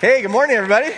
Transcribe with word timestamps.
Hey, 0.00 0.22
good 0.22 0.30
morning, 0.30 0.54
everybody. 0.54 0.94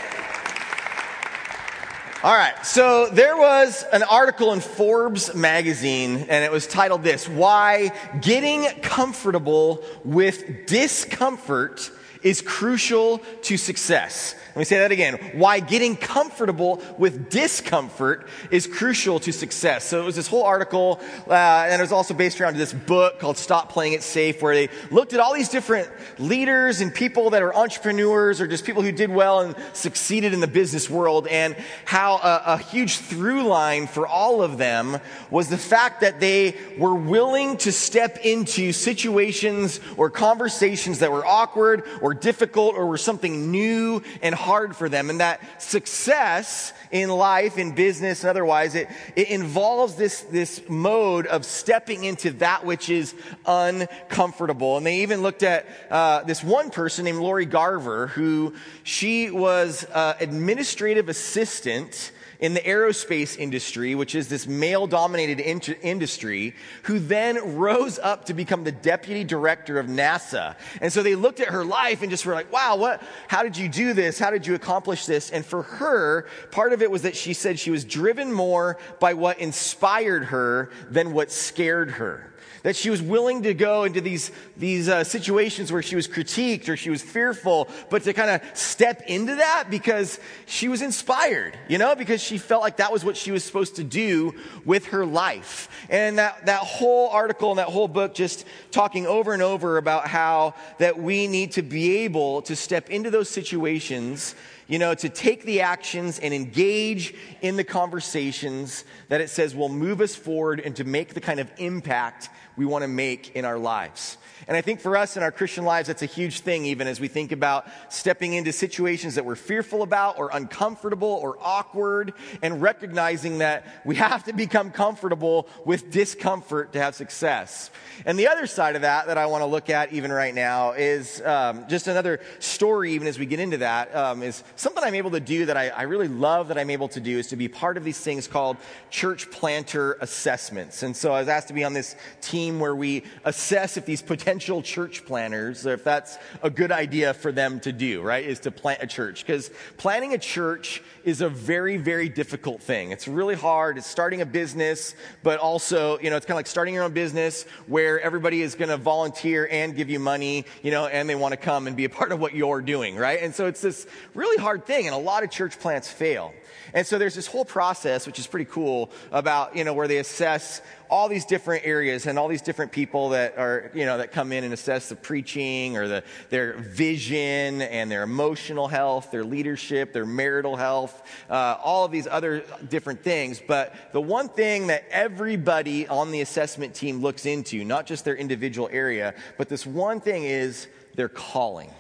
All 2.23 2.35
right, 2.35 2.67
so 2.67 3.09
there 3.09 3.35
was 3.35 3.83
an 3.95 4.03
article 4.03 4.53
in 4.53 4.61
Forbes 4.61 5.35
magazine, 5.35 6.27
and 6.29 6.45
it 6.45 6.53
was 6.53 6.67
titled 6.67 7.03
this 7.03 7.27
Why 7.27 7.93
Getting 8.21 8.67
Comfortable 8.83 9.83
with 10.05 10.67
Discomfort 10.67 11.91
is 12.23 12.43
Crucial 12.43 13.19
to 13.43 13.57
Success. 13.57 14.35
Let 14.51 14.57
me 14.57 14.65
say 14.65 14.79
that 14.79 14.91
again. 14.91 15.15
Why 15.35 15.61
getting 15.61 15.97
comfortable 15.97 16.83
with 16.99 17.31
discomfort 17.31 18.27
is 18.51 18.67
crucial 18.67 19.21
to 19.21 19.33
success. 19.33 19.85
So 19.85 20.03
it 20.03 20.05
was 20.05 20.17
this 20.17 20.27
whole 20.27 20.43
article, 20.43 20.99
uh, 21.29 21.33
and 21.33 21.81
it 21.81 21.85
was 21.85 21.93
also 21.93 22.15
based 22.15 22.41
around 22.41 22.57
this 22.57 22.73
book 22.73 23.21
called 23.21 23.37
Stop 23.37 23.71
Playing 23.71 23.93
It 23.93 24.03
Safe, 24.03 24.43
where 24.43 24.57
they 24.57 24.69
looked 24.91 25.13
at 25.13 25.21
all 25.21 25.35
these 25.35 25.51
different 25.51 25.89
leaders 26.19 26.81
and 26.81 26.93
people 26.93 27.31
that 27.31 27.43
are 27.43 27.55
entrepreneurs 27.55 28.41
or 28.41 28.49
just 28.49 28.65
people 28.65 28.83
who 28.83 28.91
did 28.91 29.09
well 29.09 29.39
and 29.41 29.55
succeeded 29.73 30.35
in 30.35 30.41
the 30.41 30.49
business 30.49 30.91
world, 30.91 31.29
and 31.29 31.55
how 31.85 32.17
a, 32.17 32.43
a 32.47 32.59
huge 32.59 32.99
through 32.99 33.45
line 33.45 33.87
for 33.87 34.05
all 34.05 34.43
of 34.43 34.59
them 34.59 34.99
was 35.31 35.49
the 35.49 35.59
fact 35.59 36.01
that 36.01 36.19
they 36.19 36.57
were 36.77 36.95
willing 36.95 37.57
to 37.59 37.71
step 37.71 38.19
into 38.25 38.73
situations 38.73 39.79
or 39.97 40.11
conversations 40.11 40.99
that 40.99 41.13
were 41.13 41.25
awkward 41.25 41.85
or 42.03 42.10
difficult 42.15 42.75
or 42.75 42.87
were 42.87 42.99
something 42.99 43.51
new 43.51 44.03
and 44.23 44.35
hard 44.35 44.77
for 44.77 44.89
them. 44.89 45.11
And 45.11 45.21
that 45.21 45.63
success 45.63 46.73
in 46.91 47.09
life, 47.09 47.59
in 47.59 47.75
business, 47.75 48.23
and 48.23 48.31
otherwise, 48.31 48.75
it, 48.75 48.89
it 49.17 49.31
involves 49.31 49.95
this, 49.95 50.23
this 50.23 50.61
mode 50.69 51.27
of 51.27 51.45
stepping 51.45 52.05
into 52.05 52.33
that 52.33 52.65
which 52.65 52.91
is 52.91 53.15
uncomfortable. 53.47 54.77
And 54.77 54.87
they 54.87 55.01
even 55.03 55.23
looked 55.23 55.43
at 55.43 55.67
uh, 55.91 56.25
this 56.25 56.43
one 56.43 56.71
person 56.71 57.05
named 57.05 57.19
Lori 57.19 57.47
Garver, 57.47 58.09
who 58.09 58.55
she 58.83 59.31
was 59.31 59.85
uh, 59.93 60.15
administrative 60.21 61.09
assistant 61.09 62.13
in 62.41 62.55
the 62.55 62.61
aerospace 62.61 63.39
industry, 63.39 63.95
which 63.95 64.15
is 64.15 64.29
this 64.29 64.47
male 64.47 64.87
dominated 64.87 65.41
in- 65.41 65.61
industry, 65.83 66.55
who 66.85 66.99
then 66.99 67.57
rose 67.57 67.99
up 67.99 68.25
to 68.25 68.35
become 68.35 68.65
the 68.65 68.73
deputy 68.73 69.25
director 69.25 69.79
of 69.79 69.87
NASA. 69.87 70.57
And 70.81 70.93
so 70.93 71.03
they 71.03 71.15
looked 71.15 71.41
at 71.41 71.49
her 71.49 71.65
life 71.65 72.03
and 72.03 72.11
just 72.11 72.27
were 72.27 72.35
like, 72.35 72.51
wow, 72.51 72.77
what, 72.77 73.03
how 73.29 73.43
did 73.43 73.57
you 73.57 73.69
do 73.69 73.93
this? 73.93 74.19
How 74.19 74.31
did 74.31 74.47
you 74.47 74.55
accomplish 74.55 75.07
this? 75.07 75.31
And 75.31 75.45
for 75.45 75.63
her, 75.63 76.27
part 76.51 76.73
of 76.73 76.83
it 76.83 76.91
was 76.91 77.03
that 77.03 77.15
she 77.15 77.35
said 77.35 77.59
she 77.59 77.71
was 77.71 77.85
driven 77.85 78.33
more 78.33 78.79
by 78.99 79.15
what 79.15 79.39
inspired 79.39 80.25
her 80.25 80.71
than 80.91 81.13
what 81.13 81.31
scared 81.31 81.91
her 81.93 82.30
that 82.63 82.77
she 82.77 82.91
was 82.91 83.01
willing 83.01 83.43
to 83.43 83.55
go 83.55 83.85
into 83.85 84.01
these, 84.01 84.31
these 84.57 84.89
uh, 84.89 85.05
situations 85.05 85.73
where 85.73 85.83
she 85.83 85.97
was 85.97 86.07
critiqued 86.07 86.69
or 86.69 86.77
she 86.77 86.91
was 86.91 87.03
fearful, 87.03 87.69
but 87.89 88.03
to 88.03 88.13
kind 88.13 88.31
of 88.31 88.57
step 88.57 89.03
into 89.07 89.37
that 89.37 89.69
because 89.71 90.21
she 90.47 90.69
was 90.69 90.83
inspired, 90.83 91.59
you 91.69 91.79
know, 91.79 91.95
because 91.95 92.23
she 92.23 92.39
felt 92.39 92.63
like 92.63 92.79
that 92.79 92.93
was 92.93 93.05
what 93.05 93.17
she 93.17 93.33
was 93.33 93.45
supposed 93.45 93.77
to 93.77 93.85
do 93.85 94.35
with 94.65 94.87
her 94.87 95.07
life. 95.07 95.69
And 95.89 96.19
that, 96.19 96.47
that 96.47 96.61
whole 96.61 97.09
article 97.11 97.51
and 97.51 97.59
that 97.59 97.69
whole 97.69 97.89
book 97.89 98.15
just 98.15 98.45
talking 98.71 99.07
over 99.07 99.33
and 99.33 99.43
over 99.43 99.79
about 99.79 100.07
how 100.07 100.55
that 100.79 100.99
we 100.99 101.27
need 101.27 101.53
to 101.53 101.63
be 101.63 101.99
able 101.99 102.43
to 102.43 102.57
step 102.57 102.91
into 102.91 103.11
those 103.11 103.29
situations 103.29 104.35
you 104.71 104.79
know, 104.79 104.95
to 104.95 105.09
take 105.09 105.43
the 105.43 105.63
actions 105.63 106.21
and 106.21 106.33
engage 106.33 107.13
in 107.43 107.57
the 107.57 107.65
conversations 107.65 108.85
that 109.09 109.21
it 109.21 109.29
says 109.29 109.53
will 109.53 109.69
move 109.69 110.01
us 110.01 110.15
forward 110.15 110.61
and 110.61 110.77
to 110.77 110.85
make 110.85 111.13
the 111.13 111.21
kind 111.21 111.41
of 111.41 111.51
impact 111.59 112.31
we 112.61 112.67
want 112.67 112.83
to 112.83 112.89
make 112.89 113.35
in 113.35 113.47
our 113.47 113.57
lives. 113.57 114.19
And 114.47 114.55
I 114.55 114.61
think 114.61 114.81
for 114.81 114.95
us 114.95 115.17
in 115.17 115.23
our 115.23 115.33
Christian 115.33 115.65
lives, 115.65 115.89
that's 115.89 116.03
a 116.03 116.07
huge 116.07 116.41
thing, 116.41 116.67
even 116.67 116.87
as 116.87 117.01
we 117.01 117.09
think 117.09 117.33
about 117.33 117.67
stepping 117.89 118.35
into 118.35 118.53
situations 118.53 119.15
that 119.15 119.25
we're 119.25 119.35
fearful 119.35 119.83
about 119.83 120.19
or 120.19 120.29
uncomfortable 120.33 121.09
or 121.23 121.39
awkward 121.41 122.13
and 122.43 122.61
recognizing 122.61 123.39
that 123.39 123.65
we 123.87 123.97
have 123.97 124.25
to 124.25 124.35
become 124.35 124.73
comfortable 124.73 125.49
with 125.65 125.91
discomfort 125.91 126.75
to 126.75 126.81
have 126.81 126.95
success. 126.95 127.71
And 128.05 128.19
the 128.19 128.29
other 128.29 128.47
side 128.47 128.77
of 128.77 128.83
that 128.83 129.07
that 129.07 129.17
I 129.17 129.27
want 129.27 129.43
to 129.43 129.47
look 129.47 129.71
at 129.71 129.93
even 129.93 130.13
right 130.13 130.35
now 130.35 130.73
is 130.73 131.23
um, 131.23 131.67
just 131.69 131.87
another 131.87 132.21
story, 132.41 132.93
even 132.93 133.07
as 133.09 133.19
we 133.19 133.27
get 133.27 133.41
into 133.41 133.59
that, 133.59 133.95
um, 133.95 134.23
is 134.23 134.43
something 134.57 134.83
I'm 134.83 134.95
able 134.95 135.13
to 135.13 135.21
do 135.21 135.47
that 135.47 135.57
I, 135.57 135.69
I 135.69 135.83
really 135.83 136.09
love 136.09 136.49
that 136.49 136.59
I'm 136.59 136.71
able 136.71 136.89
to 136.89 137.01
do 137.01 137.19
is 137.19 137.29
to 137.29 137.37
be 137.37 137.49
part 137.49 137.77
of 137.77 137.85
these 137.85 138.01
things 138.01 138.27
called 138.27 138.57
church 138.91 139.31
planter 139.31 139.97
assessments. 140.01 140.83
And 140.83 140.97
so 140.97 141.13
I 141.13 141.21
was 141.21 141.29
asked 141.29 141.49
to 141.49 141.55
be 141.55 141.65
on 141.65 141.73
this 141.73 141.95
team 142.21 142.50
where 142.59 142.75
we 142.75 143.05
assess 143.25 143.77
if 143.77 143.87
these 143.87 144.03
potential 144.03 144.63
church 144.63 145.05
planners, 145.05 145.67
if 145.67 145.85
that's 145.85 146.19
a 146.43 146.51
good 146.51 146.73
idea 146.73 147.15
for 147.15 147.31
them 147.31 147.61
to 147.61 147.73
do, 147.73 148.03
right, 148.03 148.25
is 148.25 148.41
to 148.41 148.51
plant 148.51 148.83
a 148.83 148.87
church. 148.87 149.25
Because 149.25 149.51
planning 149.77 150.15
a 150.15 150.19
church 150.19 150.83
is 151.05 151.21
a 151.21 151.29
very, 151.29 151.77
very 151.77 152.09
difficult 152.09 152.63
thing. 152.63 152.91
It's 152.91 153.07
really 153.07 153.35
hard. 153.35 153.79
It's 153.79 153.87
starting 153.87 154.21
a 154.23 154.27
business, 154.27 154.95
but 155.23 155.39
also, 155.39 155.99
you 156.01 156.11
know, 156.11 156.17
it's 156.17 156.27
kind 156.27 156.35
of 156.35 156.39
like 156.39 156.47
starting 156.47 156.75
your 156.75 156.85
own 156.85 156.93
business 156.93 157.45
where 157.67 158.01
everybody 158.01 158.43
is 158.43 158.55
going 158.55 158.71
to 158.71 158.77
volunteer 158.77 159.47
and 159.51 159.77
give 159.77 159.91
you 159.91 160.01
money, 160.01 160.47
you 160.63 160.71
know, 160.71 160.87
and 160.87 161.09
they 161.09 161.15
want 161.15 161.33
to 161.33 161.37
come 161.37 161.67
and 161.67 161.77
be 161.77 161.85
a 161.85 161.91
part 161.91 162.11
of 162.13 162.21
what 162.21 162.35
you're 162.35 162.63
doing, 162.63 162.97
right? 162.97 163.21
And 163.23 163.35
so 163.35 163.47
it's 163.47 163.61
this 163.61 163.87
really 164.15 164.37
hard 164.39 164.67
thing, 164.67 164.87
and 164.87 164.95
a 164.95 164.99
lot 164.99 165.23
of 165.23 165.31
church 165.31 165.59
plants 165.59 165.91
fail. 165.91 166.33
And 166.73 166.87
so 166.87 166.99
there's 166.99 167.15
this 167.15 167.27
whole 167.27 167.45
process, 167.45 168.07
which 168.07 168.19
is 168.19 168.27
pretty 168.27 168.45
cool, 168.45 168.91
about, 169.11 169.57
you 169.57 169.65
know, 169.65 169.75
where 169.75 169.89
they 169.89 169.99
assess 169.99 170.63
all 170.91 171.09
these 171.09 171.25
different 171.25 171.65
areas 171.65 172.07
and 172.07 172.19
all 172.19 172.27
these 172.27 172.43
different 172.43 172.73
people 172.73 173.11
that 173.11 173.39
are, 173.39 173.71
you 173.75 173.87
know, 173.87 173.99
that 173.99 174.11
come 174.11 174.33
in 174.33 174.43
and 174.43 174.53
assess 174.53 174.89
the 174.89 174.97
preaching 174.97 175.77
or 175.77 175.87
the, 175.87 176.05
their 176.31 176.55
vision 176.55 177.63
and 177.63 177.91
their 177.91 178.03
emotional 178.03 178.67
health, 178.67 179.11
their 179.13 179.25
leadership, 179.25 179.93
their 179.93 180.05
marital 180.05 180.57
health, 180.57 181.03
uh, 181.31 181.57
all 181.63 181.85
of 181.85 181.93
these 181.93 182.09
other 182.09 182.45
different 182.69 183.03
things. 183.03 183.41
But 183.47 183.75
the 183.93 184.01
one 184.01 184.29
thing 184.29 184.67
that 184.67 184.85
everybody 184.91 185.87
on 185.87 186.11
the 186.11 186.21
assessment 186.23 186.75
team 186.75 187.01
looks 187.01 187.25
into, 187.25 187.65
not 187.65 187.87
just 187.87 188.05
their 188.05 188.17
individual 188.17 188.69
area, 188.73 189.15
but 189.39 189.49
this 189.49 189.65
one 189.65 190.01
thing 190.01 190.25
is 190.25 190.67
their 190.97 191.09
calling. 191.09 191.71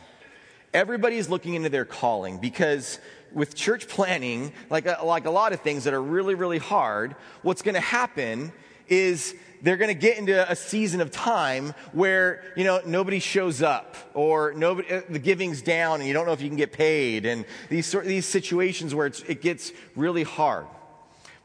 Everybody 0.72 1.16
is 1.16 1.28
looking 1.28 1.54
into 1.54 1.68
their 1.68 1.84
calling 1.84 2.38
because 2.38 3.00
with 3.32 3.56
church 3.56 3.88
planning, 3.88 4.52
like 4.70 4.86
a, 4.86 5.00
like 5.04 5.24
a 5.24 5.30
lot 5.30 5.52
of 5.52 5.60
things 5.60 5.84
that 5.84 5.94
are 5.94 6.02
really, 6.02 6.36
really 6.36 6.58
hard, 6.58 7.16
what's 7.42 7.62
going 7.62 7.74
to 7.74 7.80
happen 7.80 8.52
is 8.90 9.34
they're 9.62 9.76
going 9.76 9.88
to 9.88 10.00
get 10.00 10.18
into 10.18 10.50
a 10.50 10.56
season 10.56 11.00
of 11.00 11.10
time 11.10 11.74
where 11.92 12.42
you 12.56 12.64
know 12.64 12.80
nobody 12.84 13.18
shows 13.18 13.62
up 13.62 13.96
or 14.14 14.52
nobody 14.54 14.92
uh, 14.92 15.02
the 15.08 15.18
giving's 15.18 15.62
down 15.62 16.00
and 16.00 16.08
you 16.08 16.12
don't 16.12 16.26
know 16.26 16.32
if 16.32 16.42
you 16.42 16.48
can 16.48 16.56
get 16.56 16.72
paid 16.72 17.24
and 17.24 17.44
these 17.68 17.86
sort 17.86 18.04
these 18.04 18.26
situations 18.26 18.94
where 18.94 19.06
it 19.06 19.40
gets 19.40 19.72
really 19.96 20.24
hard. 20.24 20.66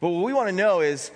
But 0.01 0.09
what 0.09 0.23
we 0.23 0.33
want 0.33 0.49
to 0.49 0.55
know 0.55 0.81
is 0.81 1.11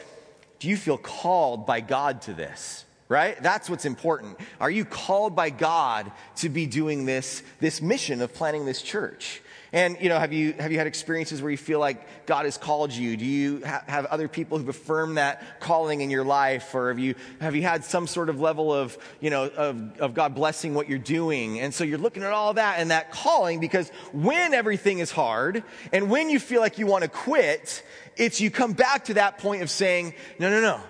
do 0.59 0.69
you 0.69 0.78
feel 0.78 0.97
called 0.97 1.66
by 1.66 1.81
god 1.81 2.22
to 2.23 2.34
this 2.34 2.85
right? 3.07 3.41
That's 3.41 3.72
what's 3.72 3.85
important. 3.85 4.38
Are 4.61 4.69
you 4.69 4.85
called 4.85 5.35
by 5.35 5.50
god 5.50 6.11
to 6.38 6.50
be 6.50 6.67
doing 6.67 7.06
this 7.06 7.44
this 7.59 7.81
mission 7.81 8.22
of 8.22 8.34
planning 8.34 8.66
this 8.66 8.81
church 8.81 9.41
and, 9.72 9.97
you 10.02 10.09
know, 10.09 10.18
have 10.18 10.34
you, 10.34 10.53
have 10.53 10.72
you 10.72 10.80
had 10.80 10.88
experiences 10.88 11.41
where 11.41 11.52
you 11.52 11.57
feel 11.57 11.80
like 11.80 12.25
God 12.25 12.46
has 12.46 12.57
called 12.57 12.91
you? 12.91 13.16
Do 13.16 13.25
you 13.25 13.62
ha- 13.63 13.84
have 13.88 14.06
other 14.06 14.28
people 14.28 14.57
who've 14.57 14.69
affirmed 14.69 15.18
that 15.18 15.59
calling 15.59 16.02
in 16.02 16.09
your 16.09 16.24
life? 16.24 16.74
Or 16.74 16.88
have 16.90 16.97
you, 16.97 17.13
have 17.40 17.56
you 17.56 17.62
had 17.62 17.84
some 17.85 18.08
sort 18.08 18.29
of 18.29 18.40
level 18.40 18.74
of, 18.74 18.97
you 19.19 19.29
know, 19.29 19.46
of, 19.46 20.00
of 20.00 20.13
God 20.16 20.34
blessing 20.34 20.74
what 20.74 20.90
you're 20.90 20.97
doing? 20.97 21.59
And 21.59 21.72
so 21.72 21.84
you're 21.84 22.00
looking 22.00 22.24
at 22.24 22.31
all 22.31 22.56
that 22.56 22.79
and 22.79 22.90
that 22.90 23.12
calling 23.12 23.59
because 23.59 23.90
when 24.12 24.56
everything 24.56 25.00
is 25.00 25.12
hard 25.12 25.63
and 25.94 26.09
when 26.09 26.29
you 26.29 26.40
feel 26.40 26.62
like 26.62 26.79
you 26.79 26.88
want 26.88 27.03
to 27.03 27.09
quit, 27.09 27.84
it's 28.18 28.41
you 28.41 28.50
come 28.50 28.74
back 28.74 29.06
to 29.06 29.16
that 29.16 29.38
point 29.38 29.62
of 29.62 29.69
saying, 29.69 30.16
no, 30.40 30.50
no, 30.50 30.62
no. 30.62 30.81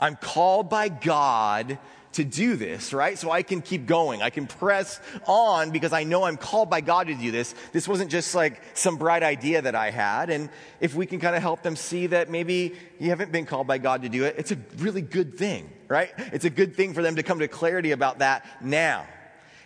I'm 0.00 0.16
called 0.16 0.68
by 0.68 0.88
God 0.88 1.78
to 2.14 2.24
do 2.24 2.56
this, 2.56 2.92
right? 2.92 3.18
So 3.18 3.30
I 3.30 3.42
can 3.42 3.60
keep 3.60 3.86
going. 3.86 4.22
I 4.22 4.30
can 4.30 4.46
press 4.46 5.00
on 5.26 5.70
because 5.70 5.92
I 5.92 6.04
know 6.04 6.24
I'm 6.24 6.36
called 6.36 6.70
by 6.70 6.80
God 6.80 7.08
to 7.08 7.14
do 7.14 7.30
this. 7.30 7.54
This 7.72 7.86
wasn't 7.86 8.10
just 8.10 8.34
like 8.34 8.60
some 8.74 8.96
bright 8.96 9.22
idea 9.22 9.62
that 9.62 9.74
I 9.74 9.90
had. 9.90 10.30
And 10.30 10.48
if 10.80 10.94
we 10.94 11.06
can 11.06 11.20
kind 11.20 11.36
of 11.36 11.42
help 11.42 11.62
them 11.62 11.76
see 11.76 12.08
that 12.08 12.30
maybe 12.30 12.74
you 12.98 13.10
haven't 13.10 13.32
been 13.32 13.46
called 13.46 13.66
by 13.66 13.78
God 13.78 14.02
to 14.02 14.08
do 14.08 14.24
it, 14.24 14.36
it's 14.38 14.52
a 14.52 14.58
really 14.78 15.02
good 15.02 15.36
thing, 15.36 15.70
right? 15.88 16.10
It's 16.32 16.44
a 16.44 16.50
good 16.50 16.76
thing 16.76 16.94
for 16.94 17.02
them 17.02 17.16
to 17.16 17.22
come 17.22 17.40
to 17.40 17.48
clarity 17.48 17.90
about 17.90 18.20
that 18.20 18.46
now. 18.62 19.06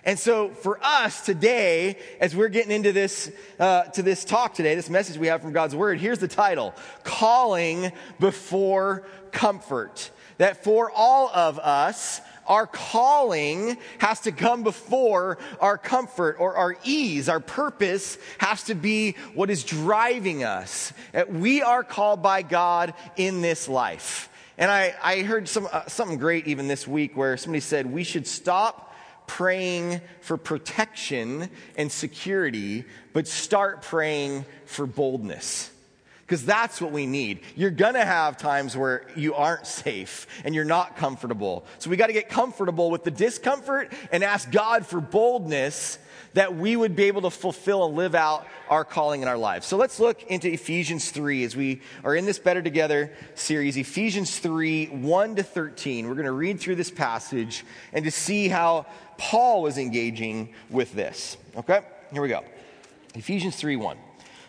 And 0.04 0.18
so 0.18 0.50
for 0.50 0.78
us 0.82 1.20
today, 1.20 1.98
as 2.18 2.34
we're 2.34 2.48
getting 2.48 2.72
into 2.72 2.92
this, 2.92 3.30
uh, 3.58 3.84
to 3.84 4.02
this 4.02 4.24
talk 4.24 4.54
today, 4.54 4.74
this 4.74 4.88
message 4.88 5.18
we 5.18 5.26
have 5.26 5.42
from 5.42 5.52
God's 5.52 5.76
Word, 5.76 6.00
here's 6.00 6.18
the 6.18 6.28
title 6.28 6.74
Calling 7.04 7.92
Before 8.18 9.06
Comfort. 9.32 10.10
That 10.38 10.62
for 10.62 10.90
all 10.90 11.28
of 11.34 11.58
us, 11.58 12.20
our 12.48 12.66
calling 12.66 13.76
has 13.98 14.20
to 14.20 14.32
come 14.32 14.62
before 14.62 15.38
our 15.60 15.78
comfort 15.78 16.36
or 16.38 16.56
our 16.56 16.76
ease. 16.84 17.28
Our 17.28 17.40
purpose 17.40 18.18
has 18.38 18.64
to 18.64 18.74
be 18.74 19.12
what 19.34 19.50
is 19.50 19.62
driving 19.64 20.44
us. 20.44 20.92
We 21.28 21.62
are 21.62 21.84
called 21.84 22.22
by 22.22 22.42
God 22.42 22.94
in 23.16 23.42
this 23.42 23.68
life. 23.68 24.30
And 24.56 24.70
I, 24.70 24.94
I 25.02 25.22
heard 25.22 25.48
some, 25.48 25.68
uh, 25.70 25.86
something 25.86 26.18
great 26.18 26.48
even 26.48 26.66
this 26.66 26.88
week 26.88 27.16
where 27.16 27.36
somebody 27.36 27.60
said 27.60 27.86
we 27.86 28.02
should 28.02 28.26
stop 28.26 28.96
praying 29.28 30.00
for 30.20 30.36
protection 30.36 31.50
and 31.76 31.92
security, 31.92 32.84
but 33.12 33.28
start 33.28 33.82
praying 33.82 34.46
for 34.64 34.86
boldness 34.86 35.70
because 36.28 36.44
that's 36.44 36.78
what 36.78 36.92
we 36.92 37.06
need. 37.06 37.40
You're 37.56 37.70
going 37.70 37.94
to 37.94 38.04
have 38.04 38.36
times 38.36 38.76
where 38.76 39.06
you 39.16 39.34
aren't 39.34 39.66
safe 39.66 40.26
and 40.44 40.54
you're 40.54 40.66
not 40.66 40.98
comfortable. 40.98 41.64
So 41.78 41.88
we 41.88 41.96
got 41.96 42.08
to 42.08 42.12
get 42.12 42.28
comfortable 42.28 42.90
with 42.90 43.02
the 43.02 43.10
discomfort 43.10 43.90
and 44.12 44.22
ask 44.22 44.50
God 44.50 44.84
for 44.84 45.00
boldness 45.00 45.98
that 46.34 46.54
we 46.54 46.76
would 46.76 46.94
be 46.94 47.04
able 47.04 47.22
to 47.22 47.30
fulfill 47.30 47.86
and 47.86 47.96
live 47.96 48.14
out 48.14 48.46
our 48.68 48.84
calling 48.84 49.22
in 49.22 49.28
our 49.28 49.38
lives. 49.38 49.66
So 49.66 49.78
let's 49.78 49.98
look 49.98 50.22
into 50.24 50.52
Ephesians 50.52 51.10
3 51.10 51.44
as 51.44 51.56
we 51.56 51.80
are 52.04 52.14
in 52.14 52.26
this 52.26 52.38
Better 52.38 52.60
Together 52.60 53.10
series. 53.34 53.78
Ephesians 53.78 54.38
3 54.38 54.88
1 54.88 55.36
to 55.36 55.42
13. 55.42 56.06
We're 56.06 56.12
going 56.12 56.26
to 56.26 56.32
read 56.32 56.60
through 56.60 56.76
this 56.76 56.90
passage 56.90 57.64
and 57.94 58.04
to 58.04 58.10
see 58.10 58.48
how 58.48 58.84
Paul 59.16 59.62
was 59.62 59.78
engaging 59.78 60.52
with 60.68 60.92
this. 60.92 61.38
Okay? 61.56 61.80
Here 62.12 62.20
we 62.20 62.28
go. 62.28 62.44
Ephesians 63.14 63.56
3 63.56 63.76
1. 63.76 63.96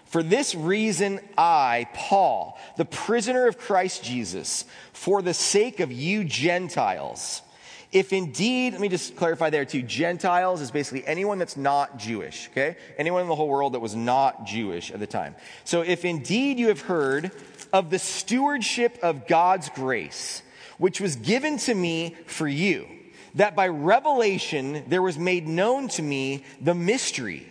For 0.10 0.24
this 0.24 0.56
reason, 0.56 1.20
I, 1.38 1.88
Paul, 1.94 2.58
the 2.78 2.86
prisoner 2.86 3.48
of 3.48 3.60
Christ 3.60 4.04
Jesus, 4.04 4.66
for 4.92 5.22
the 5.22 5.36
sake 5.36 5.80
of 5.80 5.92
you 5.92 6.24
Gentiles, 6.24 7.44
if 7.92 8.12
indeed, 8.12 8.74
let 8.74 8.82
me 8.82 8.90
just 8.90 9.16
clarify 9.16 9.52
there 9.52 9.66
too, 9.66 9.84
Gentiles 9.84 10.62
is 10.62 10.72
basically 10.72 11.06
anyone 11.06 11.38
that's 11.38 11.56
not 11.56 11.98
Jewish, 11.98 12.50
okay? 12.52 12.76
Anyone 12.98 13.22
in 13.22 13.28
the 13.28 13.36
whole 13.36 13.48
world 13.48 13.74
that 13.74 13.82
was 13.82 13.96
not 13.96 14.48
Jewish 14.48 14.90
at 14.90 15.00
the 15.00 15.08
time. 15.08 15.36
So 15.64 15.82
if 15.82 16.04
indeed 16.04 16.58
you 16.58 16.70
have 16.70 16.82
heard 16.82 17.32
of 17.72 17.92
the 17.92 18.00
stewardship 18.00 18.98
of 19.04 19.28
God's 19.28 19.70
grace, 19.70 20.42
which 20.80 21.00
was 21.00 21.18
given 21.18 21.58
to 21.60 21.76
me 21.76 22.16
for 22.26 22.48
you, 22.48 22.88
that 23.36 23.56
by 23.56 23.68
revelation 23.68 24.86
there 24.88 25.04
was 25.04 25.20
made 25.20 25.48
known 25.48 25.88
to 25.90 26.02
me 26.02 26.46
the 26.60 26.74
mystery, 26.74 27.48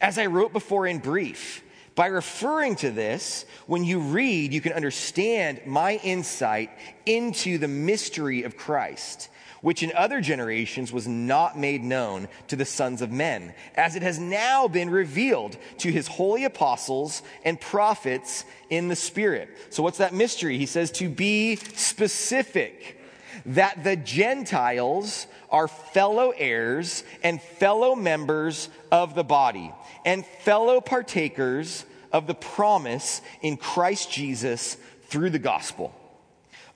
as 0.00 0.18
I 0.18 0.26
wrote 0.26 0.52
before 0.52 0.86
in 0.86 0.98
brief 0.98 1.64
by 1.96 2.06
referring 2.08 2.76
to 2.76 2.90
this, 2.90 3.46
when 3.66 3.82
you 3.82 3.98
read, 3.98 4.52
you 4.52 4.60
can 4.60 4.74
understand 4.74 5.62
my 5.64 5.96
insight 6.04 6.70
into 7.06 7.56
the 7.56 7.68
mystery 7.68 8.42
of 8.42 8.58
Christ, 8.58 9.30
which 9.62 9.82
in 9.82 9.90
other 9.96 10.20
generations 10.20 10.92
was 10.92 11.08
not 11.08 11.58
made 11.58 11.82
known 11.82 12.28
to 12.48 12.56
the 12.56 12.66
sons 12.66 13.00
of 13.00 13.10
men, 13.10 13.54
as 13.74 13.96
it 13.96 14.02
has 14.02 14.18
now 14.18 14.68
been 14.68 14.90
revealed 14.90 15.56
to 15.78 15.90
his 15.90 16.06
holy 16.06 16.44
apostles 16.44 17.22
and 17.46 17.58
prophets 17.58 18.44
in 18.68 18.88
the 18.88 18.96
Spirit. 18.96 19.48
So, 19.70 19.82
what's 19.82 19.98
that 19.98 20.12
mystery? 20.12 20.58
He 20.58 20.66
says 20.66 20.90
to 20.92 21.08
be 21.08 21.56
specific, 21.56 23.00
that 23.46 23.84
the 23.84 23.96
Gentiles 23.96 25.26
are 25.50 25.68
fellow 25.68 26.32
heirs 26.36 27.04
and 27.22 27.40
fellow 27.40 27.94
members 27.94 28.68
of 28.90 29.14
the 29.14 29.24
body 29.24 29.72
and 30.06 30.24
fellow 30.24 30.80
partakers 30.80 31.84
of 32.12 32.26
the 32.26 32.34
promise 32.34 33.20
in 33.42 33.58
Christ 33.58 34.10
Jesus 34.10 34.76
through 35.08 35.30
the 35.30 35.38
gospel, 35.40 35.92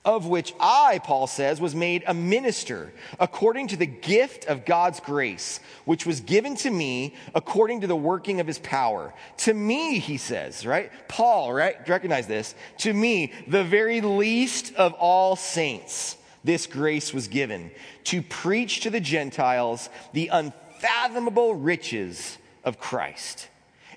of 0.03 0.27
which 0.27 0.53
I, 0.59 0.99
Paul 1.03 1.27
says, 1.27 1.61
was 1.61 1.73
made 1.73 2.03
a 2.05 2.13
minister 2.13 2.91
according 3.19 3.69
to 3.69 3.77
the 3.77 3.85
gift 3.85 4.45
of 4.45 4.65
God's 4.65 4.99
grace, 4.99 5.61
which 5.85 6.05
was 6.05 6.19
given 6.19 6.55
to 6.57 6.69
me 6.69 7.15
according 7.33 7.81
to 7.81 7.87
the 7.87 7.95
working 7.95 8.41
of 8.41 8.47
his 8.47 8.59
power. 8.59 9.13
To 9.37 9.53
me, 9.53 9.99
he 9.99 10.17
says, 10.17 10.65
right? 10.65 10.91
Paul, 11.07 11.53
right? 11.53 11.77
Recognize 11.87 12.27
this. 12.27 12.53
To 12.79 12.93
me, 12.93 13.31
the 13.47 13.63
very 13.63 14.01
least 14.01 14.75
of 14.75 14.93
all 14.93 15.35
saints 15.35 16.17
this 16.43 16.67
grace 16.67 17.13
was 17.13 17.27
given 17.27 17.71
to 18.05 18.21
preach 18.21 18.81
to 18.81 18.89
the 18.89 18.99
Gentiles 18.99 19.89
the 20.11 20.29
unfathomable 20.29 21.53
riches 21.53 22.37
of 22.63 22.79
Christ 22.79 23.47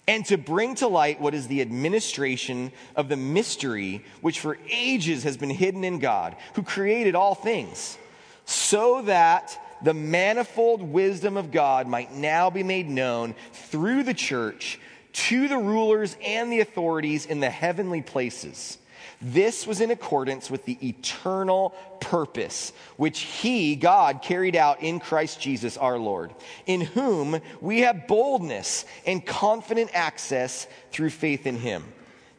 and 0.07 0.25
to 0.27 0.37
bring 0.37 0.75
to 0.77 0.89
light 0.89 1.21
what 1.21 1.35
is 1.35 1.49
the 1.49 1.63
administration 1.63 2.73
of 2.95 3.09
the 3.09 3.17
mystery 3.17 4.05
which 4.21 4.41
for 4.41 4.59
ages 4.69 5.23
has 5.25 5.37
been 5.37 5.51
hidden 5.51 5.85
in 5.85 5.99
God, 5.99 6.37
who 6.55 6.63
created 6.63 7.15
all 7.15 7.35
things, 7.35 7.97
so 8.45 9.03
that 9.03 9.59
the 9.83 9.95
manifold 9.95 10.83
wisdom 10.83 11.37
of 11.37 11.51
God 11.51 11.87
might 11.87 12.13
now 12.13 12.51
be 12.51 12.63
made 12.63 12.89
known 12.89 13.35
through 13.53 14.03
the 14.03 14.15
church 14.15 14.79
to 15.13 15.49
the 15.49 15.59
rulers 15.59 16.17
and 16.23 16.53
the 16.53 16.61
authorities 16.61 17.25
in 17.25 17.41
the 17.41 17.51
heavenly 17.51 18.03
places 18.03 18.79
this 19.25 19.67
was 19.67 19.81
in 19.81 19.91
accordance 19.91 20.50
with 20.50 20.67
the 20.67 20.76
eternal 20.87 21.71
purpose 22.00 22.75
which 22.99 23.21
He, 23.21 23.75
God, 23.75 24.21
carried 24.21 24.55
out 24.55 24.82
in 24.82 25.00
Christ 25.00 25.41
Jesus 25.41 25.79
our 25.79 25.99
Lord, 25.99 26.35
in 26.67 26.82
whom 26.82 27.41
we 27.62 27.81
have 27.81 28.06
boldness 28.06 28.85
and 29.06 29.25
confident 29.25 29.91
access 29.94 30.67
through 30.93 31.11
faith 31.11 31.47
in 31.47 31.56
Him. 31.56 31.85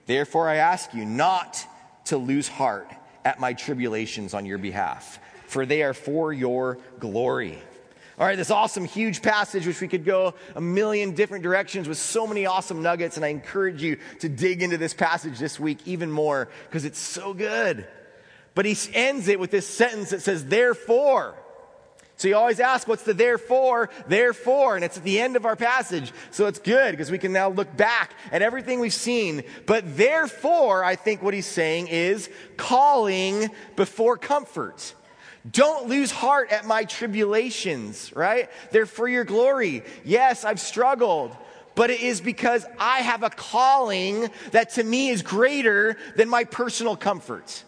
Therefore, 0.05 0.47
I 0.47 0.57
ask 0.57 0.93
you 0.93 1.05
not 1.05 1.65
to 2.05 2.17
lose 2.17 2.47
heart 2.47 2.91
at 3.23 3.39
my 3.39 3.53
tribulations 3.53 4.35
on 4.35 4.45
your 4.45 4.59
behalf, 4.59 5.19
for 5.47 5.65
they 5.65 5.81
are 5.81 5.95
for 5.95 6.31
your 6.31 6.77
glory. 6.99 7.57
All 8.17 8.25
right, 8.25 8.37
this 8.37 8.49
awesome, 8.49 8.85
huge 8.85 9.21
passage, 9.21 9.67
which 9.67 9.81
we 9.81 9.89
could 9.89 10.05
go 10.05 10.35
a 10.55 10.61
million 10.61 11.15
different 11.15 11.43
directions 11.43 11.89
with 11.89 11.97
so 11.97 12.25
many 12.25 12.45
awesome 12.45 12.81
nuggets. 12.81 13.17
And 13.17 13.25
I 13.25 13.29
encourage 13.29 13.83
you 13.83 13.97
to 14.21 14.29
dig 14.29 14.63
into 14.63 14.77
this 14.77 14.93
passage 14.93 15.37
this 15.37 15.59
week 15.59 15.79
even 15.85 16.09
more 16.09 16.47
because 16.69 16.85
it's 16.85 16.99
so 16.99 17.33
good. 17.33 17.85
But 18.53 18.65
he 18.65 18.77
ends 18.93 19.27
it 19.27 19.37
with 19.37 19.51
this 19.51 19.67
sentence 19.67 20.11
that 20.11 20.21
says, 20.21 20.45
therefore. 20.45 21.35
So 22.15 22.29
you 22.29 22.37
always 22.37 22.61
ask, 22.61 22.87
what's 22.87 23.03
the 23.03 23.13
therefore? 23.13 23.89
Therefore. 24.07 24.77
And 24.77 24.85
it's 24.85 24.95
at 24.95 25.03
the 25.03 25.19
end 25.19 25.35
of 25.35 25.45
our 25.45 25.57
passage. 25.57 26.13
So 26.31 26.47
it's 26.47 26.59
good 26.59 26.91
because 26.91 27.11
we 27.11 27.17
can 27.17 27.33
now 27.33 27.49
look 27.49 27.75
back 27.75 28.13
at 28.31 28.41
everything 28.41 28.79
we've 28.79 28.93
seen. 28.93 29.43
But 29.65 29.97
therefore, 29.97 30.85
I 30.85 30.95
think 30.95 31.21
what 31.21 31.33
he's 31.33 31.45
saying 31.45 31.89
is 31.89 32.29
calling 32.55 33.49
before 33.75 34.15
comfort. 34.15 34.93
Don't 35.49 35.87
lose 35.87 36.11
heart 36.11 36.51
at 36.51 36.65
my 36.65 36.85
tribulations, 36.85 38.11
right? 38.15 38.49
They're 38.71 38.87
for 38.87 39.07
your 39.07 39.23
glory. 39.23 39.83
Yes, 40.03 40.43
I've 40.43 40.59
struggled, 40.59 41.35
but 41.75 41.91
it 41.91 42.01
is 42.01 42.19
because 42.19 42.65
I 42.79 42.99
have 42.99 43.21
a 43.21 43.29
calling 43.29 44.29
that 44.51 44.71
to 44.71 44.83
me 44.83 45.09
is 45.09 45.21
greater 45.21 45.97
than 46.15 46.29
my 46.29 46.45
personal 46.45 46.95
comfort. 46.95 47.63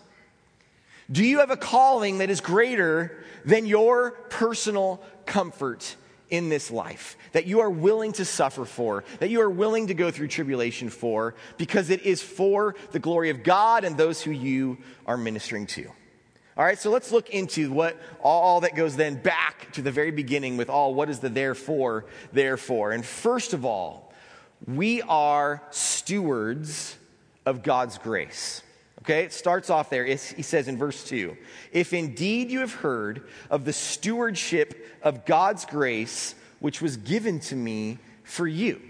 Do 1.11 1.23
you 1.23 1.39
have 1.39 1.51
a 1.51 1.57
calling 1.57 2.17
that 2.17 2.29
is 2.29 2.41
greater 2.41 3.23
than 3.45 3.65
your 3.65 4.11
personal 4.11 5.01
comfort 5.25 5.95
in 6.29 6.49
this 6.49 6.71
life? 6.71 7.15
That 7.33 7.45
you 7.45 7.59
are 7.59 7.69
willing 7.69 8.13
to 8.13 8.25
suffer 8.25 8.65
for, 8.65 9.03
that 9.19 9.29
you 9.29 9.39
are 9.41 9.49
willing 9.49 9.87
to 9.87 9.93
go 9.93 10.09
through 10.09 10.29
tribulation 10.29 10.89
for, 10.89 11.35
because 11.57 11.91
it 11.91 12.01
is 12.01 12.23
for 12.23 12.75
the 12.91 12.99
glory 12.99 13.29
of 13.29 13.43
God 13.43 13.83
and 13.83 13.95
those 13.97 14.21
who 14.21 14.31
you 14.31 14.79
are 15.05 15.15
ministering 15.15 15.67
to. 15.67 15.91
All 16.57 16.65
right, 16.65 16.79
so 16.79 16.89
let's 16.89 17.11
look 17.11 17.29
into 17.29 17.71
what 17.71 18.01
all 18.19 18.61
that 18.61 18.75
goes 18.75 18.95
then 18.95 19.21
back 19.21 19.71
to 19.73 19.83
the 19.83 19.91
very 19.91 20.09
beginning 20.09 20.57
with 20.57 20.71
all 20.71 20.95
what 20.95 21.07
is 21.07 21.19
the 21.19 21.29
therefore, 21.29 22.05
therefore. 22.33 22.93
And 22.93 23.05
first 23.05 23.53
of 23.53 23.63
all, 23.63 24.11
we 24.65 25.03
are 25.03 25.61
stewards 25.69 26.97
of 27.45 27.61
God's 27.61 27.99
grace. 27.99 28.63
Okay, 29.03 29.23
it 29.23 29.33
starts 29.33 29.69
off 29.69 29.91
there. 29.91 30.03
It's, 30.03 30.31
he 30.31 30.41
says 30.41 30.67
in 30.67 30.79
verse 30.79 31.03
2 31.03 31.37
If 31.71 31.93
indeed 31.93 32.49
you 32.49 32.61
have 32.61 32.73
heard 32.73 33.27
of 33.51 33.63
the 33.63 33.71
stewardship 33.71 34.97
of 35.03 35.25
God's 35.25 35.63
grace, 35.63 36.33
which 36.59 36.81
was 36.81 36.97
given 36.97 37.39
to 37.41 37.55
me 37.55 37.99
for 38.23 38.47
you. 38.47 38.81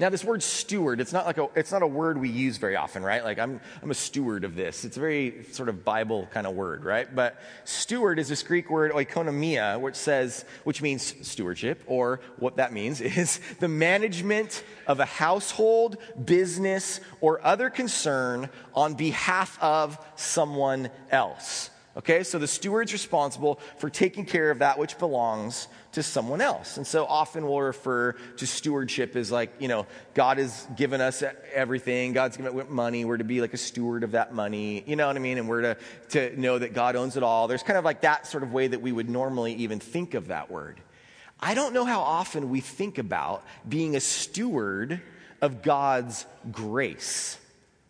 Now, 0.00 0.08
this 0.08 0.24
word 0.24 0.42
steward, 0.42 0.98
it's 0.98 1.12
not 1.12 1.26
like 1.26 1.36
a, 1.36 1.48
it's 1.54 1.70
not 1.70 1.82
a 1.82 1.86
word 1.86 2.16
we 2.16 2.30
use 2.30 2.56
very 2.56 2.74
often, 2.74 3.02
right? 3.02 3.22
Like, 3.22 3.38
I'm, 3.38 3.60
I'm 3.82 3.90
a 3.90 3.94
steward 3.94 4.44
of 4.44 4.56
this. 4.56 4.86
It's 4.86 4.96
a 4.96 5.00
very 5.00 5.44
sort 5.52 5.68
of 5.68 5.84
Bible 5.84 6.26
kind 6.32 6.46
of 6.46 6.54
word, 6.54 6.84
right? 6.84 7.14
But 7.14 7.38
steward 7.64 8.18
is 8.18 8.26
this 8.26 8.42
Greek 8.42 8.70
word 8.70 8.92
oikonomia, 8.92 9.78
which 9.78 9.96
says, 9.96 10.46
which 10.64 10.80
means 10.80 11.14
stewardship, 11.28 11.82
or 11.86 12.20
what 12.38 12.56
that 12.56 12.72
means 12.72 13.00
is 13.02 13.42
the 13.58 13.68
management 13.68 14.64
of 14.86 15.00
a 15.00 15.04
household, 15.04 15.98
business, 16.24 17.00
or 17.20 17.44
other 17.44 17.68
concern 17.68 18.48
on 18.74 18.94
behalf 18.94 19.58
of 19.60 20.02
someone 20.16 20.88
else. 21.10 21.68
Okay, 21.94 22.22
so 22.22 22.38
the 22.38 22.46
steward's 22.46 22.94
responsible 22.94 23.60
for 23.76 23.90
taking 23.90 24.24
care 24.24 24.50
of 24.50 24.60
that 24.60 24.78
which 24.78 24.96
belongs 24.96 25.68
to 25.92 26.02
someone 26.02 26.40
else. 26.40 26.76
And 26.76 26.86
so 26.86 27.04
often 27.04 27.46
we'll 27.46 27.60
refer 27.60 28.12
to 28.36 28.46
stewardship 28.46 29.16
as 29.16 29.32
like, 29.32 29.52
you 29.58 29.68
know, 29.68 29.86
God 30.14 30.38
has 30.38 30.66
given 30.76 31.00
us 31.00 31.22
everything. 31.52 32.12
God's 32.12 32.36
given 32.36 32.56
us 32.56 32.66
money. 32.68 33.04
We're 33.04 33.16
to 33.16 33.24
be 33.24 33.40
like 33.40 33.54
a 33.54 33.58
steward 33.58 34.04
of 34.04 34.12
that 34.12 34.32
money. 34.32 34.84
You 34.86 34.96
know 34.96 35.08
what 35.08 35.16
I 35.16 35.18
mean? 35.18 35.38
And 35.38 35.48
we're 35.48 35.62
to, 35.62 35.76
to 36.10 36.40
know 36.40 36.58
that 36.58 36.74
God 36.74 36.94
owns 36.94 37.16
it 37.16 37.22
all. 37.22 37.48
There's 37.48 37.64
kind 37.64 37.78
of 37.78 37.84
like 37.84 38.02
that 38.02 38.26
sort 38.26 38.42
of 38.42 38.52
way 38.52 38.68
that 38.68 38.80
we 38.80 38.92
would 38.92 39.10
normally 39.10 39.54
even 39.54 39.80
think 39.80 40.14
of 40.14 40.28
that 40.28 40.50
word. 40.50 40.80
I 41.40 41.54
don't 41.54 41.72
know 41.72 41.84
how 41.84 42.00
often 42.00 42.50
we 42.50 42.60
think 42.60 42.98
about 42.98 43.42
being 43.68 43.96
a 43.96 44.00
steward 44.00 45.00
of 45.40 45.62
God's 45.62 46.26
grace. 46.52 47.38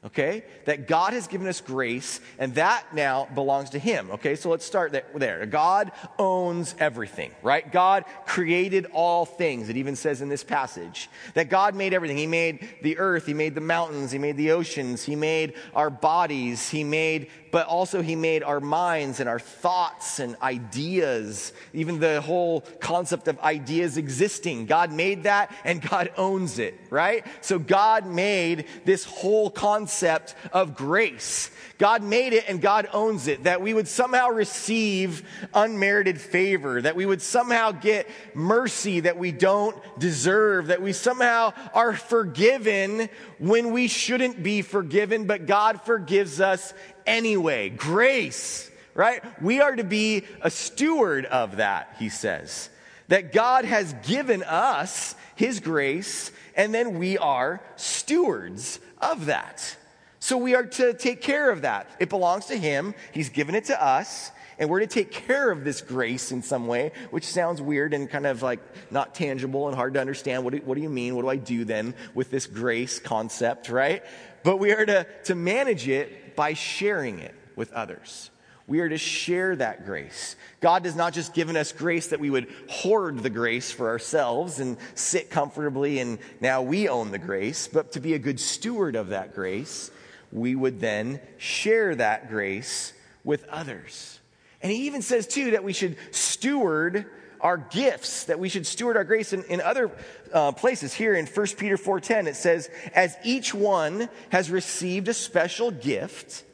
Okay? 0.04 0.44
That 0.64 0.88
God 0.88 1.12
has 1.12 1.26
given 1.26 1.46
us 1.46 1.60
grace, 1.60 2.20
and 2.38 2.54
that 2.54 2.94
now 2.94 3.28
belongs 3.34 3.70
to 3.70 3.78
Him, 3.78 4.10
okay? 4.12 4.34
So 4.34 4.48
let's 4.48 4.64
start 4.64 4.96
there. 5.14 5.44
God 5.44 5.92
owns 6.18 6.74
everything, 6.78 7.32
right? 7.42 7.70
God 7.70 8.04
created 8.24 8.86
all 8.92 9.26
things. 9.26 9.68
It 9.68 9.76
even 9.76 9.96
says 9.96 10.22
in 10.22 10.30
this 10.30 10.42
passage 10.42 11.10
that 11.34 11.50
God 11.50 11.74
made 11.74 11.92
everything. 11.92 12.16
He 12.16 12.26
made 12.26 12.66
the 12.82 12.98
earth, 12.98 13.26
He 13.26 13.34
made 13.34 13.54
the 13.54 13.60
mountains, 13.60 14.10
He 14.10 14.18
made 14.18 14.38
the 14.38 14.52
oceans, 14.52 15.04
He 15.04 15.16
made 15.16 15.54
our 15.74 15.90
bodies, 15.90 16.70
He 16.70 16.82
made, 16.82 17.28
but 17.52 17.66
also 17.66 18.00
He 18.00 18.16
made 18.16 18.42
our 18.42 18.60
minds 18.60 19.20
and 19.20 19.28
our 19.28 19.38
thoughts 19.38 20.18
and 20.18 20.34
ideas, 20.40 21.52
even 21.74 22.00
the 22.00 22.22
whole 22.22 22.62
concept 22.80 23.28
of 23.28 23.38
ideas 23.40 23.98
existing. 23.98 24.64
God 24.64 24.92
made 24.92 25.24
that, 25.24 25.54
and 25.64 25.82
God 25.82 26.10
owns 26.16 26.58
it, 26.58 26.74
right? 26.88 27.26
So 27.42 27.58
God 27.58 28.06
made 28.06 28.64
this 28.86 29.04
whole 29.04 29.50
concept 29.50 29.89
concept 29.90 30.36
of 30.52 30.76
grace. 30.76 31.50
God 31.78 32.02
made 32.02 32.32
it 32.32 32.44
and 32.48 32.60
God 32.60 32.88
owns 32.92 33.26
it, 33.26 33.44
that 33.44 33.60
we 33.60 33.74
would 33.74 33.88
somehow 33.88 34.28
receive 34.28 35.26
unmerited 35.52 36.20
favor, 36.20 36.80
that 36.80 36.94
we 36.94 37.06
would 37.06 37.20
somehow 37.20 37.72
get 37.72 38.08
mercy 38.34 39.00
that 39.00 39.18
we 39.18 39.32
don't 39.32 39.76
deserve, 39.98 40.68
that 40.68 40.80
we 40.80 40.92
somehow 40.92 41.52
are 41.74 41.94
forgiven 41.94 43.08
when 43.38 43.72
we 43.72 43.88
shouldn't 43.88 44.42
be 44.42 44.62
forgiven, 44.62 45.24
but 45.24 45.46
God 45.46 45.80
forgives 45.82 46.40
us 46.40 46.72
anyway. 47.04 47.68
Grace, 47.68 48.70
right? 48.94 49.24
We 49.42 49.60
are 49.60 49.74
to 49.74 49.84
be 49.84 50.22
a 50.42 50.50
steward 50.50 51.24
of 51.24 51.56
that, 51.56 51.96
he 51.98 52.10
says. 52.10 52.70
That 53.08 53.32
God 53.32 53.64
has 53.64 53.92
given 54.06 54.44
us 54.44 55.16
his 55.34 55.58
grace, 55.58 56.30
and 56.54 56.72
then 56.72 56.98
we 56.98 57.18
are 57.18 57.60
stewards 57.74 58.78
of 59.00 59.26
that. 59.26 59.76
So 60.20 60.36
we 60.36 60.54
are 60.54 60.64
to 60.64 60.92
take 60.92 61.22
care 61.22 61.50
of 61.50 61.62
that. 61.62 61.90
It 61.98 62.10
belongs 62.10 62.46
to 62.46 62.56
Him, 62.56 62.94
He's 63.12 63.30
given 63.30 63.54
it 63.54 63.64
to 63.64 63.82
us, 63.82 64.30
and 64.58 64.68
we're 64.68 64.80
to 64.80 64.86
take 64.86 65.10
care 65.10 65.50
of 65.50 65.64
this 65.64 65.80
grace 65.80 66.30
in 66.30 66.42
some 66.42 66.66
way, 66.66 66.92
which 67.10 67.24
sounds 67.24 67.62
weird 67.62 67.94
and 67.94 68.08
kind 68.08 68.26
of 68.26 68.42
like 68.42 68.60
not 68.90 69.14
tangible 69.14 69.66
and 69.68 69.74
hard 69.74 69.94
to 69.94 70.00
understand. 70.00 70.44
What 70.44 70.52
do, 70.52 70.58
what 70.58 70.74
do 70.74 70.82
you 70.82 70.90
mean? 70.90 71.16
What 71.16 71.22
do 71.22 71.28
I 71.30 71.36
do 71.36 71.64
then 71.64 71.94
with 72.14 72.30
this 72.30 72.46
grace 72.46 72.98
concept, 72.98 73.70
right? 73.70 74.04
But 74.42 74.58
we 74.58 74.72
are 74.72 74.84
to, 74.84 75.06
to 75.24 75.34
manage 75.34 75.88
it 75.88 76.36
by 76.36 76.52
sharing 76.52 77.20
it 77.20 77.34
with 77.56 77.72
others. 77.72 78.30
We 78.66 78.80
are 78.80 78.88
to 78.88 78.98
share 78.98 79.56
that 79.56 79.86
grace. 79.86 80.36
God 80.60 80.84
has 80.84 80.94
not 80.94 81.14
just 81.14 81.32
given 81.32 81.56
us 81.56 81.72
grace 81.72 82.08
that 82.08 82.20
we 82.20 82.28
would 82.28 82.48
hoard 82.68 83.20
the 83.20 83.30
grace 83.30 83.72
for 83.72 83.88
ourselves 83.88 84.60
and 84.60 84.76
sit 84.94 85.30
comfortably 85.30 85.98
and 85.98 86.18
now 86.40 86.60
we 86.60 86.88
own 86.88 87.10
the 87.10 87.18
grace, 87.18 87.66
but 87.66 87.92
to 87.92 88.00
be 88.00 88.12
a 88.12 88.18
good 88.18 88.38
steward 88.38 88.94
of 88.94 89.08
that 89.08 89.34
grace 89.34 89.90
we 90.32 90.54
would 90.54 90.80
then 90.80 91.20
share 91.38 91.94
that 91.96 92.28
grace 92.28 92.92
with 93.24 93.46
others. 93.48 94.20
And 94.62 94.70
he 94.70 94.86
even 94.86 95.02
says, 95.02 95.26
too, 95.26 95.52
that 95.52 95.64
we 95.64 95.72
should 95.72 95.96
steward 96.10 97.06
our 97.40 97.56
gifts, 97.56 98.24
that 98.24 98.38
we 98.38 98.48
should 98.48 98.66
steward 98.66 98.96
our 98.96 99.04
grace 99.04 99.32
in, 99.32 99.42
in 99.44 99.60
other 99.60 99.90
uh, 100.32 100.52
places. 100.52 100.92
Here 100.92 101.14
in 101.14 101.26
1 101.26 101.46
Peter 101.56 101.76
4.10, 101.76 102.26
it 102.26 102.36
says, 102.36 102.68
as 102.94 103.16
each 103.24 103.54
one 103.54 104.08
has 104.30 104.50
received 104.50 105.08
a 105.08 105.14
special 105.14 105.70
gift, 105.70 106.44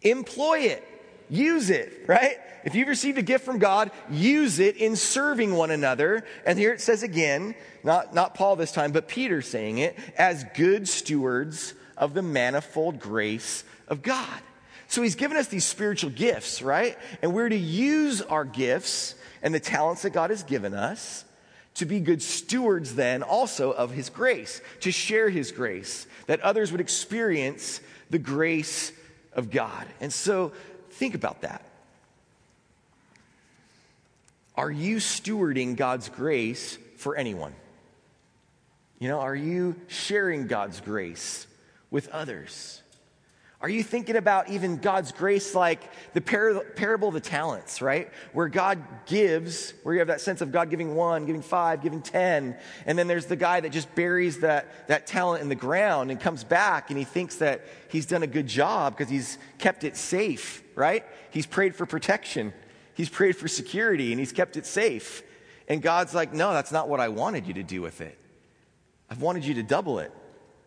employ 0.00 0.60
it, 0.60 0.82
use 1.28 1.68
it, 1.70 2.04
right? 2.06 2.38
If 2.64 2.74
you've 2.74 2.88
received 2.88 3.18
a 3.18 3.22
gift 3.22 3.44
from 3.44 3.58
God, 3.58 3.90
use 4.10 4.58
it 4.58 4.76
in 4.76 4.96
serving 4.96 5.54
one 5.54 5.70
another. 5.70 6.24
And 6.46 6.58
here 6.58 6.72
it 6.72 6.80
says 6.80 7.02
again, 7.02 7.54
not, 7.84 8.14
not 8.14 8.34
Paul 8.34 8.56
this 8.56 8.72
time, 8.72 8.92
but 8.92 9.08
Peter 9.08 9.42
saying 9.42 9.78
it, 9.78 9.98
as 10.16 10.44
good 10.54 10.88
stewards 10.88 11.74
of 11.96 12.14
the 12.14 12.22
manifold 12.22 12.98
grace 12.98 13.64
of 13.88 14.02
God. 14.02 14.40
So 14.88 15.02
he's 15.02 15.14
given 15.14 15.36
us 15.36 15.48
these 15.48 15.64
spiritual 15.64 16.10
gifts, 16.10 16.60
right? 16.60 16.98
And 17.22 17.32
we're 17.32 17.48
to 17.48 17.56
use 17.56 18.20
our 18.20 18.44
gifts 18.44 19.14
and 19.42 19.54
the 19.54 19.60
talents 19.60 20.02
that 20.02 20.10
God 20.10 20.30
has 20.30 20.42
given 20.42 20.74
us 20.74 21.24
to 21.74 21.86
be 21.86 22.00
good 22.00 22.22
stewards 22.22 22.94
then 22.94 23.22
also 23.22 23.70
of 23.70 23.90
his 23.90 24.10
grace, 24.10 24.60
to 24.80 24.92
share 24.92 25.30
his 25.30 25.52
grace, 25.52 26.06
that 26.26 26.40
others 26.40 26.70
would 26.70 26.80
experience 26.80 27.80
the 28.10 28.18
grace 28.18 28.92
of 29.32 29.50
God. 29.50 29.86
And 30.00 30.12
so 30.12 30.52
think 30.90 31.14
about 31.14 31.40
that. 31.40 31.64
Are 34.54 34.70
you 34.70 34.96
stewarding 34.96 35.76
God's 35.76 36.10
grace 36.10 36.78
for 36.98 37.16
anyone? 37.16 37.54
You 38.98 39.08
know, 39.08 39.20
are 39.20 39.34
you 39.34 39.74
sharing 39.88 40.46
God's 40.46 40.80
grace 40.80 41.46
with 41.92 42.08
others? 42.08 42.82
Are 43.60 43.68
you 43.68 43.84
thinking 43.84 44.16
about 44.16 44.50
even 44.50 44.78
God's 44.78 45.12
grace 45.12 45.54
like 45.54 45.88
the 46.14 46.20
par- 46.20 46.64
parable 46.74 47.06
of 47.06 47.14
the 47.14 47.20
talents, 47.20 47.80
right? 47.80 48.10
Where 48.32 48.48
God 48.48 48.82
gives, 49.06 49.72
where 49.84 49.94
you 49.94 50.00
have 50.00 50.08
that 50.08 50.20
sense 50.20 50.40
of 50.40 50.50
God 50.50 50.68
giving 50.68 50.96
one, 50.96 51.26
giving 51.26 51.42
five, 51.42 51.80
giving 51.80 52.02
ten, 52.02 52.56
and 52.86 52.98
then 52.98 53.06
there's 53.06 53.26
the 53.26 53.36
guy 53.36 53.60
that 53.60 53.70
just 53.70 53.94
buries 53.94 54.40
that, 54.40 54.88
that 54.88 55.06
talent 55.06 55.42
in 55.42 55.48
the 55.48 55.54
ground 55.54 56.10
and 56.10 56.18
comes 56.18 56.42
back 56.42 56.90
and 56.90 56.98
he 56.98 57.04
thinks 57.04 57.36
that 57.36 57.60
he's 57.88 58.04
done 58.04 58.24
a 58.24 58.26
good 58.26 58.48
job 58.48 58.96
because 58.96 59.08
he's 59.08 59.38
kept 59.58 59.84
it 59.84 59.96
safe, 59.96 60.60
right? 60.74 61.04
He's 61.30 61.46
prayed 61.46 61.76
for 61.76 61.86
protection, 61.86 62.52
he's 62.94 63.10
prayed 63.10 63.36
for 63.36 63.46
security, 63.46 64.10
and 64.10 64.18
he's 64.18 64.32
kept 64.32 64.56
it 64.56 64.66
safe. 64.66 65.22
And 65.68 65.80
God's 65.80 66.14
like, 66.14 66.32
no, 66.32 66.52
that's 66.52 66.72
not 66.72 66.88
what 66.88 66.98
I 66.98 67.10
wanted 67.10 67.46
you 67.46 67.54
to 67.54 67.62
do 67.62 67.80
with 67.80 68.00
it. 68.00 68.18
I've 69.08 69.22
wanted 69.22 69.44
you 69.44 69.54
to 69.54 69.62
double 69.62 70.00
it. 70.00 70.12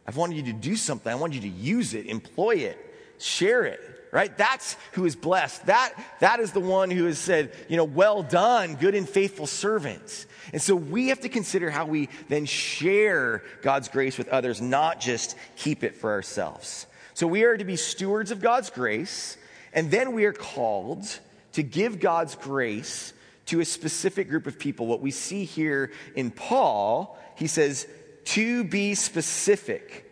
I've 0.08 0.18
wanted 0.18 0.38
you 0.38 0.44
to 0.44 0.54
do 0.54 0.76
something. 0.76 1.12
I 1.12 1.16
want 1.16 1.34
you 1.34 1.42
to 1.42 1.48
use 1.48 1.94
it, 1.94 2.06
employ 2.06 2.56
it, 2.56 2.78
share 3.18 3.64
it, 3.64 3.80
right? 4.12 4.36
That's 4.38 4.78
who 4.94 5.06
is 5.06 5.16
blessed. 5.16 5.66
That, 5.66 5.94
that 6.20 6.40
is 6.40 6.52
the 6.52 6.60
one 6.60 6.92
who 6.92 7.06
has 7.06 7.18
said, 7.18 7.52
you 7.68 7.78
know, 7.78 7.84
well 7.84 8.24
done, 8.24 8.76
good 8.76 8.96
and 8.96 9.08
faithful 9.10 9.48
servants. 9.48 10.28
And 10.54 10.62
so 10.62 10.76
we 10.76 11.08
have 11.08 11.22
to 11.22 11.30
consider 11.30 11.70
how 11.70 11.86
we 11.86 12.10
then 12.30 12.46
share 12.46 13.44
God's 13.62 13.90
grace 13.90 14.18
with 14.18 14.30
others, 14.30 14.62
not 14.62 15.00
just 15.00 15.36
keep 15.56 15.84
it 15.84 15.96
for 15.96 16.12
ourselves. 16.12 16.86
So 17.14 17.28
we 17.28 17.44
are 17.44 17.58
to 17.58 17.66
be 17.66 17.76
stewards 17.76 18.32
of 18.32 18.42
God's 18.42 18.70
grace, 18.70 19.38
and 19.74 19.90
then 19.90 20.14
we 20.14 20.26
are 20.26 20.34
called 20.34 21.06
to 21.54 21.64
give 21.64 22.00
God's 22.00 22.36
grace 22.36 23.14
to 23.48 23.60
a 23.60 23.66
specific 23.66 24.30
group 24.30 24.48
of 24.48 24.60
people. 24.60 24.86
What 24.86 25.02
we 25.02 25.12
see 25.12 25.46
here 25.46 25.92
in 26.16 26.32
Paul, 26.32 27.18
he 27.36 27.48
says, 27.48 27.88
to 28.26 28.64
be 28.64 28.96
specific 28.96 30.06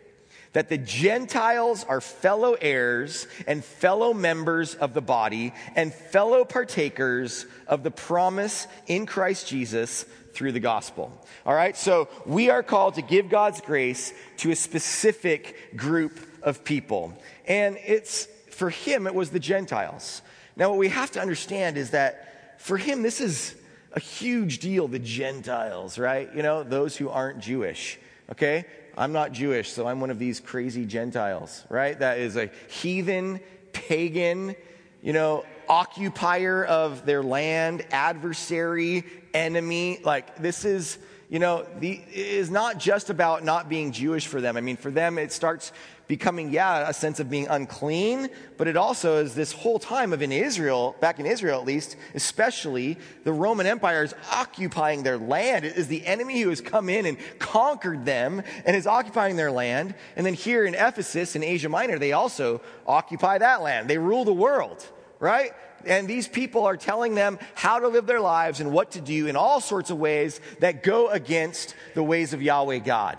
that 0.54 0.68
the 0.68 0.78
Gentiles 0.78 1.84
are 1.88 2.00
fellow 2.00 2.54
heirs 2.54 3.26
and 3.46 3.62
fellow 3.62 4.14
members 4.14 4.76
of 4.76 4.94
the 4.94 5.02
body 5.02 5.52
and 5.74 5.92
fellow 5.92 6.44
partakers 6.44 7.44
of 7.66 7.82
the 7.82 7.90
promise 7.90 8.66
in 8.86 9.04
Christ 9.04 9.48
Jesus 9.48 10.04
through 10.32 10.52
the 10.52 10.60
gospel. 10.60 11.12
All 11.44 11.54
right, 11.54 11.76
so 11.76 12.08
we 12.24 12.50
are 12.50 12.62
called 12.62 12.94
to 12.94 13.02
give 13.02 13.28
God's 13.28 13.60
grace 13.60 14.14
to 14.38 14.52
a 14.52 14.56
specific 14.56 15.76
group 15.76 16.20
of 16.42 16.64
people. 16.64 17.12
And 17.46 17.76
it's 17.84 18.26
for 18.50 18.70
him, 18.70 19.08
it 19.08 19.14
was 19.14 19.30
the 19.30 19.40
Gentiles. 19.40 20.22
Now, 20.56 20.70
what 20.70 20.78
we 20.78 20.88
have 20.88 21.10
to 21.12 21.20
understand 21.20 21.76
is 21.76 21.90
that 21.90 22.60
for 22.60 22.76
him, 22.76 23.02
this 23.02 23.20
is 23.20 23.56
a 23.94 24.00
huge 24.00 24.58
deal, 24.58 24.88
the 24.88 24.98
Gentiles, 24.98 25.98
right? 25.98 26.28
You 26.34 26.42
know, 26.42 26.62
those 26.62 26.96
who 26.96 27.08
aren't 27.08 27.40
Jewish 27.40 27.98
okay? 28.30 28.64
I'm 28.96 29.12
not 29.12 29.32
Jewish, 29.32 29.70
so 29.70 29.86
I'm 29.86 30.00
one 30.00 30.10
of 30.10 30.18
these 30.18 30.40
crazy 30.40 30.86
Gentiles, 30.86 31.64
right? 31.68 31.98
That 31.98 32.18
is 32.18 32.36
a 32.36 32.50
heathen, 32.68 33.40
pagan, 33.72 34.54
you 35.02 35.12
know, 35.12 35.44
occupier 35.68 36.64
of 36.64 37.04
their 37.04 37.22
land, 37.22 37.84
adversary, 37.90 39.04
enemy. 39.32 40.00
Like, 40.04 40.36
this 40.36 40.64
is, 40.64 40.98
you 41.28 41.38
know, 41.38 41.66
the, 41.80 42.00
is 42.12 42.50
not 42.50 42.78
just 42.78 43.10
about 43.10 43.44
not 43.44 43.68
being 43.68 43.90
Jewish 43.90 44.26
for 44.26 44.40
them. 44.40 44.56
I 44.56 44.60
mean, 44.60 44.76
for 44.76 44.90
them, 44.90 45.18
it 45.18 45.32
starts 45.32 45.72
becoming, 46.06 46.50
yeah, 46.50 46.88
a 46.88 46.92
sense 46.92 47.20
of 47.20 47.30
being 47.30 47.46
unclean, 47.48 48.28
but 48.56 48.68
it 48.68 48.76
also 48.76 49.22
is 49.22 49.34
this 49.34 49.52
whole 49.52 49.78
time 49.78 50.12
of 50.12 50.22
in 50.22 50.32
Israel, 50.32 50.94
back 51.00 51.18
in 51.18 51.26
Israel 51.26 51.60
at 51.60 51.66
least, 51.66 51.96
especially, 52.14 52.98
the 53.24 53.32
Roman 53.32 53.66
Empire 53.66 54.02
is 54.02 54.14
occupying 54.30 55.02
their 55.02 55.18
land. 55.18 55.64
It 55.64 55.76
is 55.76 55.88
the 55.88 56.04
enemy 56.04 56.40
who 56.40 56.50
has 56.50 56.60
come 56.60 56.88
in 56.88 57.06
and 57.06 57.16
conquered 57.38 58.04
them 58.04 58.42
and 58.66 58.76
is 58.76 58.86
occupying 58.86 59.36
their 59.36 59.50
land. 59.50 59.94
And 60.16 60.26
then 60.26 60.34
here 60.34 60.64
in 60.66 60.74
Ephesus, 60.74 61.36
in 61.36 61.42
Asia 61.42 61.68
Minor, 61.68 61.98
they 61.98 62.12
also 62.12 62.60
occupy 62.86 63.38
that 63.38 63.62
land. 63.62 63.88
They 63.88 63.98
rule 63.98 64.24
the 64.24 64.32
world, 64.32 64.86
right? 65.18 65.52
and 65.86 66.08
these 66.08 66.26
people 66.26 66.64
are 66.64 66.78
telling 66.78 67.14
them 67.14 67.38
how 67.54 67.78
to 67.78 67.88
live 67.88 68.06
their 68.06 68.20
lives 68.20 68.60
and 68.60 68.72
what 68.72 68.92
to 68.92 69.02
do 69.02 69.26
in 69.26 69.36
all 69.36 69.60
sorts 69.60 69.90
of 69.90 69.98
ways 69.98 70.40
that 70.60 70.82
go 70.82 71.08
against 71.08 71.74
the 71.94 72.02
ways 72.02 72.32
of 72.32 72.40
Yahweh 72.40 72.78
God. 72.78 73.18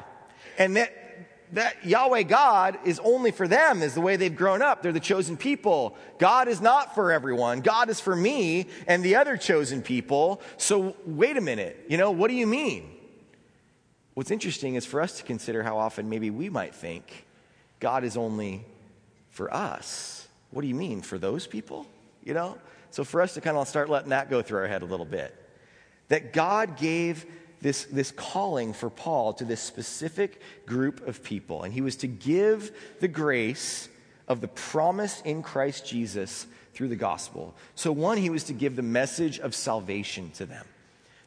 And 0.58 0.76
that 0.78 1.05
that 1.56 1.86
Yahweh 1.86 2.24
God 2.24 2.78
is 2.84 3.00
only 3.04 3.32
for 3.32 3.48
them, 3.48 3.82
is 3.82 3.94
the 3.94 4.02
way 4.02 4.18
they've 4.18 4.36
grown 4.36 4.62
up. 4.62 4.82
They're 4.82 4.92
the 4.92 5.00
chosen 5.00 5.38
people. 5.38 5.98
God 6.18 6.48
is 6.48 6.60
not 6.60 6.94
for 6.96 7.12
everyone. 7.12 7.62
God 7.62 7.90
is 7.90 8.00
for 8.00 8.16
me 8.16 8.68
and 8.88 9.04
the 9.04 9.16
other 9.16 9.38
chosen 9.38 9.82
people. 9.82 10.42
So 10.58 10.96
wait 11.06 11.38
a 11.38 11.42
minute. 11.42 11.86
You 11.88 11.98
know, 11.98 12.12
what 12.12 12.30
do 12.30 12.36
you 12.36 12.46
mean? 12.46 12.92
What's 14.16 14.32
interesting 14.32 14.76
is 14.76 14.86
for 14.86 15.02
us 15.02 15.18
to 15.18 15.24
consider 15.24 15.64
how 15.64 15.78
often 15.78 16.10
maybe 16.10 16.30
we 16.30 16.50
might 16.50 16.76
think 16.76 17.26
God 17.80 18.04
is 18.04 18.18
only 18.18 18.66
for 19.30 19.54
us. 19.54 20.28
What 20.52 20.62
do 20.62 20.68
you 20.68 20.76
mean? 20.76 21.02
For 21.02 21.18
those 21.18 21.48
people? 21.48 21.88
You 22.24 22.34
know? 22.34 22.58
So 22.92 23.04
for 23.04 23.22
us 23.22 23.34
to 23.34 23.42
kind 23.42 23.56
of 23.56 23.68
start 23.68 23.90
letting 23.90 24.10
that 24.10 24.30
go 24.30 24.42
through 24.42 24.60
our 24.60 24.68
head 24.68 24.82
a 24.82 24.86
little 24.86 25.06
bit. 25.06 25.34
That 26.10 26.34
God 26.34 26.78
gave 26.78 27.26
this, 27.62 27.86
this 27.86 28.12
calling 28.12 28.74
for 28.74 28.90
Paul 28.90 29.34
to 29.34 29.46
this 29.46 29.62
specific 29.62 30.42
group 30.66 31.08
of 31.08 31.24
people, 31.24 31.64
and 31.64 31.74
he 31.74 31.82
was 31.82 31.96
to 31.98 32.08
give 32.08 32.72
the 33.00 33.08
grace 33.08 33.90
of 34.28 34.42
the 34.42 34.48
promise 34.48 35.22
in 35.22 35.44
Christ 35.44 35.86
Jesus 35.86 36.48
through 36.74 36.90
the 36.90 36.96
gospel. 36.96 37.56
So, 37.76 37.92
one, 37.92 38.18
he 38.18 38.30
was 38.30 38.46
to 38.46 38.54
give 38.54 38.76
the 38.76 38.82
message 38.82 39.40
of 39.40 39.56
salvation 39.56 40.32
to 40.32 40.46
them. 40.46 40.66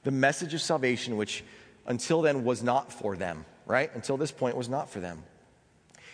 The 0.04 0.11
message 0.11 0.54
of 0.54 0.61
salvation, 0.61 1.16
which 1.16 1.42
until 1.87 2.23
then 2.23 2.44
was 2.44 2.62
not 2.62 2.92
for 2.92 3.16
them, 3.16 3.44
right? 3.66 3.90
Until 3.94 4.16
this 4.16 4.30
point 4.30 4.56
was 4.56 4.68
not 4.68 4.90
for 4.90 5.00
them. 5.00 5.23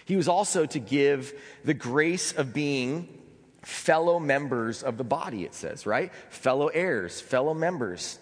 He 0.05 0.17
was 0.17 0.29
also 0.29 0.67
to 0.67 0.79
give 0.79 1.33
the 1.65 1.75
grace 1.75 2.33
of 2.33 2.53
being 2.53 3.09
fellow 3.63 4.19
members 4.21 4.83
of 4.83 4.99
the 4.99 5.05
body, 5.05 5.45
it 5.45 5.55
says, 5.55 5.87
right? 5.87 6.13
Fellow 6.29 6.69
heirs, 6.69 7.21
fellow 7.21 7.55
members. 7.55 8.19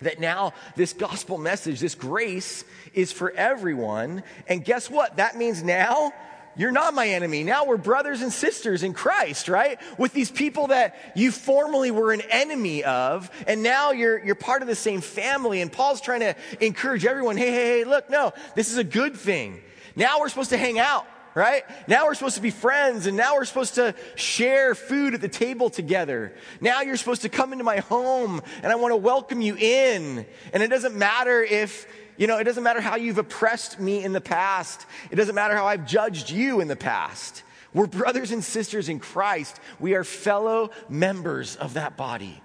That 0.00 0.20
now 0.20 0.54
this 0.76 0.92
gospel 0.92 1.38
message, 1.38 1.80
this 1.80 1.94
grace 1.94 2.64
is 2.94 3.10
for 3.10 3.30
everyone. 3.32 4.22
And 4.46 4.64
guess 4.64 4.88
what? 4.88 5.16
That 5.16 5.36
means 5.36 5.62
now 5.62 6.12
you're 6.58 6.72
not 6.72 6.92
my 6.92 7.08
enemy. 7.08 7.44
Now 7.44 7.66
we're 7.66 7.76
brothers 7.76 8.20
and 8.20 8.32
sisters 8.32 8.82
in 8.82 8.92
Christ, 8.92 9.48
right? 9.48 9.80
With 9.96 10.12
these 10.12 10.30
people 10.30 10.66
that 10.68 10.96
you 11.14 11.30
formerly 11.30 11.92
were 11.92 12.12
an 12.12 12.20
enemy 12.30 12.82
of, 12.82 13.30
and 13.46 13.62
now 13.62 13.92
you're, 13.92 14.18
you're 14.18 14.34
part 14.34 14.60
of 14.60 14.68
the 14.68 14.74
same 14.74 15.00
family. 15.00 15.60
And 15.60 15.72
Paul's 15.72 16.00
trying 16.00 16.20
to 16.20 16.34
encourage 16.60 17.06
everyone 17.06 17.36
hey, 17.36 17.52
hey, 17.52 17.78
hey, 17.78 17.84
look, 17.84 18.10
no, 18.10 18.32
this 18.56 18.72
is 18.72 18.76
a 18.76 18.84
good 18.84 19.16
thing. 19.16 19.60
Now 19.94 20.18
we're 20.18 20.28
supposed 20.28 20.50
to 20.50 20.58
hang 20.58 20.80
out 20.80 21.06
right? 21.38 21.62
Now 21.86 22.06
we're 22.06 22.14
supposed 22.14 22.34
to 22.34 22.42
be 22.42 22.50
friends 22.50 23.06
and 23.06 23.16
now 23.16 23.36
we're 23.36 23.44
supposed 23.44 23.76
to 23.76 23.94
share 24.16 24.74
food 24.74 25.14
at 25.14 25.20
the 25.20 25.28
table 25.28 25.70
together. 25.70 26.34
Now 26.60 26.82
you're 26.82 26.96
supposed 26.96 27.22
to 27.22 27.28
come 27.28 27.52
into 27.52 27.64
my 27.64 27.76
home 27.76 28.42
and 28.60 28.72
I 28.72 28.74
want 28.74 28.90
to 28.90 28.96
welcome 28.96 29.40
you 29.40 29.54
in. 29.56 30.26
And 30.52 30.62
it 30.64 30.68
doesn't 30.68 30.96
matter 30.96 31.40
if, 31.40 31.86
you 32.16 32.26
know, 32.26 32.38
it 32.38 32.44
doesn't 32.44 32.64
matter 32.64 32.80
how 32.80 32.96
you've 32.96 33.18
oppressed 33.18 33.78
me 33.78 34.02
in 34.02 34.12
the 34.12 34.20
past. 34.20 34.84
It 35.12 35.14
doesn't 35.16 35.36
matter 35.36 35.54
how 35.54 35.66
I've 35.66 35.86
judged 35.86 36.28
you 36.28 36.60
in 36.60 36.66
the 36.66 36.76
past. 36.76 37.44
We're 37.72 37.86
brothers 37.86 38.32
and 38.32 38.42
sisters 38.42 38.88
in 38.88 38.98
Christ. 38.98 39.60
We 39.78 39.94
are 39.94 40.02
fellow 40.02 40.70
members 40.88 41.54
of 41.54 41.74
that 41.74 41.96
body. 41.96 42.42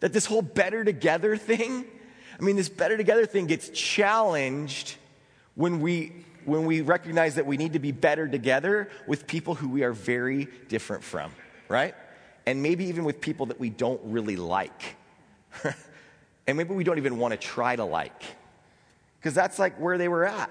That 0.00 0.14
this 0.14 0.24
whole 0.24 0.40
better 0.40 0.82
together 0.82 1.36
thing, 1.36 1.84
I 2.38 2.42
mean, 2.42 2.56
this 2.56 2.70
better 2.70 2.96
together 2.96 3.26
thing 3.26 3.46
gets 3.46 3.68
challenged 3.68 4.96
when 5.56 5.82
we 5.82 6.24
when 6.50 6.66
we 6.66 6.80
recognize 6.80 7.36
that 7.36 7.46
we 7.46 7.56
need 7.56 7.74
to 7.74 7.78
be 7.78 7.92
better 7.92 8.26
together 8.26 8.88
with 9.06 9.28
people 9.28 9.54
who 9.54 9.68
we 9.68 9.84
are 9.84 9.92
very 9.92 10.48
different 10.68 11.04
from, 11.04 11.30
right? 11.68 11.94
And 12.44 12.60
maybe 12.60 12.86
even 12.86 13.04
with 13.04 13.20
people 13.20 13.46
that 13.46 13.60
we 13.60 13.70
don't 13.70 14.00
really 14.02 14.34
like. 14.34 14.96
and 16.48 16.56
maybe 16.56 16.74
we 16.74 16.82
don't 16.82 16.98
even 16.98 17.18
want 17.18 17.30
to 17.30 17.38
try 17.38 17.76
to 17.76 17.84
like. 17.84 18.24
Because 19.20 19.32
that's 19.32 19.60
like 19.60 19.78
where 19.78 19.96
they 19.96 20.08
were 20.08 20.26
at, 20.26 20.50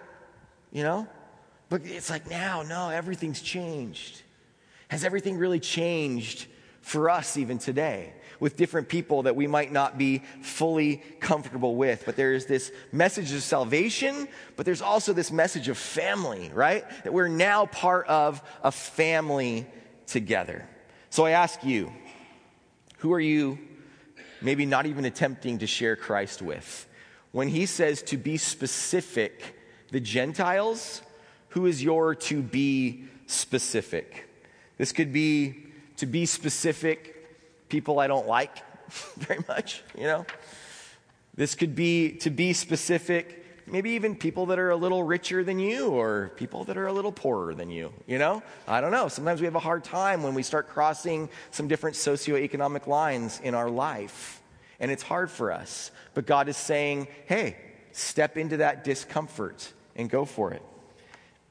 you 0.72 0.84
know? 0.84 1.06
But 1.68 1.82
it's 1.84 2.10
like 2.10 2.30
now, 2.30 2.62
no, 2.64 2.88
everything's 2.88 3.42
changed. 3.42 4.22
Has 4.88 5.04
everything 5.04 5.38
really 5.38 5.60
changed 5.60 6.48
for 6.80 7.10
us 7.10 7.36
even 7.36 7.58
today? 7.58 8.14
With 8.40 8.56
different 8.56 8.88
people 8.88 9.24
that 9.24 9.36
we 9.36 9.48
might 9.48 9.72
not 9.72 9.98
be 9.98 10.24
fully 10.42 10.98
comfortable 11.20 11.76
with. 11.76 12.04
But 12.06 12.16
there 12.16 12.34
is 12.34 12.46
this 12.46 12.72
message 12.92 13.34
of 13.34 13.44
salvation, 13.44 14.28
but 14.56 14.66
there's 14.66 14.82
also 14.82 15.14
this 15.14 15.32
message 15.32 15.68
of 15.68 15.78
family, 15.78 16.52
right? 16.54 16.86
That 17.04 17.14
we're 17.14 17.28
now 17.28 17.66
part 17.66 18.08
of 18.08 18.42
a 18.64 18.72
family 18.72 19.66
together. 20.08 20.68
So 21.10 21.26
I 21.26 21.32
ask 21.32 21.64
you, 21.64 21.92
who 23.00 23.14
are 23.14 23.20
you 23.20 23.60
maybe 24.42 24.66
not 24.66 24.86
even 24.86 25.06
attempting 25.06 25.60
to 25.60 25.68
share 25.68 25.96
Christ 25.96 26.42
with? 26.42 26.88
When 27.32 27.48
he 27.48 27.66
says 27.66 28.02
to 28.04 28.18
be 28.18 28.38
specific, 28.38 29.56
the 29.92 30.00
Gentiles, 30.00 31.02
who 31.50 31.66
is 31.66 31.84
your 31.84 32.16
to 32.16 32.42
be 32.42 33.06
specific? 33.28 34.28
This 34.78 34.92
could 34.92 35.12
be 35.12 35.66
to 35.98 36.06
be 36.06 36.26
specific 36.26 37.19
people 37.70 38.00
I 38.00 38.08
don't 38.08 38.28
like 38.28 38.58
very 39.18 39.44
much, 39.48 39.82
you 39.96 40.04
know? 40.04 40.26
This 41.36 41.56
could 41.56 41.76
be, 41.76 42.14
to 42.18 42.30
be 42.30 42.52
specific, 42.52 43.46
maybe 43.66 43.92
even 43.92 44.16
people 44.16 44.48
that 44.48 44.60
are 44.60 44.72
a 44.72 44.76
little 44.76 45.04
richer 45.04 45.44
than 45.44 45.60
you 45.60 45.90
or 45.90 46.32
people 46.36 46.66
that 46.66 46.78
are 46.78 46.88
a 46.88 46.94
little 46.94 47.12
poorer 47.12 47.54
than 47.54 47.70
you, 47.70 47.94
you 48.08 48.18
know? 48.18 48.44
I 48.68 48.82
don't 48.82 48.92
know. 48.92 49.08
Sometimes 49.08 49.40
we 49.40 49.46
have 49.46 49.56
a 49.56 49.60
hard 49.60 49.84
time 49.84 50.24
when 50.24 50.34
we 50.34 50.44
start 50.44 50.68
crossing 50.70 51.30
some 51.52 51.68
different 51.68 51.96
socioeconomic 51.96 52.88
lines 52.88 53.40
in 53.42 53.56
our 53.56 53.70
life. 53.70 54.42
And 54.80 54.92
it's 54.92 55.04
hard 55.04 55.30
for 55.30 55.52
us. 55.52 55.92
But 56.14 56.26
God 56.26 56.50
is 56.50 56.58
saying, 56.58 57.08
hey, 57.26 57.58
step 57.92 58.38
into 58.38 58.58
that 58.58 58.84
discomfort 58.84 59.72
and 59.96 60.10
go 60.10 60.26
for 60.26 60.52
it. 60.52 60.64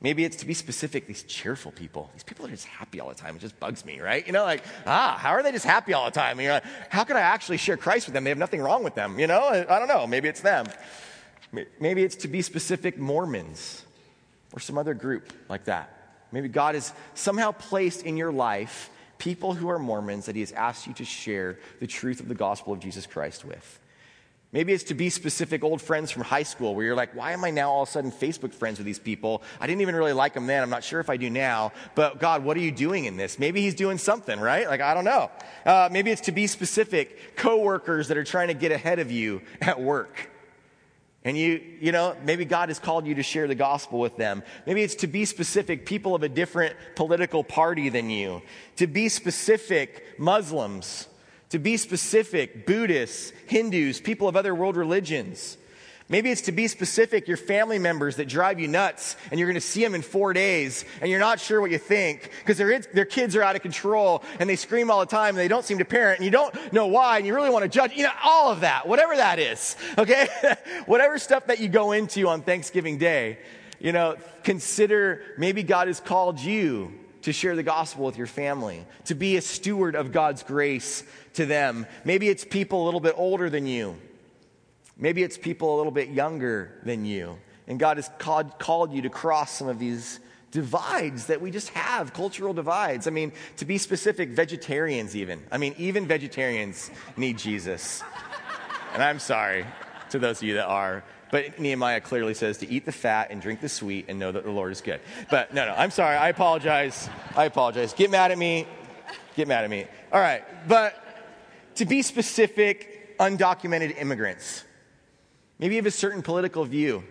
Maybe 0.01 0.25
it's 0.25 0.37
to 0.37 0.47
be 0.47 0.55
specific, 0.55 1.09
these 1.09 1.25
cheerful 1.25 1.73
people. 1.73 2.09
These 2.13 2.23
people 2.23 2.47
are 2.47 2.51
just 2.51 2.67
happy 2.67 3.01
all 3.01 3.09
the 3.09 3.17
time. 3.17 3.35
It 3.35 3.41
just 3.41 3.59
bugs 3.59 3.85
me, 3.85 4.01
right? 4.01 4.25
You 4.25 4.33
know, 4.33 4.45
like, 4.45 4.63
ah, 4.87 5.19
how 5.21 5.31
are 5.31 5.43
they 5.43 5.51
just 5.51 5.65
happy 5.65 5.93
all 5.93 6.05
the 6.05 6.13
time? 6.13 6.39
And 6.39 6.45
you're 6.45 6.53
like, 6.53 6.65
how 6.89 7.03
can 7.03 7.17
I 7.17 7.21
actually 7.21 7.57
share 7.57 7.77
Christ 7.77 8.07
with 8.07 8.15
them? 8.15 8.23
They 8.23 8.31
have 8.31 8.39
nothing 8.39 8.61
wrong 8.61 8.85
with 8.85 8.95
them. 8.95 9.19
You 9.19 9.27
know, 9.27 9.49
I 9.49 9.79
don't 9.79 9.89
know. 9.89 10.07
Maybe 10.07 10.29
it's 10.29 10.41
them. 10.41 10.67
Maybe 11.81 12.05
it's 12.05 12.17
to 12.17 12.29
be 12.29 12.43
specific 12.43 12.97
Mormons 12.97 13.85
or 14.53 14.61
some 14.61 14.79
other 14.79 14.95
group 14.95 15.33
like 15.49 15.65
that. 15.65 15.95
Maybe 16.31 16.49
God 16.49 16.75
has 16.75 16.93
somehow 17.15 17.53
placed 17.53 18.05
in 18.05 18.17
your 18.17 18.31
life 18.31 18.91
people 19.19 19.55
who 19.55 19.69
are 19.69 19.81
Mormons 19.81 20.27
that 20.27 20.37
He 20.37 20.43
has 20.43 20.53
asked 20.53 20.87
you 20.87 20.95
to 20.95 21.05
share 21.05 21.59
the 21.81 21.87
truth 21.89 22.21
of 22.21 22.29
the 22.29 22.35
gospel 22.35 22.73
of 22.73 22.79
Jesus 22.79 23.07
Christ 23.07 23.45
with. 23.45 23.81
Maybe 24.51 24.73
it's 24.73 24.85
to 24.85 24.95
be 24.95 25.11
specific 25.11 25.63
old 25.63 25.83
friends 25.83 26.11
from 26.11 26.23
high 26.23 26.43
school 26.43 26.75
where 26.75 26.87
you're 26.87 26.95
like, 26.95 27.15
why 27.15 27.33
am 27.33 27.45
I 27.45 27.51
now 27.51 27.71
all 27.71 27.83
of 27.83 27.89
a 27.89 27.93
sudden 27.93 28.11
Facebook 28.11 28.55
friends 28.55 28.79
with 28.79 28.87
these 28.87 28.99
people? 28.99 29.43
I 29.61 29.67
didn't 29.67 29.83
even 29.83 29.95
really 29.95 30.15
like 30.15 30.33
them 30.33 30.47
then. 30.47 30.63
I'm 30.63 30.71
not 30.71 30.83
sure 30.83 31.01
if 31.01 31.11
I 31.11 31.19
do 31.19 31.29
now. 31.29 31.73
But 31.95 32.19
God, 32.19 32.43
what 32.45 32.57
are 32.57 32.61
you 32.61 32.73
doing 32.73 33.05
in 33.05 33.19
this? 33.19 33.39
Maybe 33.39 33.61
he's 33.61 33.75
doing 33.75 33.99
something, 33.99 34.41
right? 34.41 34.67
Like, 34.67 34.81
I 34.81 34.95
don't 34.95 35.05
know. 35.05 35.31
Uh, 35.67 35.91
maybe 35.93 36.11
it's 36.11 36.23
to 36.23 36.33
be 36.33 36.47
specific 36.47 37.37
coworkers 37.37 38.09
that 38.09 38.17
are 38.17 38.25
trying 38.25 38.49
to 38.49 38.55
get 38.55 38.73
ahead 38.73 39.01
of 39.01 39.11
you 39.11 39.43
at 39.61 39.79
work. 39.79 40.31
And 41.25 41.37
you, 41.37 41.61
you 41.79 41.93
know, 41.93 42.17
maybe 42.25 42.47
God 42.47 42.71
has 42.71 42.79
called 42.79 43.07
you 43.07 43.17
to 43.17 43.23
share 43.23 43.49
the 43.49 43.55
gospel 43.55 43.99
with 43.99 44.17
them. 44.17 44.43
Maybe 44.67 44.83
it's 44.83 44.95
to 44.97 45.07
be 45.07 45.27
specific 45.27 45.85
people 45.85 46.15
of 46.15 46.23
a 46.23 46.29
different 46.29 46.75
political 46.95 47.45
party 47.45 47.91
than 47.91 48.09
you. 48.09 48.41
To 48.77 48.87
be 48.87 49.11
specific 49.11 50.19
Muslims 50.19 51.07
to 51.51 51.59
be 51.59 51.77
specific, 51.77 52.67
Buddhists, 52.67 53.33
Hindus, 53.47 54.01
people 54.01 54.29
of 54.29 54.37
other 54.37 54.55
world 54.55 54.77
religions. 54.77 55.57
Maybe 56.11 56.31
it's 56.31 56.43
to 56.43 56.53
be 56.53 56.69
specific, 56.69 57.29
your 57.29 57.37
family 57.37 57.79
members 57.79 58.17
that 58.17 58.29
drive 58.29 58.59
you 58.59 58.67
nuts 58.67 59.15
and 59.31 59.39
you're 59.39 59.47
going 59.47 59.61
to 59.61 59.61
see 59.61 59.85
them 59.85 59.95
in 59.95 60.01
four 60.01 60.33
days 60.33 60.87
and 61.03 61.11
you're 61.11 61.21
not 61.21 61.39
sure 61.39 61.61
what 61.61 61.71
you 61.71 61.77
think 61.77 62.31
because 62.39 62.57
their, 62.57 62.79
their 62.81 63.05
kids 63.05 63.37
are 63.37 63.43
out 63.43 63.57
of 63.57 63.63
control 63.63 64.25
and 64.41 64.49
they 64.49 64.57
scream 64.57 64.91
all 64.91 65.01
the 65.01 65.07
time 65.07 65.31
and 65.31 65.39
they 65.39 65.49
don't 65.49 65.67
seem 65.67 65.79
to 65.79 65.85
parent 65.85 66.19
and 66.19 66.25
you 66.25 66.31
don't 66.31 66.73
know 66.73 66.87
why 66.87 67.19
and 67.19 67.27
you 67.27 67.35
really 67.35 67.51
want 67.51 67.63
to 67.63 67.69
judge, 67.69 67.93
you 67.95 68.05
know, 68.05 68.13
all 68.25 68.51
of 68.51 68.61
that, 68.61 68.89
whatever 68.89 69.17
that 69.17 69.39
is, 69.39 69.77
okay? 69.99 70.29
whatever 70.87 71.19
stuff 71.19 71.47
that 71.47 71.61
you 71.61 71.69
go 71.69 71.93
into 71.93 72.27
on 72.27 72.41
Thanksgiving 72.41 72.97
Day, 72.97 73.39
you 73.79 73.93
know, 73.93 74.17
consider 74.45 75.23
maybe 75.37 75.63
God 75.63 75.89
has 75.89 76.01
called 76.01 76.41
you 76.41 76.91
to 77.23 77.33
share 77.35 77.55
the 77.55 77.63
gospel 77.63 78.07
with 78.07 78.17
your 78.17 78.27
family, 78.27 78.87
to 79.05 79.15
be 79.15 79.37
a 79.37 79.43
steward 79.43 79.95
of 79.95 80.13
God's 80.13 80.43
grace 80.43 81.03
to 81.39 81.47
them. 81.47 81.87
Maybe 82.05 82.29
it's 82.29 82.45
people 82.45 82.83
a 82.83 82.85
little 82.85 83.01
bit 83.01 83.15
older 83.17 83.49
than 83.49 83.67
you. 83.67 83.97
Maybe 84.97 85.23
it's 85.23 85.39
people 85.39 85.75
a 85.75 85.77
little 85.77 85.93
bit 85.93 86.09
younger 86.09 86.73
than 86.83 87.05
you. 87.05 87.39
And 87.69 87.79
God 87.79 87.97
has 87.97 88.11
called, 88.19 88.59
called 88.59 88.93
you 88.93 89.03
to 89.03 89.11
cross 89.11 89.53
some 89.53 89.69
of 89.69 89.79
these 89.79 90.19
divides 90.51 91.27
that 91.27 91.41
we 91.41 91.53
just 91.53 91.69
have, 91.71 92.13
cultural 92.13 92.53
divides. 92.53 93.07
I 93.07 93.11
mean, 93.11 93.33
to 93.59 93.65
be 93.65 93.79
specific, 93.79 94.31
vegetarians 94.31 95.15
even. 95.15 95.41
I 95.53 95.59
mean, 95.59 95.75
even 95.79 96.09
vegetarians 96.09 96.91
need 97.17 97.39
Jesus. 97.39 98.03
And 98.95 99.03
I'm 99.03 99.21
sorry 99.21 99.65
to 100.11 100.19
those 100.19 100.39
of 100.39 100.43
you 100.43 100.55
that 100.55 100.67
are. 100.67 101.05
But 101.31 101.61
Nehemiah 101.61 102.01
clearly 102.01 102.35
says 102.35 102.59
to 102.59 102.69
eat 102.69 102.85
the 102.85 102.93
fat 102.93 103.29
and 103.31 103.41
drink 103.41 103.61
the 103.61 103.69
sweet 103.69 104.07
and 104.09 104.19
know 104.19 104.33
that 104.33 104.43
the 104.43 104.51
Lord 104.51 104.73
is 104.73 104.81
good. 104.81 105.01
But 105.31 105.55
no, 105.55 105.67
no, 105.67 105.75
I'm 105.75 105.93
sorry. 105.93 106.17
I 106.17 106.31
apologize. 106.31 107.09
I 107.37 107.45
apologize. 107.45 107.93
Get 107.93 108.11
mad 108.11 108.33
at 108.33 108.39
me. 108.39 108.67
Get 109.37 109.47
mad 109.47 109.63
at 109.63 109.71
me. 109.71 109.87
All 110.11 110.21
right. 110.21 110.43
But 110.67 111.05
to 111.79 111.85
be 111.85 112.03
specific, 112.03 113.17
undocumented 113.19 113.99
immigrants. 114.01 114.65
Maybe 115.59 115.75
you 115.75 115.81
have 115.81 115.87
a 115.87 115.91
certain 115.91 116.23
political 116.23 116.65
view, 116.65 117.03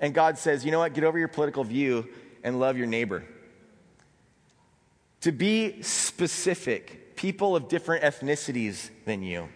and 0.00 0.14
God 0.14 0.38
says, 0.38 0.64
you 0.64 0.70
know 0.70 0.78
what, 0.78 0.94
get 0.94 1.04
over 1.04 1.18
your 1.18 1.28
political 1.28 1.64
view 1.64 2.08
and 2.42 2.60
love 2.60 2.78
your 2.78 2.86
neighbor. 2.86 3.24
To 5.22 5.32
be 5.32 5.82
specific, 5.82 7.16
people 7.16 7.56
of 7.56 7.68
different 7.68 8.04
ethnicities 8.04 8.90
than 9.06 9.22
you. 9.22 9.48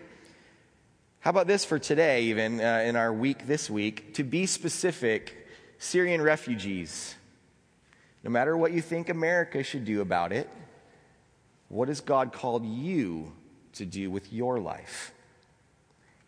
How 1.20 1.30
about 1.30 1.46
this 1.46 1.64
for 1.64 1.78
today, 1.78 2.24
even 2.24 2.60
uh, 2.60 2.84
in 2.86 2.96
our 2.96 3.12
week 3.12 3.46
this 3.46 3.68
week? 3.68 4.14
To 4.14 4.24
be 4.24 4.46
specific, 4.46 5.46
Syrian 5.78 6.22
refugees. 6.22 7.14
No 8.24 8.30
matter 8.30 8.56
what 8.56 8.72
you 8.72 8.80
think 8.80 9.08
America 9.08 9.62
should 9.62 9.84
do 9.84 10.00
about 10.00 10.32
it, 10.32 10.48
What 11.68 11.88
has 11.88 12.00
God 12.00 12.32
called 12.32 12.64
you 12.64 13.32
to 13.78 13.84
do 13.84 14.10
with 14.10 14.32
your 14.32 14.60
life? 14.60 15.12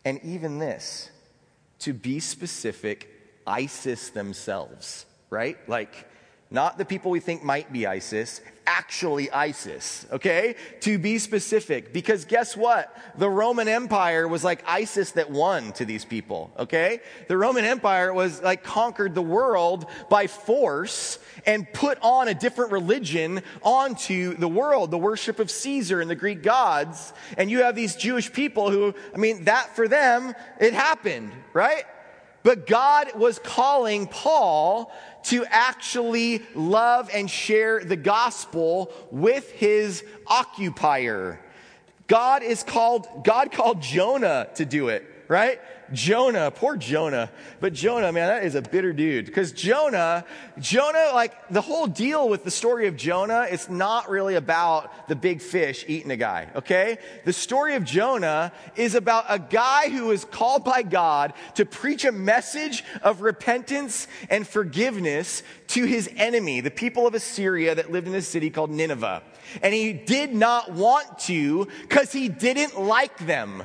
And 0.03 0.19
even 0.23 0.59
this, 0.59 1.09
to 1.79 1.93
be 1.93 2.19
specific, 2.19 3.09
ISIS 3.47 4.09
themselves, 4.09 5.05
right? 5.29 5.57
Like, 5.69 6.10
not 6.51 6.77
the 6.77 6.85
people 6.85 7.11
we 7.11 7.21
think 7.21 7.43
might 7.43 7.71
be 7.71 7.87
ISIS, 7.87 8.41
actually 8.67 9.31
ISIS, 9.31 10.05
okay? 10.11 10.55
To 10.81 10.99
be 10.99 11.17
specific. 11.17 11.93
Because 11.93 12.25
guess 12.25 12.55
what? 12.55 12.95
The 13.17 13.29
Roman 13.29 13.67
Empire 13.67 14.27
was 14.27 14.43
like 14.43 14.63
ISIS 14.67 15.11
that 15.11 15.31
won 15.31 15.71
to 15.73 15.85
these 15.85 16.05
people, 16.05 16.51
okay? 16.59 16.99
The 17.27 17.37
Roman 17.37 17.63
Empire 17.65 18.13
was 18.13 18.41
like 18.41 18.63
conquered 18.63 19.15
the 19.15 19.21
world 19.21 19.85
by 20.09 20.27
force 20.27 21.19
and 21.45 21.71
put 21.73 21.97
on 22.01 22.27
a 22.27 22.33
different 22.33 22.71
religion 22.71 23.41
onto 23.63 24.35
the 24.35 24.47
world, 24.47 24.91
the 24.91 24.97
worship 24.97 25.39
of 25.39 25.49
Caesar 25.49 26.01
and 26.01 26.09
the 26.09 26.15
Greek 26.15 26.43
gods. 26.43 27.13
And 27.37 27.49
you 27.49 27.63
have 27.63 27.75
these 27.75 27.95
Jewish 27.95 28.31
people 28.31 28.69
who, 28.69 28.93
I 29.13 29.17
mean, 29.17 29.45
that 29.45 29.75
for 29.75 29.87
them, 29.87 30.33
it 30.59 30.73
happened, 30.73 31.31
right? 31.53 31.85
But 32.43 32.65
God 32.67 33.15
was 33.15 33.39
calling 33.39 34.07
Paul 34.07 34.91
to 35.23 35.45
actually 35.49 36.41
love 36.55 37.09
and 37.13 37.29
share 37.29 37.83
the 37.83 37.95
gospel 37.95 38.91
with 39.11 39.51
his 39.51 40.03
occupier. 40.27 41.39
God 42.07 42.43
is 42.43 42.63
called, 42.63 43.23
God 43.23 43.51
called 43.51 43.81
Jonah 43.81 44.49
to 44.55 44.65
do 44.65 44.89
it, 44.89 45.05
right? 45.31 45.61
Jonah, 45.93 46.51
poor 46.51 46.75
Jonah. 46.75 47.31
But 47.61 47.71
Jonah, 47.71 48.11
man, 48.11 48.27
that 48.27 48.43
is 48.43 48.55
a 48.55 48.61
bitter 48.61 48.91
dude. 48.91 49.25
Because 49.25 49.53
Jonah, 49.53 50.25
Jonah, 50.59 51.11
like 51.13 51.33
the 51.47 51.61
whole 51.61 51.87
deal 51.87 52.27
with 52.27 52.43
the 52.43 52.51
story 52.51 52.87
of 52.87 52.97
Jonah, 52.97 53.47
it's 53.49 53.69
not 53.69 54.09
really 54.09 54.35
about 54.35 55.07
the 55.07 55.15
big 55.15 55.41
fish 55.41 55.85
eating 55.87 56.11
a 56.11 56.17
guy, 56.17 56.49
okay? 56.57 56.97
The 57.23 57.31
story 57.31 57.75
of 57.75 57.85
Jonah 57.85 58.51
is 58.75 58.93
about 58.93 59.23
a 59.29 59.39
guy 59.39 59.89
who 59.89 60.07
was 60.07 60.25
called 60.25 60.65
by 60.65 60.81
God 60.81 61.31
to 61.55 61.65
preach 61.65 62.03
a 62.03 62.11
message 62.11 62.83
of 63.01 63.21
repentance 63.21 64.09
and 64.29 64.45
forgiveness 64.45 65.43
to 65.67 65.85
his 65.85 66.09
enemy, 66.17 66.59
the 66.59 66.71
people 66.71 67.07
of 67.07 67.13
Assyria 67.13 67.73
that 67.75 67.89
lived 67.89 68.09
in 68.09 68.15
a 68.15 68.21
city 68.21 68.49
called 68.49 68.69
Nineveh. 68.69 69.23
And 69.61 69.73
he 69.73 69.93
did 69.93 70.33
not 70.33 70.73
want 70.73 71.19
to 71.19 71.69
because 71.83 72.11
he 72.11 72.27
didn't 72.27 72.77
like 72.77 73.17
them. 73.25 73.63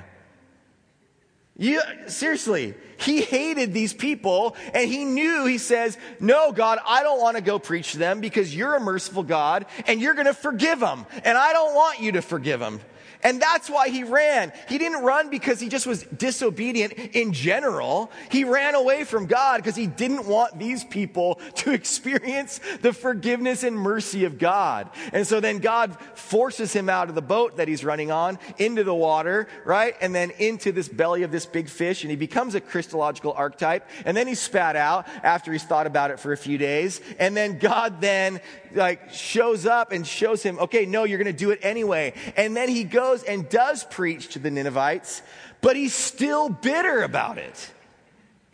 You, 1.59 1.81
seriously, 2.07 2.75
he 2.99 3.23
hated 3.23 3.73
these 3.73 3.95
people 3.95 4.57
and 4.75 4.91
he 4.91 5.05
knew, 5.05 5.47
he 5.47 5.59
says, 5.59 5.97
no, 6.21 6.53
God, 6.53 6.79
I 6.87 7.03
don't 7.03 7.21
want 7.21 7.37
to 7.37 7.43
go 7.43 7.59
preach 7.59 7.93
to 7.93 7.99
them 7.99 8.21
because 8.21 8.55
you're 8.55 8.75
a 8.75 8.81
merciful 8.81 9.23
God 9.23 9.65
and 9.87 10.01
you're 10.01 10.15
going 10.15 10.27
to 10.27 10.35
forgive 10.35 10.81
them. 10.81 11.07
And 11.25 11.39
I 11.39 11.53
don't 11.53 11.75
want 11.75 12.01
you 12.01 12.13
to 12.13 12.23
forgive 12.23 12.61
them. 12.61 12.81
And 13.23 13.41
that's 13.41 13.69
why 13.69 13.89
he 13.89 14.05
ran. 14.05 14.53
He 14.69 14.79
didn't 14.79 15.03
run 15.03 15.31
because 15.31 15.61
he 15.61 15.69
just 15.69 15.87
was 15.87 16.03
disobedient 16.05 16.93
in 16.93 17.33
general. 17.33 18.11
He 18.31 18.45
ran 18.45 18.75
away 18.75 19.05
from 19.05 19.27
God 19.27 19.59
because 19.59 19.77
he 19.77 19.87
didn't 19.87 20.27
want 20.27 20.59
these 20.59 20.85
people 20.85 21.41
to 21.57 21.73
experience 21.73 22.61
the 22.83 22.93
forgiveness 22.93 23.63
and 23.63 23.77
mercy 23.77 24.25
of 24.25 24.39
God. 24.39 24.91
And 25.13 25.27
so 25.27 25.41
then 25.41 25.59
God 25.59 25.97
forces 26.15 26.73
him 26.73 26.89
out 26.89 27.09
of 27.09 27.15
the 27.15 27.23
boat 27.23 27.57
that 27.57 27.69
he's 27.69 27.85
running 27.85 28.11
on 28.11 28.39
into 28.59 28.85
the 28.85 28.95
water, 28.95 29.49
right? 29.65 29.95
And 30.01 30.15
then 30.15 30.31
into 30.39 30.73
this 30.73 30.89
belly 30.89 31.23
of 31.23 31.31
this 31.31 31.47
big 31.47 31.69
fish 31.69 32.03
and 32.03 32.11
he 32.11 32.17
becomes 32.17 32.55
a 32.55 32.61
Christological 32.61 33.33
archetype. 33.33 33.89
And 34.05 34.17
then 34.17 34.27
he's 34.27 34.41
spat 34.41 34.77
out 34.77 35.07
after 35.23 35.53
he's 35.53 35.65
thought 35.65 35.87
about 35.87 36.11
it 36.11 36.21
for 36.21 36.33
a 36.33 36.37
few 36.37 36.59
days. 36.59 37.01
And 37.19 37.37
then 37.37 37.59
God 37.59 38.01
then 38.01 38.41
like 38.75 39.11
shows 39.13 39.67
up 39.67 39.93
and 39.93 40.07
shows 40.07 40.43
him, 40.43 40.59
okay, 40.59 40.87
no, 40.87 41.05
you're 41.05 41.19
going 41.19 41.27
to 41.27 41.33
do 41.33 41.51
it 41.51 41.61
anyway. 41.63 42.13
And 42.37 42.57
then 42.57 42.69
he 42.69 42.85
goes 42.85 43.06
and 43.23 43.49
does 43.49 43.85
preach 43.85 44.29
to 44.29 44.39
the 44.39 44.51
Ninevites, 44.51 45.23
but 45.61 45.77
he's 45.77 45.95
still 45.95 46.49
bitter 46.49 47.03
about 47.03 47.39
it. 47.39 47.73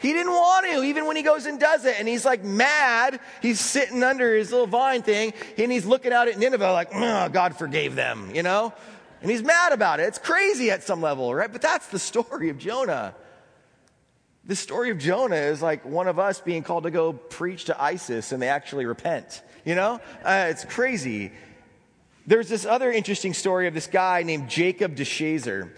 He 0.02 0.12
didn't 0.12 0.32
want 0.32 0.66
to, 0.66 0.82
even 0.82 1.06
when 1.06 1.14
he 1.14 1.22
goes 1.22 1.46
and 1.46 1.60
does 1.60 1.84
it. 1.84 1.94
And 1.98 2.08
he's 2.08 2.24
like 2.24 2.42
mad. 2.42 3.20
He's 3.40 3.60
sitting 3.60 4.02
under 4.02 4.34
his 4.34 4.50
little 4.50 4.66
vine 4.66 5.02
thing 5.02 5.32
and 5.56 5.70
he's 5.70 5.86
looking 5.86 6.12
out 6.12 6.26
at 6.26 6.36
Nineveh 6.36 6.72
like, 6.72 6.90
God 6.90 7.56
forgave 7.56 7.94
them, 7.94 8.34
you 8.34 8.42
know? 8.42 8.74
And 9.20 9.30
he's 9.30 9.44
mad 9.44 9.72
about 9.72 10.00
it. 10.00 10.04
It's 10.04 10.18
crazy 10.18 10.72
at 10.72 10.82
some 10.82 11.00
level, 11.00 11.32
right? 11.32 11.50
But 11.50 11.62
that's 11.62 11.86
the 11.86 12.00
story 12.00 12.48
of 12.48 12.58
Jonah. 12.58 13.14
The 14.44 14.56
story 14.56 14.90
of 14.90 14.98
Jonah 14.98 15.36
is 15.36 15.62
like 15.62 15.84
one 15.84 16.08
of 16.08 16.18
us 16.18 16.40
being 16.40 16.64
called 16.64 16.82
to 16.82 16.90
go 16.90 17.12
preach 17.12 17.66
to 17.66 17.80
ISIS 17.80 18.32
and 18.32 18.42
they 18.42 18.48
actually 18.48 18.86
repent. 18.86 19.40
You 19.64 19.76
know, 19.76 20.00
uh, 20.24 20.48
it's 20.50 20.64
crazy. 20.64 21.30
There's 22.24 22.48
this 22.48 22.64
other 22.64 22.92
interesting 22.92 23.34
story 23.34 23.66
of 23.66 23.74
this 23.74 23.88
guy 23.88 24.22
named 24.22 24.48
Jacob 24.48 24.94
DeShazer. 24.94 25.70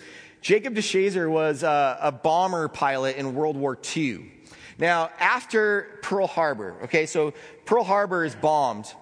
Jacob 0.43 0.75
DeShazer 0.75 1.31
was 1.31 1.63
a, 1.63 1.99
a 2.03 2.13
bomber 2.13 2.69
pilot 2.69 3.17
in 3.17 3.35
World 3.35 3.57
War 3.57 3.79
II. 3.97 4.31
Now, 4.77 5.11
after 5.19 6.01
Pearl 6.03 6.27
Harbor, 6.27 6.77
okay, 6.85 7.07
so 7.07 7.33
Pearl 7.65 7.83
Harbor 7.83 8.25
is 8.27 8.35
bombed 8.35 8.93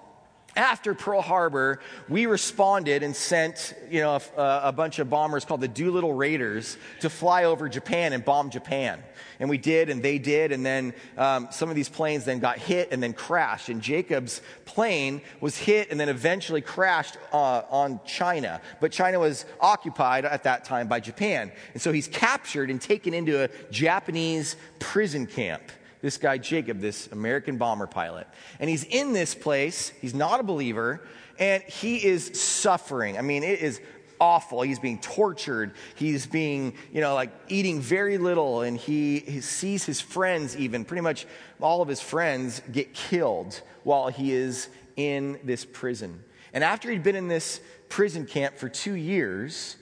after 0.56 0.94
Pearl 0.94 1.22
Harbor, 1.22 1.80
we 2.08 2.26
responded 2.26 3.02
and 3.02 3.16
sent, 3.16 3.74
you 3.90 4.00
know, 4.00 4.20
a, 4.36 4.60
a, 4.64 4.72
bunch 4.72 4.98
of 4.98 5.08
bombers 5.08 5.44
called 5.44 5.60
the 5.60 5.68
Doolittle 5.68 6.12
Raiders 6.12 6.76
to 7.00 7.08
fly 7.08 7.44
over 7.44 7.68
Japan 7.68 8.12
and 8.12 8.24
bomb 8.24 8.50
Japan. 8.50 9.02
And 9.40 9.48
we 9.48 9.58
did, 9.58 9.88
and 9.88 10.02
they 10.02 10.18
did, 10.18 10.52
and 10.52 10.64
then 10.64 10.92
um, 11.16 11.48
some 11.50 11.70
of 11.70 11.74
these 11.74 11.88
planes 11.88 12.24
then 12.24 12.38
got 12.38 12.58
hit 12.58 12.92
and 12.92 13.02
then 13.02 13.12
crashed. 13.12 13.70
And 13.70 13.80
Jacob's 13.80 14.42
plane 14.66 15.22
was 15.40 15.56
hit 15.56 15.90
and 15.90 15.98
then 15.98 16.08
eventually 16.08 16.60
crashed 16.60 17.16
uh, 17.32 17.62
on 17.70 18.00
China. 18.04 18.60
But 18.80 18.92
China 18.92 19.20
was 19.20 19.46
occupied 19.60 20.24
at 20.24 20.42
that 20.44 20.64
time 20.64 20.86
by 20.86 21.00
Japan. 21.00 21.50
And 21.72 21.80
so 21.80 21.92
he's 21.92 22.08
captured 22.08 22.70
and 22.70 22.80
taken 22.80 23.14
into 23.14 23.42
a 23.42 23.48
Japanese 23.70 24.56
prison 24.78 25.26
camp 25.26 25.62
this 26.02 26.18
guy 26.18 26.36
Jacob, 26.36 26.80
this 26.80 27.06
American 27.12 27.56
bomber 27.56 27.86
pilot. 27.86 28.26
And 28.60 28.68
he's 28.68 28.84
in 28.84 29.12
this 29.12 29.34
place, 29.34 29.92
he's 30.00 30.14
not 30.14 30.40
a 30.40 30.42
believer, 30.42 31.00
and 31.38 31.62
he 31.62 32.04
is 32.04 32.38
suffering. 32.38 33.16
I 33.16 33.22
mean, 33.22 33.42
it 33.42 33.60
is 33.60 33.80
awful. 34.20 34.62
He's 34.62 34.78
being 34.78 35.00
tortured. 35.00 35.72
He's 35.96 36.26
being, 36.26 36.74
you 36.92 37.00
know, 37.00 37.14
like 37.14 37.30
eating 37.48 37.80
very 37.80 38.18
little, 38.18 38.62
and 38.62 38.76
he, 38.76 39.18
he 39.20 39.40
sees 39.40 39.84
his 39.84 40.00
friends, 40.00 40.56
even 40.56 40.84
pretty 40.84 41.00
much 41.00 41.26
all 41.60 41.82
of 41.82 41.88
his 41.88 42.00
friends, 42.00 42.62
get 42.70 42.94
killed 42.94 43.60
while 43.82 44.08
he 44.08 44.32
is 44.32 44.68
in 44.96 45.40
this 45.42 45.64
prison. 45.64 46.22
And 46.52 46.62
after 46.62 46.90
he'd 46.90 47.02
been 47.02 47.16
in 47.16 47.28
this 47.28 47.60
prison 47.88 48.26
camp 48.26 48.58
for 48.58 48.68
two 48.68 48.94
years, 48.94 49.76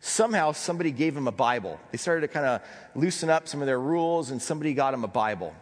somehow 0.00 0.52
somebody 0.52 0.90
gave 0.90 1.16
him 1.16 1.28
a 1.28 1.32
Bible. 1.32 1.78
They 1.92 1.98
started 1.98 2.22
to 2.22 2.28
kind 2.28 2.46
of 2.46 2.62
loosen 2.94 3.30
up 3.30 3.46
some 3.46 3.60
of 3.60 3.66
their 3.66 3.80
rules, 3.80 4.30
and 4.30 4.42
somebody 4.42 4.74
got 4.74 4.92
him 4.92 5.04
a 5.04 5.08
Bible. 5.08 5.54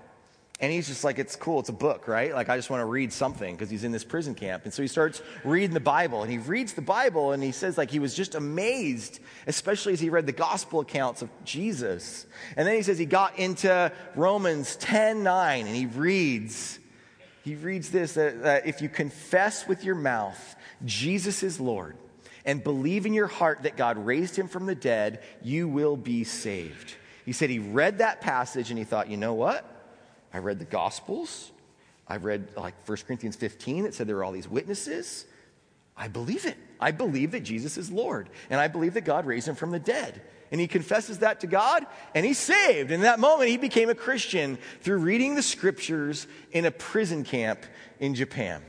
And 0.63 0.73
he's 0.73 0.87
just 0.87 1.03
like, 1.03 1.19
it's 1.19 1.35
cool, 1.35 1.59
it's 1.59 1.69
a 1.69 1.75
book, 1.75 2.07
right? 2.07 2.33
Like, 2.33 2.49
I 2.49 2.57
just 2.57 2.71
want 2.71 2.81
to 2.83 2.87
read 2.87 3.13
something 3.13 3.55
because 3.55 3.69
he's 3.69 3.83
in 3.83 3.91
this 3.91 4.05
prison 4.05 4.35
camp. 4.37 4.65
And 4.65 4.73
so 4.73 4.81
he 4.81 4.89
starts 4.89 5.21
reading 5.45 5.75
the 5.75 5.81
Bible, 5.81 6.23
and 6.23 6.31
he 6.31 6.39
reads 6.39 6.73
the 6.73 6.83
Bible, 6.83 7.33
and 7.33 7.43
he 7.43 7.51
says, 7.51 7.77
like, 7.77 7.91
he 7.91 7.99
was 7.99 8.15
just 8.15 8.37
amazed, 8.37 9.19
especially 9.49 9.93
as 9.93 10.01
he 10.01 10.09
read 10.09 10.25
the 10.25 10.33
gospel 10.33 10.79
accounts 10.79 11.21
of 11.21 11.29
Jesus. 11.45 12.27
And 12.57 12.67
then 12.67 12.77
he 12.77 12.83
says 12.83 12.97
he 12.97 13.07
got 13.07 13.39
into 13.41 13.91
Romans 14.15 14.77
10 14.77 15.25
9, 15.25 15.67
and 15.67 15.77
he 15.77 15.87
reads, 15.87 16.79
he 17.43 17.57
reads 17.57 17.91
this 17.91 18.15
that, 18.15 18.43
that 18.45 18.67
if 18.67 18.81
you 18.81 18.89
confess 18.89 19.67
with 19.67 19.85
your 19.85 19.97
mouth 19.97 20.57
Jesus 20.85 21.43
is 21.43 21.61
Lord 21.61 21.97
and 22.45 22.63
believe 22.63 23.07
in 23.07 23.15
your 23.15 23.27
heart 23.27 23.63
that 23.63 23.77
God 23.77 23.99
raised 23.99 24.37
him 24.37 24.49
from 24.49 24.67
the 24.67 24.75
dead, 24.75 25.23
you 25.43 25.69
will 25.69 25.97
be 25.97 26.25
saved. 26.25 26.95
He 27.25 27.33
said 27.33 27.51
he 27.51 27.61
read 27.61 27.99
that 27.99 28.21
passage 28.21 28.71
and 28.71 28.79
he 28.79 28.85
thought, 28.85 29.09
you 29.09 29.17
know 29.17 29.35
what? 29.35 29.65
I 30.33 30.39
read 30.39 30.59
the 30.59 30.65
Gospels. 30.65 31.51
I 32.09 32.17
read 32.17 32.49
like 32.57 32.75
1 32.87 32.99
Corinthians 33.07 33.37
15 33.37 33.85
that 33.85 33.95
said 33.95 34.07
there 34.07 34.17
were 34.17 34.25
all 34.25 34.33
these 34.33 34.49
witnesses. 34.49 35.27
I 35.97 36.09
believe 36.09 36.47
it. 36.47 36.57
I 36.81 36.91
believe 36.91 37.33
that 37.33 37.41
Jesus 37.41 37.77
is 37.79 37.91
Lord. 37.91 38.29
And 38.51 38.61
I 38.61 38.69
believe 38.69 38.95
that 38.95 39.05
God 39.05 39.27
raised 39.27 39.47
him 39.47 39.55
from 39.55 39.71
the 39.71 39.79
dead. 39.79 40.21
And 40.51 40.61
he 40.61 40.67
confesses 40.67 41.21
that 41.21 41.41
to 41.41 41.47
God 41.47 41.87
and 42.15 42.27
he's 42.27 42.39
saved. 42.39 42.91
And 42.91 42.97
In 42.97 43.01
that 43.03 43.21
moment, 43.21 43.51
he 43.51 43.57
became 43.57 43.89
a 43.89 43.95
Christian 43.95 44.59
through 44.81 44.99
reading 44.99 45.35
the 45.35 45.43
scriptures 45.43 46.27
in 46.51 46.65
a 46.65 46.71
prison 46.71 47.25
camp 47.25 47.61
in 48.01 48.15
Japan. 48.15 48.63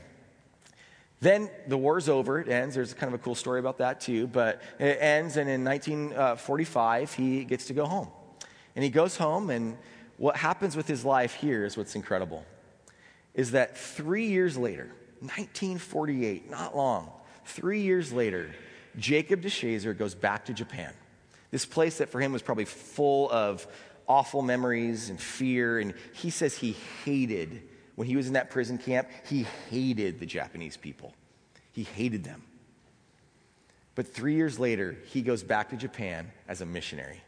Then 1.20 1.50
the 1.66 1.78
war's 1.78 2.08
over, 2.08 2.38
it 2.38 2.48
ends. 2.48 2.74
There's 2.74 2.92
kind 2.92 3.12
of 3.12 3.18
a 3.18 3.22
cool 3.22 3.34
story 3.34 3.58
about 3.58 3.78
that 3.78 4.00
too, 4.00 4.26
but 4.26 4.60
it 4.78 4.98
ends, 5.00 5.38
and 5.38 5.48
in 5.48 5.64
1945, 5.64 7.14
he 7.14 7.44
gets 7.44 7.66
to 7.66 7.72
go 7.72 7.86
home. 7.86 8.08
And 8.76 8.84
he 8.84 8.90
goes 8.90 9.16
home, 9.16 9.48
and 9.48 9.78
what 10.16 10.36
happens 10.36 10.76
with 10.76 10.86
his 10.86 11.04
life 11.04 11.34
here 11.34 11.64
is 11.64 11.76
what's 11.76 11.94
incredible 11.94 12.44
is 13.34 13.52
that 13.52 13.76
three 13.76 14.26
years 14.26 14.56
later 14.56 14.90
1948 15.20 16.50
not 16.50 16.76
long 16.76 17.10
three 17.44 17.80
years 17.80 18.12
later 18.12 18.54
jacob 18.96 19.42
deshazer 19.42 19.96
goes 19.96 20.14
back 20.14 20.46
to 20.46 20.52
japan. 20.52 20.92
This 21.50 21.66
place 21.66 21.98
that 21.98 22.10
for 22.10 22.20
him 22.20 22.32
was 22.32 22.42
probably 22.42 22.64
full 22.64 23.30
of 23.30 23.66
awful 24.08 24.42
memories 24.42 25.10
and 25.10 25.20
fear 25.20 25.78
and 25.78 25.94
he 26.12 26.30
says 26.30 26.56
he 26.56 26.76
hated 27.04 27.62
when 27.94 28.08
he 28.08 28.16
was 28.16 28.26
in 28.26 28.32
that 28.32 28.50
prison 28.50 28.78
camp 28.78 29.08
he 29.28 29.46
hated 29.70 30.20
the 30.20 30.26
japanese 30.26 30.76
people. 30.76 31.14
He 31.72 31.82
hated 31.82 32.22
them. 32.22 32.42
But 33.94 34.12
three 34.12 34.34
years 34.34 34.58
later, 34.58 34.96
he 35.06 35.22
goes 35.22 35.42
back 35.42 35.70
to 35.70 35.76
Japan 35.76 36.32
as 36.48 36.60
a 36.60 36.66
missionary. 36.66 37.20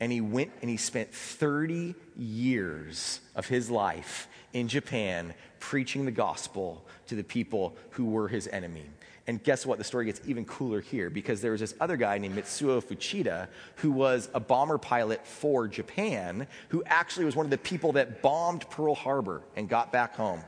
And 0.00 0.12
he 0.12 0.20
went 0.20 0.52
and 0.60 0.70
he 0.70 0.76
spent 0.76 1.12
30 1.12 1.94
years 2.16 3.20
of 3.34 3.46
his 3.46 3.70
life 3.70 4.28
in 4.52 4.68
Japan 4.68 5.34
preaching 5.60 6.04
the 6.04 6.10
gospel 6.10 6.84
to 7.08 7.14
the 7.14 7.24
people 7.24 7.76
who 7.90 8.06
were 8.06 8.28
his 8.28 8.46
enemy. 8.48 8.84
And 9.26 9.42
guess 9.42 9.66
what? 9.66 9.76
The 9.76 9.84
story 9.84 10.06
gets 10.06 10.22
even 10.26 10.46
cooler 10.46 10.80
here 10.80 11.10
because 11.10 11.42
there 11.42 11.52
was 11.52 11.60
this 11.60 11.74
other 11.80 11.98
guy 11.98 12.16
named 12.16 12.34
Mitsuo 12.34 12.82
Fuchida 12.82 13.48
who 13.76 13.92
was 13.92 14.30
a 14.32 14.40
bomber 14.40 14.78
pilot 14.78 15.26
for 15.26 15.68
Japan, 15.68 16.46
who 16.70 16.82
actually 16.86 17.26
was 17.26 17.36
one 17.36 17.44
of 17.44 17.50
the 17.50 17.58
people 17.58 17.92
that 17.92 18.22
bombed 18.22 18.68
Pearl 18.70 18.94
Harbor 18.94 19.42
and 19.54 19.68
got 19.68 19.92
back 19.92 20.16
home. 20.16 20.40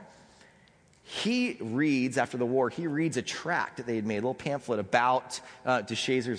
He 1.02 1.58
reads, 1.60 2.16
after 2.16 2.38
the 2.38 2.46
war, 2.46 2.70
he 2.70 2.86
reads 2.86 3.18
a 3.18 3.22
tract 3.22 3.76
that 3.76 3.86
they 3.86 3.96
had 3.96 4.06
made, 4.06 4.14
a 4.14 4.20
little 4.20 4.32
pamphlet 4.32 4.78
about 4.78 5.40
uh, 5.66 5.82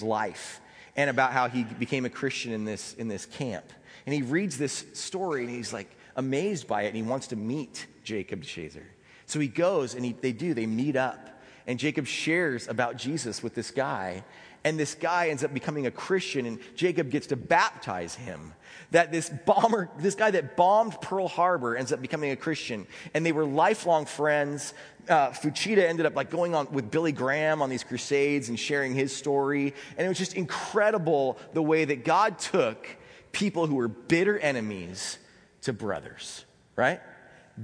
life 0.02 0.62
and 0.96 1.10
about 1.10 1.32
how 1.32 1.48
he 1.48 1.64
became 1.64 2.06
a 2.06 2.10
Christian 2.10 2.52
in 2.52 2.66
this, 2.66 2.94
in 2.96 3.08
this 3.08 3.26
camp. 3.26 3.66
And 4.06 4.14
he 4.14 4.22
reads 4.22 4.58
this 4.58 4.86
story 4.94 5.42
and 5.42 5.50
he's 5.50 5.74
like 5.74 5.90
amazed 6.16 6.68
by 6.68 6.84
it 6.84 6.88
and 6.88 6.96
he 6.96 7.04
wants 7.04 7.28
to 7.28 7.36
meet 7.36 7.88
Jacob 8.04 8.42
DeShazer. 8.44 8.84
So 9.26 9.40
he 9.40 9.48
goes 9.48 9.96
and 9.96 10.04
he, 10.04 10.14
they 10.14 10.34
do, 10.34 10.54
they 10.54 10.66
meet 10.66 10.96
up. 10.96 11.42
And 11.68 11.80
Jacob 11.80 12.08
shares 12.08 12.68
about 12.68 12.98
Jesus 12.98 13.44
with 13.44 13.54
this 13.54 13.72
guy. 13.72 14.24
And 14.64 14.80
this 14.80 14.94
guy 14.94 15.30
ends 15.30 15.44
up 15.44 15.54
becoming 15.54 15.88
a 15.88 15.92
Christian, 15.92 16.46
and 16.46 16.60
Jacob 16.76 17.10
gets 17.10 17.28
to 17.28 17.36
baptize 17.36 18.14
him. 18.16 18.54
That 18.92 19.12
this 19.12 19.30
bomber, 19.30 19.90
this 19.98 20.16
guy 20.16 20.32
that 20.32 20.56
bombed 20.56 21.00
Pearl 21.02 21.28
Harbor 21.28 21.76
ends 21.76 21.92
up 21.92 22.02
becoming 22.02 22.32
a 22.32 22.36
Christian. 22.36 22.86
And 23.14 23.26
they 23.26 23.32
were 23.32 23.46
lifelong 23.46 24.06
friends. 24.06 24.74
Uh, 25.10 25.30
Fuchida 25.30 25.88
ended 25.88 26.06
up 26.06 26.16
like 26.16 26.30
going 26.30 26.54
on 26.54 26.72
with 26.72 26.92
Billy 26.92 27.12
Graham 27.12 27.62
on 27.62 27.70
these 27.70 27.84
crusades 27.84 28.50
and 28.50 28.60
sharing 28.60 28.94
his 28.94 29.16
story. 29.16 29.74
And 29.98 30.06
it 30.06 30.10
was 30.10 30.18
just 30.18 30.36
incredible 30.36 31.40
the 31.54 31.64
way 31.64 31.86
that 31.86 32.06
God 32.06 32.38
took 32.38 32.88
people 33.32 33.66
who 33.66 33.76
were 33.76 33.88
bitter 33.88 34.38
enemies 34.38 35.18
to 35.62 35.74
brothers, 35.74 36.46
right? 36.76 37.02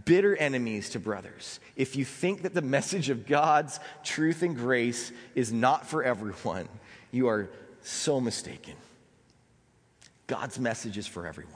Bitter 0.06 0.36
enemies 0.36 0.90
to 0.92 1.00
brothers. 1.00 1.60
If 1.76 1.96
you 1.96 2.06
think 2.06 2.44
that 2.44 2.54
the 2.54 2.62
message 2.62 3.10
of 3.10 3.28
God's 3.28 3.80
truth 4.04 4.44
and 4.44 4.56
grace 4.56 5.12
is 5.36 5.52
not 5.52 5.88
for 5.88 6.04
everyone, 6.04 6.68
you 7.12 7.28
are 7.28 7.50
so 7.82 8.20
mistaken. 8.20 8.74
God's 10.28 10.60
message 10.60 10.98
is 10.98 11.08
for 11.08 11.26
everyone. 11.26 11.54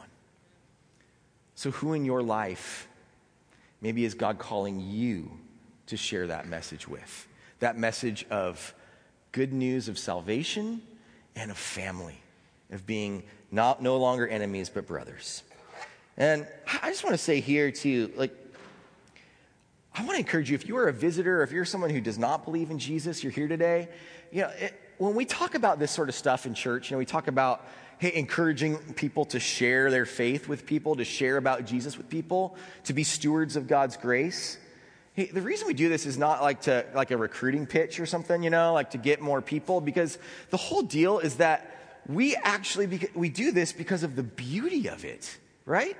So, 1.55 1.71
who 1.71 1.93
in 1.93 2.05
your 2.05 2.23
life 2.23 2.87
maybe 3.81 4.05
is 4.05 4.13
God 4.13 4.39
calling 4.39 4.79
you 4.79 5.31
to 5.87 5.97
share 5.97 6.27
that 6.27 6.47
message 6.47 6.87
with? 6.87 7.27
That 7.59 7.77
message 7.77 8.25
of 8.29 8.73
good 9.31 9.53
news 9.53 9.87
of 9.87 9.99
salvation 9.99 10.81
and 11.35 11.51
of 11.51 11.57
family, 11.57 12.19
of 12.71 12.85
being 12.85 13.23
not, 13.51 13.81
no 13.81 13.97
longer 13.97 14.27
enemies 14.27 14.69
but 14.69 14.87
brothers. 14.87 15.43
And 16.17 16.45
I 16.81 16.89
just 16.89 17.03
want 17.03 17.13
to 17.13 17.23
say 17.23 17.39
here, 17.39 17.71
too, 17.71 18.11
like, 18.15 18.35
I 19.93 20.03
want 20.03 20.13
to 20.13 20.19
encourage 20.19 20.49
you 20.49 20.55
if 20.55 20.67
you 20.67 20.77
are 20.77 20.87
a 20.87 20.93
visitor, 20.93 21.43
if 21.43 21.51
you're 21.51 21.65
someone 21.65 21.89
who 21.89 22.01
does 22.01 22.17
not 22.17 22.45
believe 22.45 22.71
in 22.71 22.79
Jesus, 22.79 23.23
you're 23.23 23.31
here 23.31 23.47
today, 23.47 23.89
you 24.31 24.41
know, 24.41 24.49
it, 24.49 24.73
when 24.97 25.15
we 25.15 25.25
talk 25.25 25.55
about 25.55 25.79
this 25.79 25.91
sort 25.91 26.09
of 26.09 26.15
stuff 26.15 26.45
in 26.45 26.53
church, 26.53 26.89
you 26.89 26.95
know, 26.95 26.99
we 26.99 27.05
talk 27.05 27.27
about 27.27 27.65
hey, 27.97 28.13
encouraging 28.15 28.77
people 28.93 29.25
to 29.25 29.39
share 29.39 29.91
their 29.91 30.05
faith 30.05 30.47
with 30.47 30.65
people, 30.65 30.95
to 30.95 31.03
share 31.03 31.37
about 31.37 31.65
Jesus 31.65 31.97
with 31.97 32.09
people, 32.09 32.55
to 32.85 32.93
be 32.93 33.03
stewards 33.03 33.55
of 33.55 33.67
God's 33.67 33.97
grace. 33.97 34.57
Hey, 35.13 35.25
the 35.25 35.41
reason 35.41 35.67
we 35.67 35.73
do 35.73 35.89
this 35.89 36.05
is 36.05 36.17
not 36.17 36.41
like 36.41 36.61
to 36.61 36.85
like 36.95 37.11
a 37.11 37.17
recruiting 37.17 37.65
pitch 37.65 37.99
or 37.99 38.05
something, 38.05 38.43
you 38.43 38.49
know, 38.49 38.73
like 38.73 38.91
to 38.91 38.97
get 38.97 39.21
more 39.21 39.41
people, 39.41 39.81
because 39.81 40.17
the 40.51 40.57
whole 40.57 40.81
deal 40.81 41.19
is 41.19 41.35
that 41.35 41.77
we 42.07 42.35
actually 42.37 43.09
we 43.13 43.29
do 43.29 43.51
this 43.51 43.73
because 43.73 44.03
of 44.03 44.15
the 44.15 44.23
beauty 44.23 44.87
of 44.87 45.03
it, 45.03 45.37
right? 45.65 45.97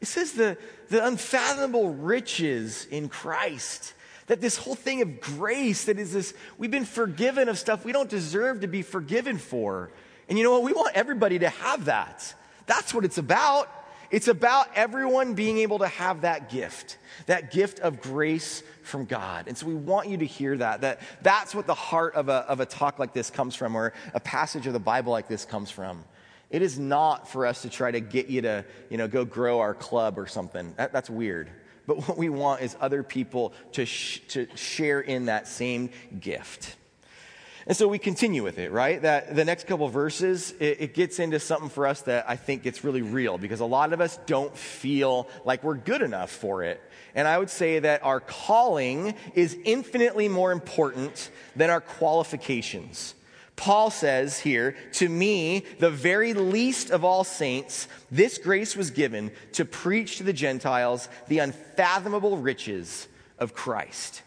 It 0.00 0.06
says 0.06 0.32
the, 0.32 0.58
the 0.88 1.04
unfathomable 1.06 1.94
riches 1.94 2.86
in 2.90 3.08
Christ. 3.08 3.94
That 4.26 4.40
this 4.40 4.56
whole 4.56 4.74
thing 4.74 5.02
of 5.02 5.20
grace, 5.20 5.84
that 5.84 5.98
is 5.98 6.12
this, 6.12 6.34
we've 6.58 6.70
been 6.70 6.84
forgiven 6.84 7.48
of 7.48 7.58
stuff 7.58 7.84
we 7.84 7.92
don't 7.92 8.08
deserve 8.08 8.60
to 8.60 8.68
be 8.68 8.82
forgiven 8.82 9.38
for. 9.38 9.90
And 10.28 10.38
you 10.38 10.44
know 10.44 10.52
what? 10.52 10.62
We 10.62 10.72
want 10.72 10.94
everybody 10.94 11.40
to 11.40 11.48
have 11.48 11.86
that. 11.86 12.34
That's 12.66 12.94
what 12.94 13.04
it's 13.04 13.18
about. 13.18 13.68
It's 14.10 14.28
about 14.28 14.68
everyone 14.74 15.34
being 15.34 15.58
able 15.58 15.78
to 15.78 15.88
have 15.88 16.20
that 16.20 16.50
gift, 16.50 16.98
that 17.26 17.50
gift 17.50 17.80
of 17.80 18.00
grace 18.00 18.62
from 18.82 19.06
God. 19.06 19.48
And 19.48 19.56
so 19.56 19.66
we 19.66 19.74
want 19.74 20.08
you 20.08 20.18
to 20.18 20.26
hear 20.26 20.56
that, 20.58 20.82
that 20.82 21.00
that's 21.22 21.54
what 21.54 21.66
the 21.66 21.74
heart 21.74 22.14
of 22.14 22.28
a, 22.28 22.44
of 22.46 22.60
a 22.60 22.66
talk 22.66 22.98
like 22.98 23.14
this 23.14 23.30
comes 23.30 23.56
from, 23.56 23.74
or 23.74 23.94
a 24.12 24.20
passage 24.20 24.66
of 24.66 24.74
the 24.74 24.78
Bible 24.78 25.12
like 25.12 25.28
this 25.28 25.44
comes 25.44 25.70
from. 25.70 26.04
It 26.52 26.60
is 26.60 26.78
not 26.78 27.28
for 27.28 27.46
us 27.46 27.62
to 27.62 27.70
try 27.70 27.90
to 27.90 27.98
get 27.98 28.28
you 28.28 28.42
to, 28.42 28.64
you 28.90 28.98
know, 28.98 29.08
go 29.08 29.24
grow 29.24 29.60
our 29.60 29.74
club 29.74 30.18
or 30.18 30.26
something. 30.26 30.74
That, 30.76 30.92
that's 30.92 31.08
weird. 31.08 31.50
But 31.86 32.06
what 32.06 32.18
we 32.18 32.28
want 32.28 32.60
is 32.60 32.76
other 32.78 33.02
people 33.02 33.54
to, 33.72 33.86
sh- 33.86 34.20
to 34.28 34.46
share 34.54 35.00
in 35.00 35.24
that 35.24 35.48
same 35.48 35.90
gift. 36.20 36.76
And 37.66 37.76
so 37.76 37.88
we 37.88 37.98
continue 37.98 38.42
with 38.42 38.58
it, 38.58 38.70
right? 38.70 39.00
That 39.00 39.34
the 39.34 39.44
next 39.44 39.66
couple 39.66 39.88
verses, 39.88 40.52
it, 40.60 40.80
it, 40.80 40.94
gets 40.94 41.18
into 41.18 41.38
something 41.38 41.68
for 41.68 41.86
us 41.86 42.02
that 42.02 42.28
I 42.28 42.36
think 42.36 42.64
gets 42.64 42.84
really 42.84 43.02
real 43.02 43.38
because 43.38 43.60
a 43.60 43.64
lot 43.64 43.92
of 43.92 44.00
us 44.00 44.18
don't 44.26 44.54
feel 44.56 45.28
like 45.44 45.62
we're 45.62 45.76
good 45.76 46.02
enough 46.02 46.30
for 46.30 46.64
it. 46.64 46.82
And 47.14 47.26
I 47.28 47.38
would 47.38 47.50
say 47.50 47.78
that 47.78 48.04
our 48.04 48.20
calling 48.20 49.14
is 49.34 49.56
infinitely 49.64 50.28
more 50.28 50.50
important 50.50 51.30
than 51.56 51.70
our 51.70 51.80
qualifications. 51.80 53.14
Paul 53.56 53.90
says 53.90 54.40
here, 54.40 54.74
to 54.94 55.08
me, 55.08 55.64
the 55.78 55.90
very 55.90 56.34
least 56.34 56.90
of 56.90 57.04
all 57.04 57.22
saints, 57.22 57.86
this 58.10 58.38
grace 58.38 58.74
was 58.74 58.90
given 58.90 59.30
to 59.52 59.64
preach 59.64 60.16
to 60.16 60.24
the 60.24 60.32
Gentiles 60.32 61.08
the 61.28 61.38
unfathomable 61.38 62.38
riches 62.38 63.06
of 63.38 63.54
Christ. 63.54 64.22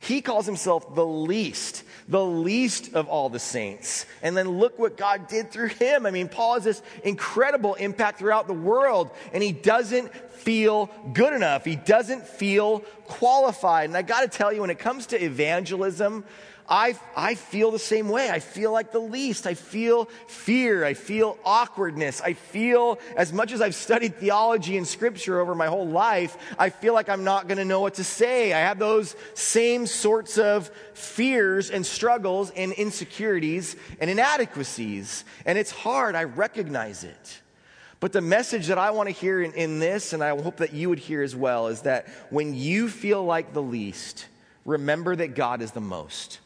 He 0.00 0.20
calls 0.20 0.44
himself 0.44 0.94
the 0.94 1.06
least, 1.06 1.82
the 2.08 2.24
least 2.24 2.92
of 2.92 3.08
all 3.08 3.30
the 3.30 3.38
saints. 3.38 4.04
And 4.22 4.36
then 4.36 4.58
look 4.58 4.78
what 4.78 4.98
God 4.98 5.28
did 5.28 5.50
through 5.50 5.68
him. 5.68 6.04
I 6.04 6.10
mean, 6.10 6.28
Paul 6.28 6.54
has 6.54 6.64
this 6.64 6.82
incredible 7.04 7.72
impact 7.74 8.18
throughout 8.18 8.46
the 8.46 8.52
world, 8.52 9.10
and 9.32 9.42
he 9.42 9.52
doesn't 9.52 10.14
feel 10.14 10.90
good 11.14 11.32
enough. 11.32 11.64
He 11.64 11.76
doesn't 11.76 12.26
feel 12.26 12.80
qualified. 13.06 13.88
And 13.88 13.96
I 13.96 14.02
got 14.02 14.20
to 14.20 14.28
tell 14.28 14.52
you, 14.52 14.60
when 14.60 14.68
it 14.68 14.78
comes 14.78 15.06
to 15.06 15.24
evangelism, 15.24 16.24
I, 16.66 16.98
I 17.14 17.34
feel 17.34 17.70
the 17.70 17.78
same 17.78 18.08
way. 18.08 18.30
I 18.30 18.38
feel 18.38 18.72
like 18.72 18.90
the 18.90 18.98
least. 18.98 19.46
I 19.46 19.52
feel 19.54 20.06
fear. 20.26 20.84
I 20.84 20.94
feel 20.94 21.38
awkwardness. 21.44 22.22
I 22.22 22.32
feel, 22.32 22.98
as 23.16 23.32
much 23.32 23.52
as 23.52 23.60
I've 23.60 23.74
studied 23.74 24.16
theology 24.16 24.78
and 24.78 24.86
scripture 24.86 25.40
over 25.40 25.54
my 25.54 25.66
whole 25.66 25.86
life, 25.86 26.38
I 26.58 26.70
feel 26.70 26.94
like 26.94 27.10
I'm 27.10 27.22
not 27.22 27.48
going 27.48 27.58
to 27.58 27.66
know 27.66 27.80
what 27.80 27.94
to 27.94 28.04
say. 28.04 28.54
I 28.54 28.60
have 28.60 28.78
those 28.78 29.14
same 29.34 29.86
sorts 29.86 30.38
of 30.38 30.68
fears 30.94 31.70
and 31.70 31.84
struggles 31.84 32.50
and 32.50 32.72
insecurities 32.72 33.76
and 34.00 34.08
inadequacies. 34.08 35.24
And 35.44 35.58
it's 35.58 35.70
hard. 35.70 36.14
I 36.14 36.24
recognize 36.24 37.04
it. 37.04 37.40
But 38.00 38.12
the 38.12 38.22
message 38.22 38.68
that 38.68 38.78
I 38.78 38.90
want 38.90 39.08
to 39.10 39.14
hear 39.14 39.42
in, 39.42 39.52
in 39.52 39.78
this, 39.80 40.14
and 40.14 40.24
I 40.24 40.30
hope 40.30 40.58
that 40.58 40.72
you 40.72 40.88
would 40.88 40.98
hear 40.98 41.22
as 41.22 41.36
well, 41.36 41.68
is 41.68 41.82
that 41.82 42.08
when 42.30 42.54
you 42.54 42.88
feel 42.88 43.22
like 43.22 43.52
the 43.52 43.62
least, 43.62 44.26
remember 44.64 45.14
that 45.14 45.34
God 45.34 45.60
is 45.60 45.72
the 45.72 45.80
most. 45.80 46.38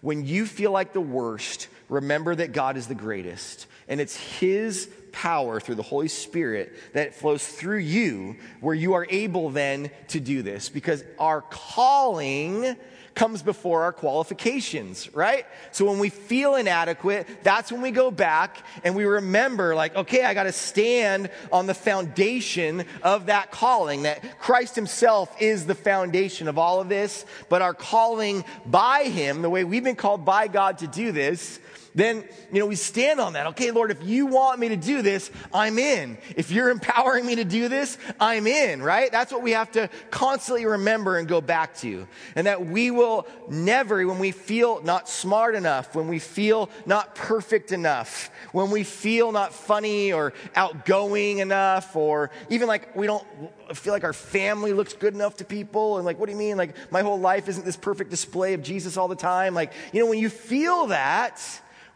When 0.00 0.24
you 0.24 0.46
feel 0.46 0.70
like 0.70 0.92
the 0.92 1.00
worst, 1.00 1.68
remember 1.88 2.34
that 2.34 2.52
God 2.52 2.76
is 2.76 2.86
the 2.86 2.94
greatest. 2.94 3.66
And 3.88 4.00
it's 4.00 4.16
His 4.16 4.88
power 5.12 5.60
through 5.60 5.76
the 5.76 5.82
Holy 5.82 6.08
Spirit 6.08 6.72
that 6.92 7.14
flows 7.14 7.46
through 7.46 7.78
you 7.78 8.36
where 8.60 8.74
you 8.74 8.94
are 8.94 9.06
able 9.10 9.50
then 9.50 9.90
to 10.08 10.20
do 10.20 10.42
this 10.42 10.68
because 10.68 11.02
our 11.18 11.42
calling 11.42 12.76
comes 13.18 13.42
before 13.42 13.82
our 13.82 13.92
qualifications, 13.92 15.12
right? 15.12 15.44
So 15.72 15.86
when 15.86 15.98
we 15.98 16.08
feel 16.08 16.54
inadequate, 16.54 17.26
that's 17.42 17.72
when 17.72 17.82
we 17.82 17.90
go 17.90 18.12
back 18.12 18.64
and 18.84 18.94
we 18.94 19.04
remember, 19.04 19.74
like, 19.74 19.96
okay, 19.96 20.24
I 20.24 20.34
got 20.34 20.44
to 20.44 20.52
stand 20.52 21.28
on 21.50 21.66
the 21.66 21.74
foundation 21.74 22.84
of 23.02 23.26
that 23.26 23.50
calling, 23.50 24.04
that 24.04 24.38
Christ 24.38 24.76
Himself 24.76 25.34
is 25.42 25.66
the 25.66 25.74
foundation 25.74 26.46
of 26.46 26.58
all 26.58 26.80
of 26.80 26.88
this, 26.88 27.26
but 27.48 27.60
our 27.60 27.74
calling 27.74 28.44
by 28.64 29.02
Him, 29.02 29.42
the 29.42 29.50
way 29.50 29.64
we've 29.64 29.82
been 29.82 29.96
called 29.96 30.24
by 30.24 30.46
God 30.46 30.78
to 30.78 30.86
do 30.86 31.10
this, 31.10 31.58
then, 31.98 32.24
you 32.52 32.60
know, 32.60 32.66
we 32.66 32.76
stand 32.76 33.20
on 33.20 33.32
that. 33.32 33.48
Okay, 33.48 33.70
Lord, 33.70 33.90
if 33.90 34.02
you 34.02 34.26
want 34.26 34.60
me 34.60 34.68
to 34.68 34.76
do 34.76 35.02
this, 35.02 35.30
I'm 35.52 35.78
in. 35.78 36.18
If 36.36 36.50
you're 36.50 36.70
empowering 36.70 37.26
me 37.26 37.36
to 37.36 37.44
do 37.44 37.68
this, 37.68 37.98
I'm 38.20 38.46
in, 38.46 38.80
right? 38.82 39.10
That's 39.10 39.32
what 39.32 39.42
we 39.42 39.52
have 39.52 39.72
to 39.72 39.90
constantly 40.10 40.64
remember 40.64 41.18
and 41.18 41.26
go 41.26 41.40
back 41.40 41.76
to. 41.78 42.06
And 42.36 42.46
that 42.46 42.64
we 42.66 42.90
will 42.90 43.26
never, 43.48 44.06
when 44.06 44.18
we 44.18 44.30
feel 44.30 44.80
not 44.82 45.08
smart 45.08 45.54
enough, 45.54 45.94
when 45.94 46.08
we 46.08 46.18
feel 46.18 46.70
not 46.86 47.14
perfect 47.14 47.72
enough, 47.72 48.30
when 48.52 48.70
we 48.70 48.84
feel 48.84 49.32
not 49.32 49.52
funny 49.52 50.12
or 50.12 50.32
outgoing 50.54 51.38
enough, 51.38 51.96
or 51.96 52.30
even 52.48 52.68
like 52.68 52.94
we 52.94 53.06
don't 53.06 53.26
feel 53.74 53.92
like 53.92 54.04
our 54.04 54.12
family 54.12 54.72
looks 54.72 54.94
good 54.94 55.14
enough 55.14 55.36
to 55.38 55.44
people, 55.44 55.96
and 55.96 56.06
like, 56.06 56.18
what 56.18 56.26
do 56.26 56.32
you 56.32 56.38
mean? 56.38 56.56
Like, 56.56 56.74
my 56.90 57.02
whole 57.02 57.18
life 57.18 57.48
isn't 57.48 57.64
this 57.64 57.76
perfect 57.76 58.10
display 58.10 58.54
of 58.54 58.62
Jesus 58.62 58.96
all 58.96 59.08
the 59.08 59.16
time. 59.16 59.54
Like, 59.54 59.72
you 59.92 60.00
know, 60.00 60.06
when 60.06 60.18
you 60.18 60.30
feel 60.30 60.86
that, 60.86 61.42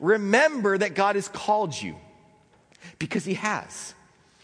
remember 0.03 0.77
that 0.77 0.95
God 0.95 1.15
has 1.15 1.29
called 1.29 1.81
you 1.81 1.97
because 2.99 3.25
He 3.25 3.35
has. 3.35 3.95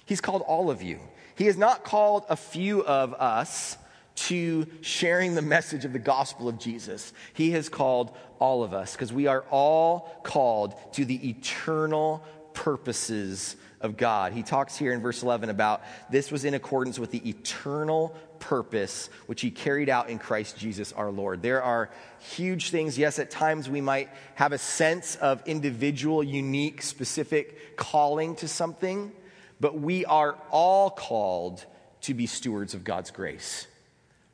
He's 0.06 0.22
called 0.22 0.40
all 0.42 0.70
of 0.70 0.80
you. 0.80 1.00
He 1.36 1.44
has 1.46 1.58
not 1.58 1.84
called 1.84 2.24
a 2.30 2.36
few 2.36 2.82
of 2.84 3.12
us 3.12 3.76
to 4.14 4.66
sharing 4.80 5.34
the 5.34 5.42
message 5.42 5.84
of 5.84 5.92
the 5.92 5.98
gospel 5.98 6.48
of 6.48 6.58
Jesus. 6.58 7.12
He 7.34 7.52
has 7.52 7.68
called 7.68 8.16
all 8.40 8.64
of 8.64 8.72
us 8.72 8.92
because 8.92 9.12
we 9.12 9.26
are 9.26 9.44
all 9.50 10.20
called 10.24 10.74
to 10.94 11.04
the 11.04 11.28
eternal 11.28 12.24
purposes 12.58 13.54
of 13.80 13.96
God. 13.96 14.32
He 14.32 14.42
talks 14.42 14.76
here 14.76 14.92
in 14.92 15.00
verse 15.00 15.22
11 15.22 15.48
about 15.48 15.80
this 16.10 16.32
was 16.32 16.44
in 16.44 16.54
accordance 16.54 16.98
with 16.98 17.12
the 17.12 17.28
eternal 17.28 18.16
purpose 18.40 19.10
which 19.26 19.40
he 19.40 19.52
carried 19.52 19.88
out 19.88 20.08
in 20.08 20.18
Christ 20.18 20.58
Jesus 20.58 20.92
our 20.92 21.12
Lord. 21.12 21.40
There 21.40 21.62
are 21.62 21.88
huge 22.18 22.70
things. 22.70 22.98
Yes, 22.98 23.20
at 23.20 23.30
times 23.30 23.70
we 23.70 23.80
might 23.80 24.08
have 24.34 24.50
a 24.50 24.58
sense 24.58 25.14
of 25.14 25.40
individual, 25.46 26.24
unique, 26.24 26.82
specific 26.82 27.76
calling 27.76 28.34
to 28.36 28.48
something, 28.48 29.12
but 29.60 29.78
we 29.78 30.04
are 30.04 30.36
all 30.50 30.90
called 30.90 31.64
to 32.00 32.12
be 32.12 32.26
stewards 32.26 32.74
of 32.74 32.82
God's 32.82 33.12
grace. 33.12 33.68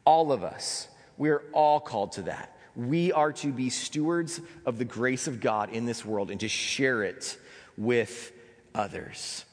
All 0.07 0.33
of 0.33 0.43
us. 0.43 0.89
We 1.19 1.29
are 1.29 1.43
all 1.53 1.79
called 1.79 2.13
to 2.13 2.23
that. 2.23 2.57
We 2.75 3.13
are 3.13 3.33
to 3.35 3.53
be 3.53 3.69
stewards 3.69 4.41
of 4.65 4.79
the 4.79 4.85
grace 4.87 5.29
of 5.29 5.41
God 5.41 5.71
in 5.71 5.85
this 5.85 6.07
world 6.07 6.31
and 6.31 6.41
to 6.41 6.49
share 6.49 7.03
it 7.03 7.37
with 7.77 8.33
others. 8.75 9.45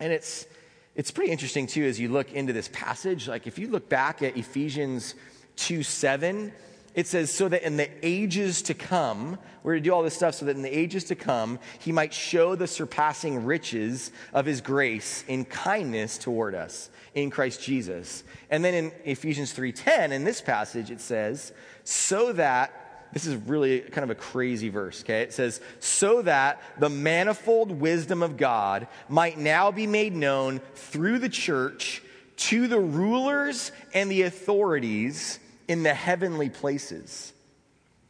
And 0.00 0.12
it's, 0.12 0.46
it's 0.94 1.10
pretty 1.10 1.32
interesting, 1.32 1.66
too, 1.66 1.84
as 1.84 1.98
you 1.98 2.08
look 2.08 2.32
into 2.32 2.52
this 2.52 2.68
passage. 2.72 3.28
Like, 3.28 3.46
if 3.46 3.58
you 3.58 3.68
look 3.68 3.88
back 3.88 4.22
at 4.22 4.36
Ephesians 4.36 5.14
2 5.56 5.82
7, 5.82 6.52
it 6.94 7.06
says, 7.06 7.32
so 7.32 7.48
that 7.48 7.62
in 7.62 7.76
the 7.76 7.88
ages 8.02 8.62
to 8.62 8.74
come, 8.74 9.38
we're 9.62 9.74
to 9.74 9.80
do 9.80 9.92
all 9.92 10.02
this 10.02 10.14
stuff 10.14 10.34
so 10.34 10.46
that 10.46 10.56
in 10.56 10.62
the 10.62 10.76
ages 10.76 11.04
to 11.04 11.14
come, 11.14 11.58
he 11.78 11.92
might 11.92 12.12
show 12.12 12.54
the 12.54 12.66
surpassing 12.66 13.44
riches 13.44 14.10
of 14.32 14.46
his 14.46 14.60
grace 14.60 15.22
in 15.28 15.44
kindness 15.44 16.18
toward 16.18 16.54
us 16.54 16.90
in 17.14 17.30
Christ 17.30 17.62
Jesus. 17.62 18.24
And 18.50 18.64
then 18.64 18.74
in 18.74 18.92
Ephesians 19.04 19.52
3:10, 19.52 20.10
in 20.10 20.24
this 20.24 20.40
passage, 20.40 20.90
it 20.90 21.00
says, 21.00 21.52
so 21.84 22.32
that 22.32 22.87
this 23.12 23.26
is 23.26 23.36
really 23.36 23.80
kind 23.80 24.04
of 24.04 24.10
a 24.10 24.14
crazy 24.14 24.68
verse, 24.68 25.02
okay? 25.02 25.22
It 25.22 25.32
says, 25.32 25.60
so 25.80 26.22
that 26.22 26.62
the 26.78 26.90
manifold 26.90 27.72
wisdom 27.72 28.22
of 28.22 28.36
God 28.36 28.86
might 29.08 29.38
now 29.38 29.70
be 29.70 29.86
made 29.86 30.14
known 30.14 30.60
through 30.74 31.18
the 31.18 31.28
church 31.28 32.02
to 32.36 32.68
the 32.68 32.78
rulers 32.78 33.72
and 33.94 34.10
the 34.10 34.22
authorities 34.22 35.38
in 35.66 35.82
the 35.82 35.94
heavenly 35.94 36.48
places. 36.48 37.32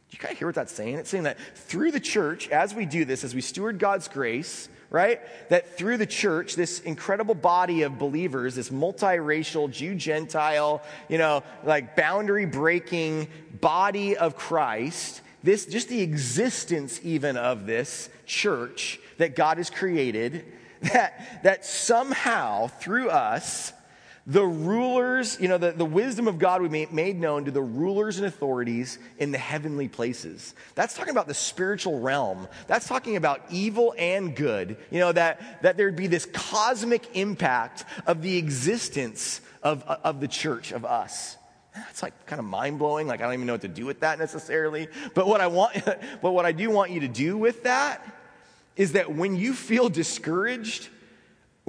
Do 0.09 0.15
you 0.15 0.19
kind 0.19 0.31
of 0.31 0.37
hear 0.39 0.47
what 0.47 0.55
that's 0.55 0.73
saying? 0.73 0.95
It's 0.95 1.09
saying 1.09 1.23
that 1.23 1.37
through 1.55 1.91
the 1.91 1.99
church, 1.99 2.49
as 2.49 2.73
we 2.73 2.85
do 2.85 3.05
this, 3.05 3.23
as 3.23 3.35
we 3.35 3.41
steward 3.41 3.79
God's 3.79 4.07
grace, 4.07 4.67
right? 4.89 5.21
That 5.49 5.77
through 5.77 5.97
the 5.97 6.05
church, 6.05 6.55
this 6.55 6.79
incredible 6.79 7.35
body 7.35 7.83
of 7.83 7.99
believers, 7.99 8.55
this 8.55 8.69
multiracial 8.69 9.69
Jew 9.71 9.95
Gentile, 9.95 10.81
you 11.07 11.17
know, 11.17 11.43
like 11.63 11.95
boundary 11.95 12.45
breaking 12.45 13.27
body 13.61 14.17
of 14.17 14.35
Christ, 14.35 15.21
this, 15.43 15.65
just 15.65 15.89
the 15.89 16.01
existence 16.01 16.99
even 17.03 17.37
of 17.37 17.65
this 17.65 18.09
church 18.25 18.99
that 19.17 19.35
God 19.35 19.57
has 19.57 19.69
created, 19.69 20.45
that, 20.81 21.41
that 21.43 21.65
somehow 21.65 22.67
through 22.67 23.09
us, 23.09 23.73
the 24.27 24.45
rulers, 24.45 25.37
you 25.39 25.47
know, 25.47 25.57
the, 25.57 25.71
the 25.71 25.85
wisdom 25.85 26.27
of 26.27 26.37
God 26.37 26.61
we 26.61 26.69
made, 26.69 27.19
known 27.19 27.45
to 27.45 27.51
the 27.51 27.61
rulers 27.61 28.17
and 28.17 28.27
authorities 28.27 28.99
in 29.17 29.31
the 29.31 29.37
heavenly 29.37 29.87
places. 29.87 30.53
That's 30.75 30.95
talking 30.95 31.11
about 31.11 31.27
the 31.27 31.33
spiritual 31.33 31.99
realm. 31.99 32.47
That's 32.67 32.87
talking 32.87 33.15
about 33.15 33.41
evil 33.49 33.93
and 33.97 34.35
good. 34.35 34.77
You 34.91 34.99
know, 34.99 35.11
that, 35.13 35.61
that 35.63 35.77
there'd 35.77 35.95
be 35.95 36.07
this 36.07 36.27
cosmic 36.27 37.15
impact 37.15 37.85
of 38.05 38.21
the 38.21 38.37
existence 38.37 39.41
of, 39.63 39.83
of 39.83 40.19
the 40.19 40.27
church, 40.27 40.71
of 40.71 40.85
us. 40.85 41.37
That's 41.73 42.03
like 42.03 42.25
kind 42.25 42.39
of 42.39 42.45
mind 42.45 42.79
blowing. 42.79 43.07
Like, 43.07 43.21
I 43.21 43.25
don't 43.25 43.33
even 43.33 43.47
know 43.47 43.53
what 43.53 43.61
to 43.61 43.67
do 43.67 43.85
with 43.85 44.01
that 44.01 44.19
necessarily. 44.19 44.87
But 45.13 45.27
what 45.27 45.41
I 45.41 45.47
want, 45.47 45.73
but 46.21 46.31
what 46.31 46.45
I 46.45 46.51
do 46.51 46.69
want 46.69 46.91
you 46.91 47.01
to 47.01 47.07
do 47.07 47.37
with 47.37 47.63
that 47.63 48.05
is 48.75 48.93
that 48.93 49.13
when 49.13 49.35
you 49.35 49.53
feel 49.53 49.89
discouraged, 49.89 50.89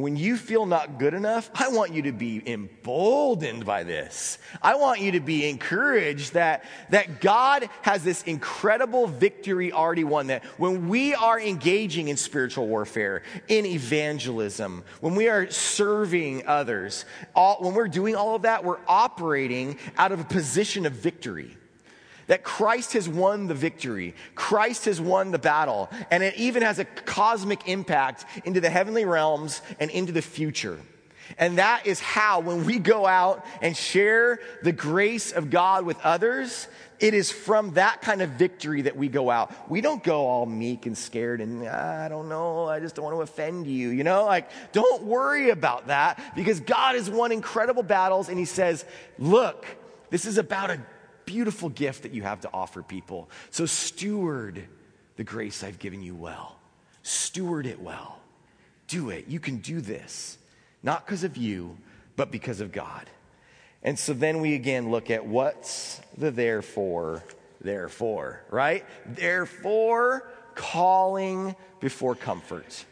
when 0.03 0.17
you 0.17 0.37
feel 0.37 0.67
not 0.67 0.99
good 0.99 1.15
enough, 1.15 1.51
I 1.55 1.69
want 1.69 1.93
you 1.93 2.03
to 2.03 2.13
be 2.13 2.43
emboldened 2.47 3.65
by 3.65 3.83
this. 3.83 4.39
I 4.63 4.75
want 4.77 5.01
you 5.01 5.13
to 5.13 5.21
be 5.21 5.49
encouraged 5.49 6.35
that, 6.35 6.65
that 6.91 7.21
God 7.21 7.69
has 7.83 8.05
this 8.05 8.23
incredible 8.23 9.07
victory 9.07 9.73
already 9.73 10.05
won. 10.05 10.29
That 10.29 10.45
when 10.59 10.89
we 10.89 11.15
are 11.15 11.41
engaging 11.41 12.09
in 12.09 12.17
spiritual 12.17 12.67
warfare, 12.67 13.23
in 13.49 13.67
evangelism, 13.67 14.85
when 15.01 15.15
we 15.15 15.29
are 15.29 15.51
serving 15.51 16.47
others, 16.47 17.05
all, 17.35 17.59
when 17.61 17.75
we're 17.75 17.89
doing 17.89 18.17
all 18.17 18.35
of 18.35 18.43
that, 18.43 18.65
we're 18.65 18.81
operating 18.87 19.79
out 19.97 20.13
of 20.13 20.21
a 20.21 20.25
position 20.25 20.87
of 20.87 20.93
victory 20.93 21.57
that 22.31 22.45
Christ 22.45 22.93
has 22.93 23.09
won 23.09 23.49
the 23.49 23.55
victory. 23.55 24.15
Christ 24.37 24.85
has 24.85 25.01
won 25.01 25.33
the 25.33 25.39
battle. 25.39 25.91
And 26.13 26.23
it 26.23 26.37
even 26.37 26.63
has 26.63 26.79
a 26.79 26.85
cosmic 26.85 27.67
impact 27.67 28.25
into 28.45 28.61
the 28.61 28.71
heavenly 28.71 29.05
realms 29.05 29.61
and 29.81 29.91
into 29.91 30.13
the 30.13 30.23
future. 30.23 30.79
And 31.39 31.59
that 31.59 31.89
is 31.89 31.99
how, 31.99 32.39
when 32.39 32.67
we 32.67 32.79
go 32.79 33.05
out 33.05 33.45
and 33.61 33.77
share 33.77 34.39
the 34.63 34.71
grace 34.71 35.33
of 35.33 35.51
God 35.51 35.85
with 35.85 36.01
others, 36.05 36.69
it 37.01 37.15
is 37.15 37.33
from 37.33 37.73
that 37.75 38.01
kind 38.01 38.23
of 38.23 38.31
victory 38.31 38.83
that 38.83 38.97
we 38.97 39.09
go 39.09 39.29
out. 39.29 39.69
We 39.69 39.81
don't 39.81 40.03
go 40.05 40.29
all 40.29 40.47
meek 40.47 40.87
and 40.87 40.97
scared 40.97 41.41
and, 41.41 41.67
I 41.67 42.09
don't 42.09 42.29
know, 42.29 42.67
I 42.67 42.79
just 42.79 42.95
don't 42.95 43.07
want 43.07 43.17
to 43.17 43.23
offend 43.23 43.67
you. 43.67 43.89
You 43.89 44.05
know, 44.05 44.25
like, 44.25 44.49
don't 44.71 45.03
worry 45.03 45.51
about 45.51 45.89
that 45.89 46.23
because 46.37 46.61
God 46.61 46.95
has 46.95 47.11
won 47.11 47.33
incredible 47.33 47.83
battles 47.83 48.29
and 48.29 48.39
He 48.39 48.45
says, 48.45 48.85
look, 49.19 49.67
this 50.11 50.27
is 50.27 50.39
about 50.39 50.71
a 50.71 50.81
beautiful 51.31 51.69
gift 51.69 52.03
that 52.03 52.13
you 52.13 52.23
have 52.23 52.41
to 52.41 52.51
offer 52.53 52.83
people. 52.83 53.31
So 53.51 53.65
steward 53.65 54.67
the 55.15 55.23
grace 55.23 55.63
I've 55.63 55.79
given 55.79 56.03
you 56.03 56.17
well. 56.17 56.57
Steward 57.05 57.67
it 57.67 57.81
well. 57.81 58.19
Do 58.89 59.11
it. 59.11 59.29
You 59.29 59.39
can 59.39 59.59
do 59.59 59.81
this, 59.81 60.39
not 60.83 61.07
because 61.07 61.23
of 61.23 61.37
you, 61.37 61.79
but 62.17 62.33
because 62.33 62.61
of 62.61 62.73
God. 62.73 63.09
And 63.85 63.97
so 63.97 64.13
then 64.13 64.41
we 64.41 64.55
again 64.57 64.91
look 64.91 65.09
at 65.09 65.25
what's 65.25 66.01
the 66.19 66.33
therefore, 66.33 67.23
therefore, 67.61 68.43
right? 68.51 68.85
Therefore, 69.07 70.29
calling 70.57 71.55
before 71.79 72.17
comfort 72.17 72.85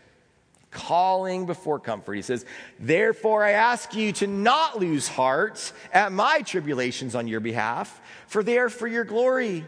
calling 0.71 1.47
before 1.47 1.79
comfort. 1.79 2.15
He 2.15 2.23
says, 2.23 2.45
Therefore, 2.79 3.45
I 3.45 3.53
ask 3.53 3.95
you 3.95 4.13
to 4.15 4.27
not 4.27 4.79
lose 4.79 5.09
heart 5.09 5.73
at 5.93 6.13
my 6.13 6.43
tribulations 6.43 7.15
on 7.15 7.29
your 7.29 7.41
behalf, 7.41 8.01
for 8.27 8.43
they 8.43 8.59
are 8.59 8.69
for 8.69 8.87
your 8.87 9.05
glory. 9.05 9.65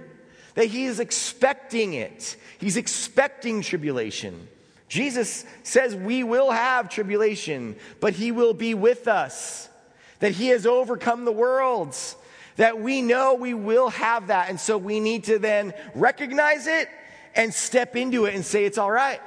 That 0.54 0.66
he 0.66 0.84
is 0.84 1.00
expecting 1.00 1.94
it. 1.94 2.36
He's 2.58 2.76
expecting 2.76 3.62
tribulation. 3.62 4.48
Jesus 4.88 5.44
says 5.62 5.94
we 5.94 6.24
will 6.24 6.50
have 6.50 6.88
tribulation, 6.88 7.76
but 8.00 8.12
he 8.12 8.32
will 8.32 8.52
be 8.52 8.74
with 8.74 9.06
us. 9.06 9.68
That 10.18 10.32
he 10.32 10.48
has 10.48 10.66
overcome 10.66 11.24
the 11.24 11.32
worlds. 11.32 12.16
That 12.56 12.80
we 12.80 13.00
know 13.00 13.34
we 13.34 13.54
will 13.54 13.90
have 13.90 14.26
that. 14.26 14.50
And 14.50 14.58
so 14.58 14.76
we 14.76 14.98
need 14.98 15.24
to 15.24 15.38
then 15.38 15.72
recognize 15.94 16.66
it 16.66 16.88
and 17.34 17.54
step 17.54 17.94
into 17.94 18.24
it 18.24 18.34
and 18.34 18.44
say, 18.44 18.64
it's 18.64 18.76
all 18.76 18.90
right 18.90 19.20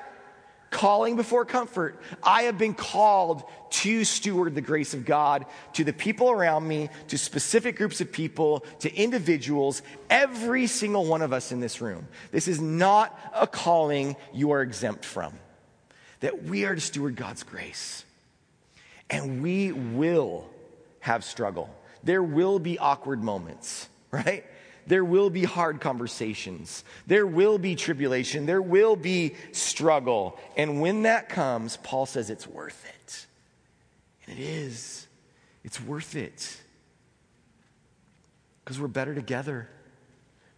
calling 0.73 1.15
before 1.15 1.45
comfort. 1.45 2.01
I 2.21 2.43
have 2.43 2.57
been 2.57 2.73
called 2.73 3.43
to 3.69 4.03
steward 4.03 4.55
the 4.55 4.61
grace 4.61 4.93
of 4.93 5.05
God 5.05 5.45
to 5.73 5.83
the 5.83 5.93
people 5.93 6.29
around 6.29 6.67
me, 6.67 6.89
to 7.07 7.17
specific 7.17 7.77
groups 7.77 8.01
of 8.01 8.11
people, 8.11 8.65
to 8.79 8.93
individuals, 8.93 9.81
every 10.09 10.67
single 10.67 11.05
one 11.05 11.21
of 11.21 11.31
us 11.31 11.53
in 11.53 11.61
this 11.61 11.79
room. 11.79 12.07
This 12.31 12.47
is 12.49 12.59
not 12.59 13.17
a 13.33 13.47
calling 13.47 14.17
you 14.33 14.51
are 14.51 14.61
exempt 14.61 15.05
from. 15.05 15.33
That 16.19 16.43
we 16.43 16.65
are 16.65 16.75
to 16.75 16.81
steward 16.81 17.15
God's 17.15 17.43
grace. 17.43 18.03
And 19.09 19.41
we 19.41 19.71
will 19.71 20.49
have 20.99 21.23
struggle. 21.23 21.69
There 22.03 22.23
will 22.23 22.59
be 22.59 22.79
awkward 22.79 23.23
moments, 23.23 23.87
right? 24.11 24.43
There 24.87 25.05
will 25.05 25.29
be 25.29 25.43
hard 25.43 25.79
conversations. 25.81 26.83
There 27.07 27.25
will 27.25 27.57
be 27.57 27.75
tribulation. 27.75 28.45
There 28.45 28.61
will 28.61 28.95
be 28.95 29.35
struggle. 29.51 30.39
And 30.57 30.81
when 30.81 31.03
that 31.03 31.29
comes, 31.29 31.77
Paul 31.77 32.05
says 32.05 32.29
it's 32.29 32.47
worth 32.47 32.85
it. 32.85 33.25
And 34.27 34.37
it 34.37 34.41
is. 34.41 35.07
It's 35.63 35.81
worth 35.81 36.15
it. 36.15 36.57
Because 38.63 38.79
we're 38.79 38.87
better 38.87 39.13
together, 39.13 39.69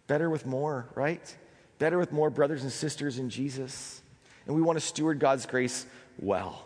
better 0.06 0.30
with 0.30 0.46
more, 0.46 0.86
right? 0.94 1.36
Better 1.78 1.98
with 1.98 2.12
more 2.12 2.30
brothers 2.30 2.62
and 2.62 2.72
sisters 2.72 3.18
in 3.18 3.30
Jesus. 3.30 4.00
And 4.46 4.54
we 4.54 4.62
want 4.62 4.78
to 4.78 4.84
steward 4.84 5.18
God's 5.18 5.46
grace 5.46 5.86
well. 6.18 6.64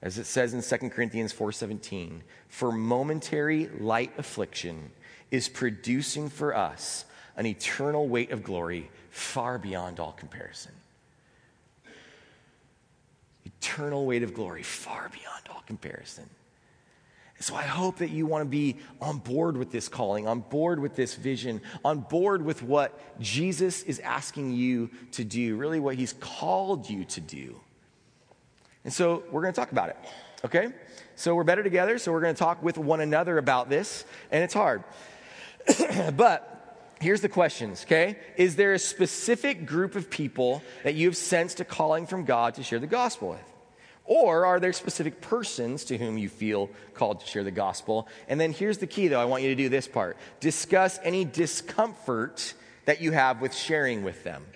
As 0.00 0.16
it 0.16 0.26
says 0.26 0.54
in 0.54 0.62
2 0.62 0.90
Corinthians 0.90 1.32
4:17, 1.32 2.22
for 2.48 2.70
momentary 2.70 3.68
light 3.80 4.12
affliction 4.16 4.92
is 5.30 5.48
producing 5.48 6.28
for 6.28 6.56
us 6.56 7.04
an 7.36 7.46
eternal 7.46 8.08
weight 8.08 8.30
of 8.30 8.42
glory 8.42 8.90
far 9.10 9.58
beyond 9.58 10.00
all 10.00 10.12
comparison. 10.12 10.72
Eternal 13.44 14.06
weight 14.06 14.22
of 14.22 14.34
glory 14.34 14.62
far 14.62 15.10
beyond 15.10 15.42
all 15.50 15.62
comparison. 15.66 16.28
So 17.40 17.54
I 17.54 17.62
hope 17.62 17.98
that 17.98 18.10
you 18.10 18.26
want 18.26 18.42
to 18.42 18.48
be 18.48 18.76
on 19.00 19.18
board 19.18 19.56
with 19.56 19.70
this 19.70 19.88
calling, 19.88 20.26
on 20.26 20.40
board 20.40 20.80
with 20.80 20.96
this 20.96 21.14
vision, 21.14 21.60
on 21.84 22.00
board 22.00 22.44
with 22.44 22.64
what 22.64 22.98
Jesus 23.20 23.82
is 23.84 24.00
asking 24.00 24.52
you 24.52 24.90
to 25.12 25.22
do, 25.22 25.56
really 25.56 25.78
what 25.78 25.94
he's 25.94 26.14
called 26.14 26.90
you 26.90 27.04
to 27.04 27.20
do. 27.20 27.60
And 28.82 28.92
so 28.92 29.22
we're 29.30 29.42
going 29.42 29.54
to 29.54 29.60
talk 29.60 29.70
about 29.70 29.90
it, 29.90 29.96
okay? 30.44 30.72
So 31.14 31.34
we're 31.36 31.44
better 31.44 31.62
together, 31.62 31.98
so 31.98 32.10
we're 32.10 32.20
going 32.20 32.34
to 32.34 32.38
talk 32.38 32.60
with 32.60 32.76
one 32.76 33.00
another 33.00 33.38
about 33.38 33.68
this, 33.68 34.04
and 34.32 34.42
it's 34.42 34.54
hard. 34.54 34.82
but 36.16 36.94
here's 37.00 37.20
the 37.20 37.28
questions, 37.28 37.84
okay? 37.84 38.16
Is 38.36 38.56
there 38.56 38.72
a 38.72 38.78
specific 38.78 39.66
group 39.66 39.94
of 39.94 40.10
people 40.10 40.62
that 40.84 40.94
you 40.94 41.08
have 41.08 41.16
sensed 41.16 41.60
a 41.60 41.64
calling 41.64 42.06
from 42.06 42.24
God 42.24 42.54
to 42.54 42.62
share 42.62 42.78
the 42.78 42.86
gospel 42.86 43.30
with? 43.30 43.52
Or 44.04 44.46
are 44.46 44.58
there 44.58 44.72
specific 44.72 45.20
persons 45.20 45.84
to 45.84 45.98
whom 45.98 46.16
you 46.16 46.30
feel 46.30 46.70
called 46.94 47.20
to 47.20 47.26
share 47.26 47.44
the 47.44 47.50
gospel? 47.50 48.08
And 48.26 48.40
then 48.40 48.52
here's 48.52 48.78
the 48.78 48.86
key, 48.86 49.08
though. 49.08 49.20
I 49.20 49.26
want 49.26 49.42
you 49.42 49.50
to 49.50 49.54
do 49.54 49.68
this 49.68 49.86
part 49.86 50.16
discuss 50.40 50.98
any 51.02 51.26
discomfort 51.26 52.54
that 52.86 53.02
you 53.02 53.12
have 53.12 53.42
with 53.42 53.54
sharing 53.54 54.02
with 54.02 54.24
them. 54.24 54.46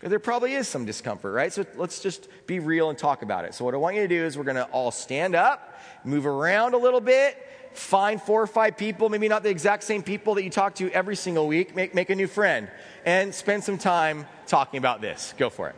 There 0.00 0.18
probably 0.18 0.54
is 0.54 0.68
some 0.68 0.86
discomfort, 0.86 1.34
right? 1.34 1.52
So 1.52 1.66
let's 1.76 2.00
just 2.00 2.28
be 2.46 2.58
real 2.60 2.88
and 2.88 2.98
talk 2.98 3.22
about 3.22 3.44
it. 3.44 3.54
So, 3.54 3.64
what 3.64 3.74
I 3.74 3.78
want 3.78 3.96
you 3.96 4.02
to 4.02 4.08
do 4.08 4.24
is 4.24 4.36
we're 4.36 4.44
going 4.44 4.56
to 4.56 4.64
all 4.64 4.90
stand 4.90 5.34
up, 5.34 5.80
move 6.04 6.26
around 6.26 6.74
a 6.74 6.78
little 6.78 7.00
bit, 7.00 7.38
find 7.74 8.22
four 8.22 8.42
or 8.42 8.46
five 8.46 8.76
people, 8.76 9.08
maybe 9.08 9.28
not 9.28 9.42
the 9.42 9.50
exact 9.50 9.84
same 9.84 10.02
people 10.02 10.34
that 10.36 10.44
you 10.44 10.50
talk 10.50 10.76
to 10.76 10.90
every 10.92 11.16
single 11.16 11.46
week, 11.46 11.74
make, 11.74 11.94
make 11.94 12.10
a 12.10 12.14
new 12.14 12.28
friend, 12.28 12.68
and 13.04 13.34
spend 13.34 13.64
some 13.64 13.78
time 13.78 14.26
talking 14.46 14.78
about 14.78 15.00
this. 15.00 15.34
Go 15.36 15.50
for 15.50 15.68
it. 15.68 15.76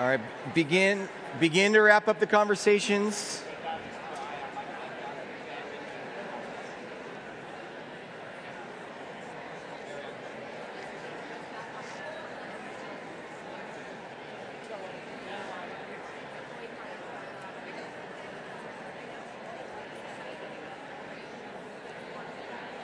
All 0.00 0.06
right, 0.06 0.20
begin 0.54 1.08
begin 1.40 1.72
to 1.72 1.80
wrap 1.80 2.06
up 2.06 2.20
the 2.20 2.26
conversations. 2.28 3.42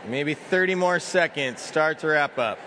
Maybe 0.08 0.34
30 0.34 0.74
more 0.74 0.98
seconds. 0.98 1.60
Start 1.60 2.00
to 2.00 2.08
wrap 2.08 2.38
up. 2.38 2.58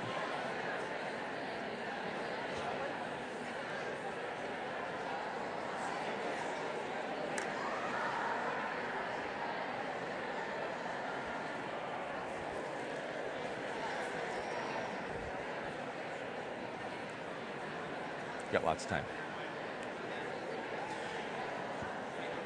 Got 18.51 18.63
lots 18.63 18.85
of 18.85 18.89
time. 18.89 19.03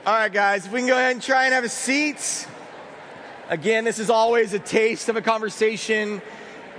All 0.03 0.15
right, 0.15 0.33
guys, 0.33 0.65
if 0.65 0.71
we 0.71 0.79
can 0.79 0.87
go 0.87 0.97
ahead 0.97 1.11
and 1.11 1.21
try 1.21 1.45
and 1.45 1.53
have 1.53 1.63
a 1.63 1.69
seat. 1.69 2.47
Again, 3.49 3.83
this 3.83 3.99
is 3.99 4.09
always 4.09 4.53
a 4.53 4.59
taste 4.59 5.09
of 5.09 5.15
a 5.15 5.21
conversation 5.21 6.23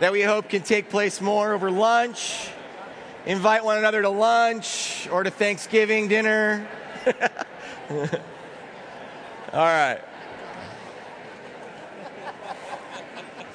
that 0.01 0.11
we 0.11 0.23
hope 0.23 0.49
can 0.49 0.63
take 0.63 0.91
place 0.91 1.21
more 1.21 1.53
over 1.53 1.71
lunch. 1.71 2.49
Invite 3.25 3.65
one 3.65 3.79
another 3.79 4.03
to 4.03 4.09
lunch 4.09 5.07
or 5.13 5.23
to 5.23 5.31
Thanksgiving 5.31 6.09
dinner. 6.09 6.67
All 7.91 8.09
right. 9.53 10.01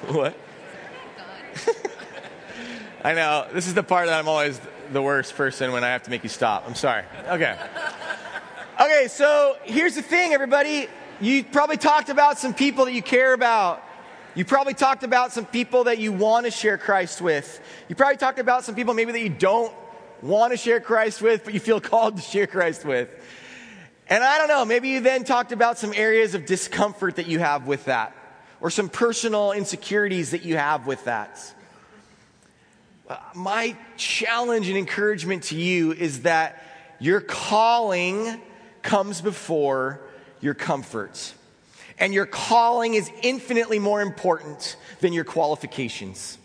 What? 0.06 0.34
I 3.04 3.12
know. 3.12 3.48
This 3.52 3.66
is 3.66 3.74
the 3.74 3.82
part 3.82 4.06
that 4.06 4.18
I'm 4.18 4.28
always 4.28 4.58
the 4.92 5.02
worst 5.02 5.34
person 5.36 5.72
when 5.72 5.84
I 5.84 5.88
have 5.88 6.02
to 6.04 6.10
make 6.10 6.22
you 6.22 6.28
stop. 6.28 6.64
I'm 6.66 6.74
sorry. 6.74 7.04
Okay. 7.28 7.58
Okay, 8.80 9.06
so 9.08 9.56
here's 9.64 9.94
the 9.94 10.02
thing, 10.02 10.32
everybody. 10.32 10.88
You 11.20 11.42
probably 11.44 11.76
talked 11.76 12.10
about 12.10 12.38
some 12.38 12.54
people 12.54 12.84
that 12.84 12.92
you 12.92 13.02
care 13.02 13.32
about. 13.32 13.82
You 14.34 14.44
probably 14.44 14.74
talked 14.74 15.02
about 15.02 15.32
some 15.32 15.46
people 15.46 15.84
that 15.84 15.98
you 15.98 16.12
want 16.12 16.46
to 16.46 16.52
share 16.52 16.78
Christ 16.78 17.20
with. 17.20 17.60
You 17.88 17.96
probably 17.96 18.18
talked 18.18 18.38
about 18.38 18.64
some 18.64 18.74
people 18.76 18.94
maybe 18.94 19.10
that 19.12 19.20
you 19.20 19.30
don't 19.30 19.72
want 20.22 20.52
to 20.52 20.56
share 20.56 20.80
Christ 20.80 21.20
with, 21.20 21.44
but 21.44 21.54
you 21.54 21.60
feel 21.60 21.80
called 21.80 22.16
to 22.16 22.22
share 22.22 22.46
Christ 22.46 22.84
with. 22.84 23.08
And 24.08 24.22
I 24.22 24.38
don't 24.38 24.48
know, 24.48 24.64
maybe 24.64 24.90
you 24.90 25.00
then 25.00 25.24
talked 25.24 25.52
about 25.52 25.76
some 25.76 25.92
areas 25.92 26.34
of 26.34 26.46
discomfort 26.46 27.16
that 27.16 27.26
you 27.26 27.40
have 27.40 27.66
with 27.66 27.86
that, 27.86 28.14
or 28.60 28.70
some 28.70 28.88
personal 28.88 29.52
insecurities 29.52 30.30
that 30.30 30.44
you 30.44 30.56
have 30.56 30.86
with 30.86 31.04
that. 31.04 31.54
Uh, 33.08 33.16
my 33.34 33.74
challenge 33.96 34.68
and 34.68 34.76
encouragement 34.76 35.44
to 35.44 35.56
you 35.56 35.92
is 35.92 36.22
that 36.22 36.62
your 36.98 37.20
calling 37.22 38.38
comes 38.82 39.22
before 39.22 40.00
your 40.40 40.52
comforts. 40.52 41.34
And 41.98 42.12
your 42.12 42.26
calling 42.26 42.94
is 42.94 43.10
infinitely 43.22 43.78
more 43.78 44.02
important 44.02 44.76
than 45.00 45.12
your 45.12 45.24
qualifications. 45.24 46.36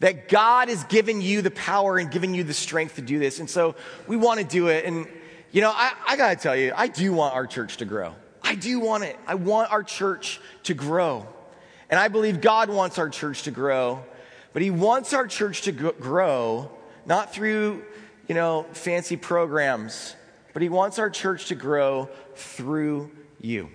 That 0.00 0.28
God 0.28 0.68
has 0.68 0.82
given 0.84 1.22
you 1.22 1.42
the 1.42 1.50
power 1.50 1.96
and 1.96 2.10
given 2.10 2.34
you 2.34 2.42
the 2.44 2.52
strength 2.52 2.96
to 2.96 3.02
do 3.02 3.18
this. 3.18 3.38
And 3.38 3.48
so 3.48 3.76
we 4.06 4.16
want 4.16 4.40
to 4.40 4.46
do 4.46 4.66
it. 4.66 4.84
And, 4.84 5.06
you 5.52 5.62
know, 5.62 5.70
I, 5.70 5.92
I 6.08 6.16
got 6.16 6.30
to 6.30 6.36
tell 6.36 6.56
you, 6.56 6.72
I 6.76 6.88
do 6.88 7.12
want 7.12 7.34
our 7.34 7.46
church 7.46 7.78
to 7.78 7.84
grow. 7.84 8.14
I 8.42 8.56
do 8.56 8.80
want 8.80 9.04
it. 9.04 9.16
I 9.26 9.36
want 9.36 9.72
our 9.72 9.82
church 9.82 10.40
to 10.64 10.74
grow. 10.74 11.26
And 11.88 12.00
I 12.00 12.08
believe 12.08 12.40
God 12.40 12.68
wants 12.68 12.98
our 12.98 13.08
church 13.08 13.44
to 13.44 13.52
grow. 13.52 14.04
But 14.56 14.62
He 14.62 14.70
wants 14.70 15.12
our 15.12 15.26
church 15.26 15.60
to 15.62 15.72
grow, 15.72 16.70
not 17.04 17.34
through, 17.34 17.84
you 18.26 18.34
know, 18.34 18.64
fancy 18.72 19.18
programs 19.18 20.16
but 20.56 20.62
He 20.62 20.70
wants 20.70 20.98
our 20.98 21.10
church 21.10 21.48
to 21.48 21.54
grow 21.54 22.08
through 22.34 23.10
you, 23.42 23.68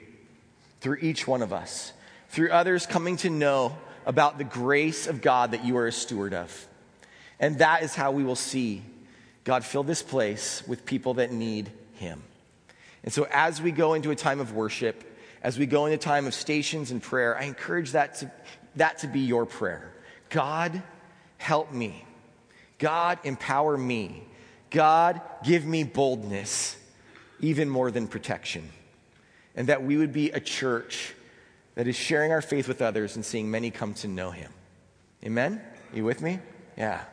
through 0.80 0.98
each 1.02 1.28
one 1.28 1.44
of 1.44 1.54
us, 1.54 1.94
through 2.30 2.50
others 2.50 2.88
coming 2.88 3.18
to 3.18 3.30
know 3.30 3.78
about 4.04 4.40
the 4.40 4.44
grace 4.44 5.06
of 5.06 5.22
God 5.22 5.52
that 5.52 5.64
you 5.64 5.78
are 5.78 5.86
a 5.86 5.92
steward 5.92 6.34
of. 6.34 6.68
And 7.40 7.60
that 7.60 7.84
is 7.84 7.94
how 7.94 8.12
we 8.12 8.24
will 8.24 8.36
see 8.36 8.82
God 9.44 9.64
fill 9.64 9.84
this 9.84 10.02
place 10.02 10.64
with 10.68 10.84
people 10.84 11.14
that 11.14 11.32
need 11.32 11.70
Him. 11.94 12.24
And 13.04 13.14
so, 13.14 13.28
as 13.30 13.62
we 13.62 13.72
go 13.72 13.94
into 13.94 14.10
a 14.10 14.16
time 14.16 14.40
of 14.40 14.54
worship, 14.54 15.04
as 15.44 15.60
we 15.60 15.68
go 15.68 15.86
into 15.86 15.98
a 15.98 16.00
time 16.00 16.26
of 16.26 16.34
stations 16.34 16.90
and 16.90 17.00
prayer, 17.00 17.38
I 17.38 17.44
encourage 17.44 17.92
that 17.92 18.16
to, 18.22 18.32
that 18.78 18.98
to 18.98 19.08
be 19.08 19.20
your 19.20 19.46
prayer. 19.46 19.94
God, 20.32 20.82
help 21.38 21.72
me. 21.72 22.04
God, 22.80 23.20
empower 23.24 23.78
me. 23.78 24.24
God, 24.72 25.22
give 25.44 25.66
me 25.66 25.84
boldness, 25.84 26.78
even 27.40 27.70
more 27.70 27.92
than 27.92 28.08
protection. 28.08 28.70
And 29.56 29.68
that 29.68 29.84
we 29.84 29.98
would 29.98 30.14
be 30.14 30.32
a 30.32 30.40
church 30.40 31.14
that 31.76 31.88
is 31.88 31.96
sharing 31.96 32.32
our 32.32 32.42
faith 32.42 32.68
with 32.68 32.82
others 32.82 33.16
and 33.16 33.24
seeing 33.24 33.52
many 33.52 33.70
come 33.70 33.94
to 33.96 34.08
know 34.08 34.32
Him. 34.32 34.52
Amen? 35.24 35.62
Are 35.92 35.96
you 35.96 36.06
with 36.06 36.22
me? 36.22 36.40
Yeah. 36.78 37.04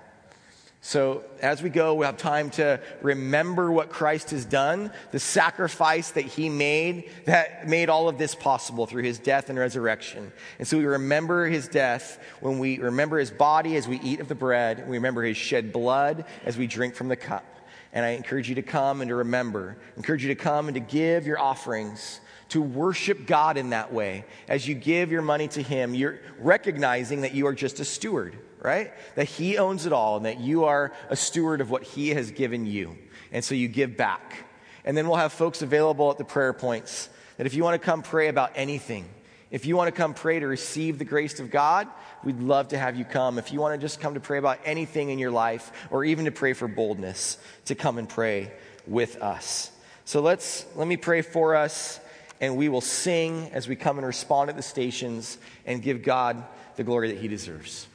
So, 0.80 1.24
as 1.42 1.60
we 1.60 1.70
go, 1.70 1.94
we 1.94 2.06
have 2.06 2.16
time 2.16 2.50
to 2.50 2.80
remember 3.02 3.70
what 3.72 3.90
Christ 3.90 4.30
has 4.30 4.44
done, 4.44 4.92
the 5.10 5.18
sacrifice 5.18 6.12
that 6.12 6.24
he 6.24 6.48
made 6.48 7.10
that 7.24 7.66
made 7.68 7.88
all 7.88 8.08
of 8.08 8.16
this 8.16 8.36
possible 8.36 8.86
through 8.86 9.02
his 9.02 9.18
death 9.18 9.50
and 9.50 9.58
resurrection. 9.58 10.32
And 10.58 10.68
so 10.68 10.78
we 10.78 10.86
remember 10.86 11.46
his 11.46 11.66
death 11.66 12.22
when 12.40 12.60
we 12.60 12.78
remember 12.78 13.18
his 13.18 13.30
body 13.30 13.76
as 13.76 13.88
we 13.88 13.98
eat 14.00 14.20
of 14.20 14.28
the 14.28 14.36
bread, 14.36 14.88
we 14.88 14.96
remember 14.96 15.22
his 15.22 15.36
shed 15.36 15.72
blood 15.72 16.24
as 16.44 16.56
we 16.56 16.68
drink 16.68 16.94
from 16.94 17.08
the 17.08 17.16
cup. 17.16 17.44
And 17.92 18.04
I 18.04 18.10
encourage 18.10 18.48
you 18.48 18.54
to 18.56 18.62
come 18.62 19.00
and 19.00 19.08
to 19.08 19.16
remember, 19.16 19.76
I 19.80 19.96
encourage 19.96 20.22
you 20.22 20.28
to 20.28 20.40
come 20.40 20.68
and 20.68 20.74
to 20.74 20.80
give 20.80 21.26
your 21.26 21.40
offerings 21.40 22.20
to 22.50 22.62
worship 22.62 23.26
God 23.26 23.56
in 23.56 23.70
that 23.70 23.92
way. 23.92 24.24
As 24.48 24.66
you 24.66 24.74
give 24.74 25.12
your 25.12 25.22
money 25.22 25.48
to 25.48 25.62
Him, 25.62 25.94
you're 25.94 26.20
recognizing 26.38 27.22
that 27.22 27.34
you 27.34 27.46
are 27.46 27.54
just 27.54 27.80
a 27.80 27.84
steward 27.84 28.36
right? 28.60 28.92
That 29.14 29.24
He 29.24 29.58
owns 29.58 29.86
it 29.86 29.92
all 29.92 30.16
and 30.16 30.26
that 30.26 30.40
you 30.40 30.64
are 30.64 30.92
a 31.08 31.16
steward 31.16 31.60
of 31.60 31.70
what 31.70 31.82
He 31.82 32.10
has 32.10 32.30
given 32.30 32.66
you. 32.66 32.96
And 33.32 33.44
so 33.44 33.54
you 33.54 33.68
give 33.68 33.96
back. 33.96 34.44
And 34.84 34.96
then 34.96 35.06
we'll 35.06 35.16
have 35.16 35.32
folks 35.32 35.62
available 35.62 36.10
at 36.10 36.18
the 36.18 36.24
prayer 36.24 36.52
points 36.52 37.08
that 37.36 37.46
if 37.46 37.54
you 37.54 37.62
want 37.62 37.80
to 37.80 37.84
come 37.84 38.02
pray 38.02 38.28
about 38.28 38.52
anything, 38.54 39.08
if 39.50 39.64
you 39.64 39.76
want 39.76 39.88
to 39.88 39.92
come 39.98 40.12
pray 40.12 40.40
to 40.40 40.46
receive 40.46 40.98
the 40.98 41.04
grace 41.04 41.40
of 41.40 41.50
God, 41.50 41.88
we'd 42.24 42.40
love 42.40 42.68
to 42.68 42.78
have 42.78 42.96
you 42.96 43.04
come. 43.04 43.38
If 43.38 43.52
you 43.52 43.60
want 43.60 43.78
to 43.78 43.84
just 43.84 44.00
come 44.00 44.14
to 44.14 44.20
pray 44.20 44.38
about 44.38 44.58
anything 44.64 45.10
in 45.10 45.18
your 45.18 45.30
life 45.30 45.72
or 45.90 46.04
even 46.04 46.24
to 46.26 46.30
pray 46.30 46.52
for 46.52 46.68
boldness, 46.68 47.38
to 47.66 47.74
come 47.74 47.98
and 47.98 48.08
pray 48.08 48.52
with 48.86 49.16
us. 49.22 49.70
So 50.04 50.20
let's 50.20 50.66
let 50.74 50.88
me 50.88 50.96
pray 50.96 51.22
for 51.22 51.54
us 51.54 52.00
and 52.40 52.56
we 52.56 52.68
will 52.68 52.80
sing 52.80 53.50
as 53.52 53.68
we 53.68 53.76
come 53.76 53.98
and 53.98 54.06
respond 54.06 54.50
at 54.50 54.56
the 54.56 54.62
stations 54.62 55.38
and 55.66 55.82
give 55.82 56.02
God 56.02 56.44
the 56.76 56.84
glory 56.84 57.12
that 57.12 57.18
he 57.18 57.28
deserves. 57.28 57.86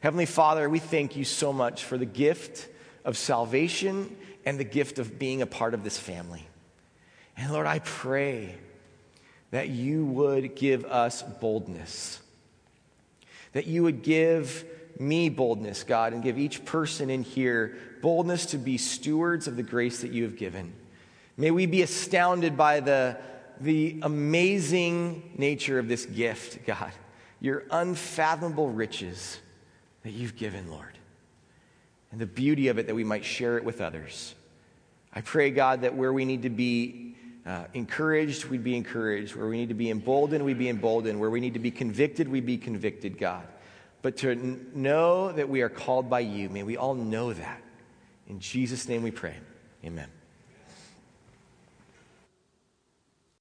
Heavenly 0.00 0.26
Father, 0.26 0.68
we 0.68 0.78
thank 0.78 1.16
you 1.16 1.24
so 1.24 1.52
much 1.52 1.84
for 1.84 1.98
the 1.98 2.06
gift 2.06 2.68
of 3.04 3.16
salvation 3.16 4.16
and 4.44 4.58
the 4.58 4.64
gift 4.64 4.98
of 4.98 5.18
being 5.18 5.42
a 5.42 5.46
part 5.46 5.74
of 5.74 5.82
this 5.82 5.98
family. 5.98 6.46
And 7.36 7.52
Lord, 7.52 7.66
I 7.66 7.80
pray 7.80 8.54
that 9.50 9.68
you 9.68 10.04
would 10.04 10.54
give 10.54 10.84
us 10.84 11.22
boldness, 11.22 12.20
that 13.52 13.66
you 13.66 13.82
would 13.82 14.02
give 14.02 14.64
me 15.00 15.28
boldness, 15.28 15.84
God, 15.84 16.12
and 16.12 16.22
give 16.22 16.38
each 16.38 16.64
person 16.64 17.10
in 17.10 17.22
here 17.22 17.76
boldness 18.02 18.46
to 18.46 18.58
be 18.58 18.78
stewards 18.78 19.46
of 19.48 19.56
the 19.56 19.62
grace 19.62 20.02
that 20.02 20.12
you 20.12 20.24
have 20.24 20.36
given. 20.36 20.72
May 21.36 21.50
we 21.50 21.66
be 21.66 21.82
astounded 21.82 22.56
by 22.56 22.80
the, 22.80 23.16
the 23.60 23.98
amazing 24.02 25.34
nature 25.36 25.78
of 25.78 25.88
this 25.88 26.06
gift, 26.06 26.64
God, 26.66 26.92
your 27.40 27.64
unfathomable 27.70 28.68
riches 28.68 29.38
that 30.02 30.10
you've 30.12 30.36
given, 30.36 30.70
Lord, 30.70 30.98
and 32.12 32.20
the 32.20 32.26
beauty 32.26 32.68
of 32.68 32.78
it 32.78 32.86
that 32.86 32.94
we 32.94 33.04
might 33.04 33.24
share 33.24 33.56
it 33.58 33.64
with 33.64 33.80
others. 33.80 34.34
I 35.12 35.20
pray, 35.20 35.50
God, 35.50 35.82
that 35.82 35.94
where 35.94 36.12
we 36.12 36.24
need 36.24 36.42
to 36.42 36.50
be 36.50 37.16
uh, 37.46 37.64
encouraged, 37.74 38.44
we'd 38.44 38.62
be 38.62 38.76
encouraged. 38.76 39.34
Where 39.34 39.48
we 39.48 39.56
need 39.56 39.70
to 39.70 39.74
be 39.74 39.90
emboldened, 39.90 40.44
we'd 40.44 40.58
be 40.58 40.68
emboldened. 40.68 41.18
Where 41.18 41.30
we 41.30 41.40
need 41.40 41.54
to 41.54 41.60
be 41.60 41.70
convicted, 41.70 42.28
we'd 42.28 42.46
be 42.46 42.58
convicted, 42.58 43.18
God. 43.18 43.46
But 44.02 44.18
to 44.18 44.32
n- 44.32 44.70
know 44.74 45.32
that 45.32 45.48
we 45.48 45.62
are 45.62 45.68
called 45.68 46.10
by 46.10 46.20
you, 46.20 46.48
may 46.50 46.62
we 46.62 46.76
all 46.76 46.94
know 46.94 47.32
that. 47.32 47.62
In 48.28 48.38
Jesus' 48.38 48.86
name 48.86 49.02
we 49.02 49.10
pray. 49.10 49.34
Amen. 49.84 50.08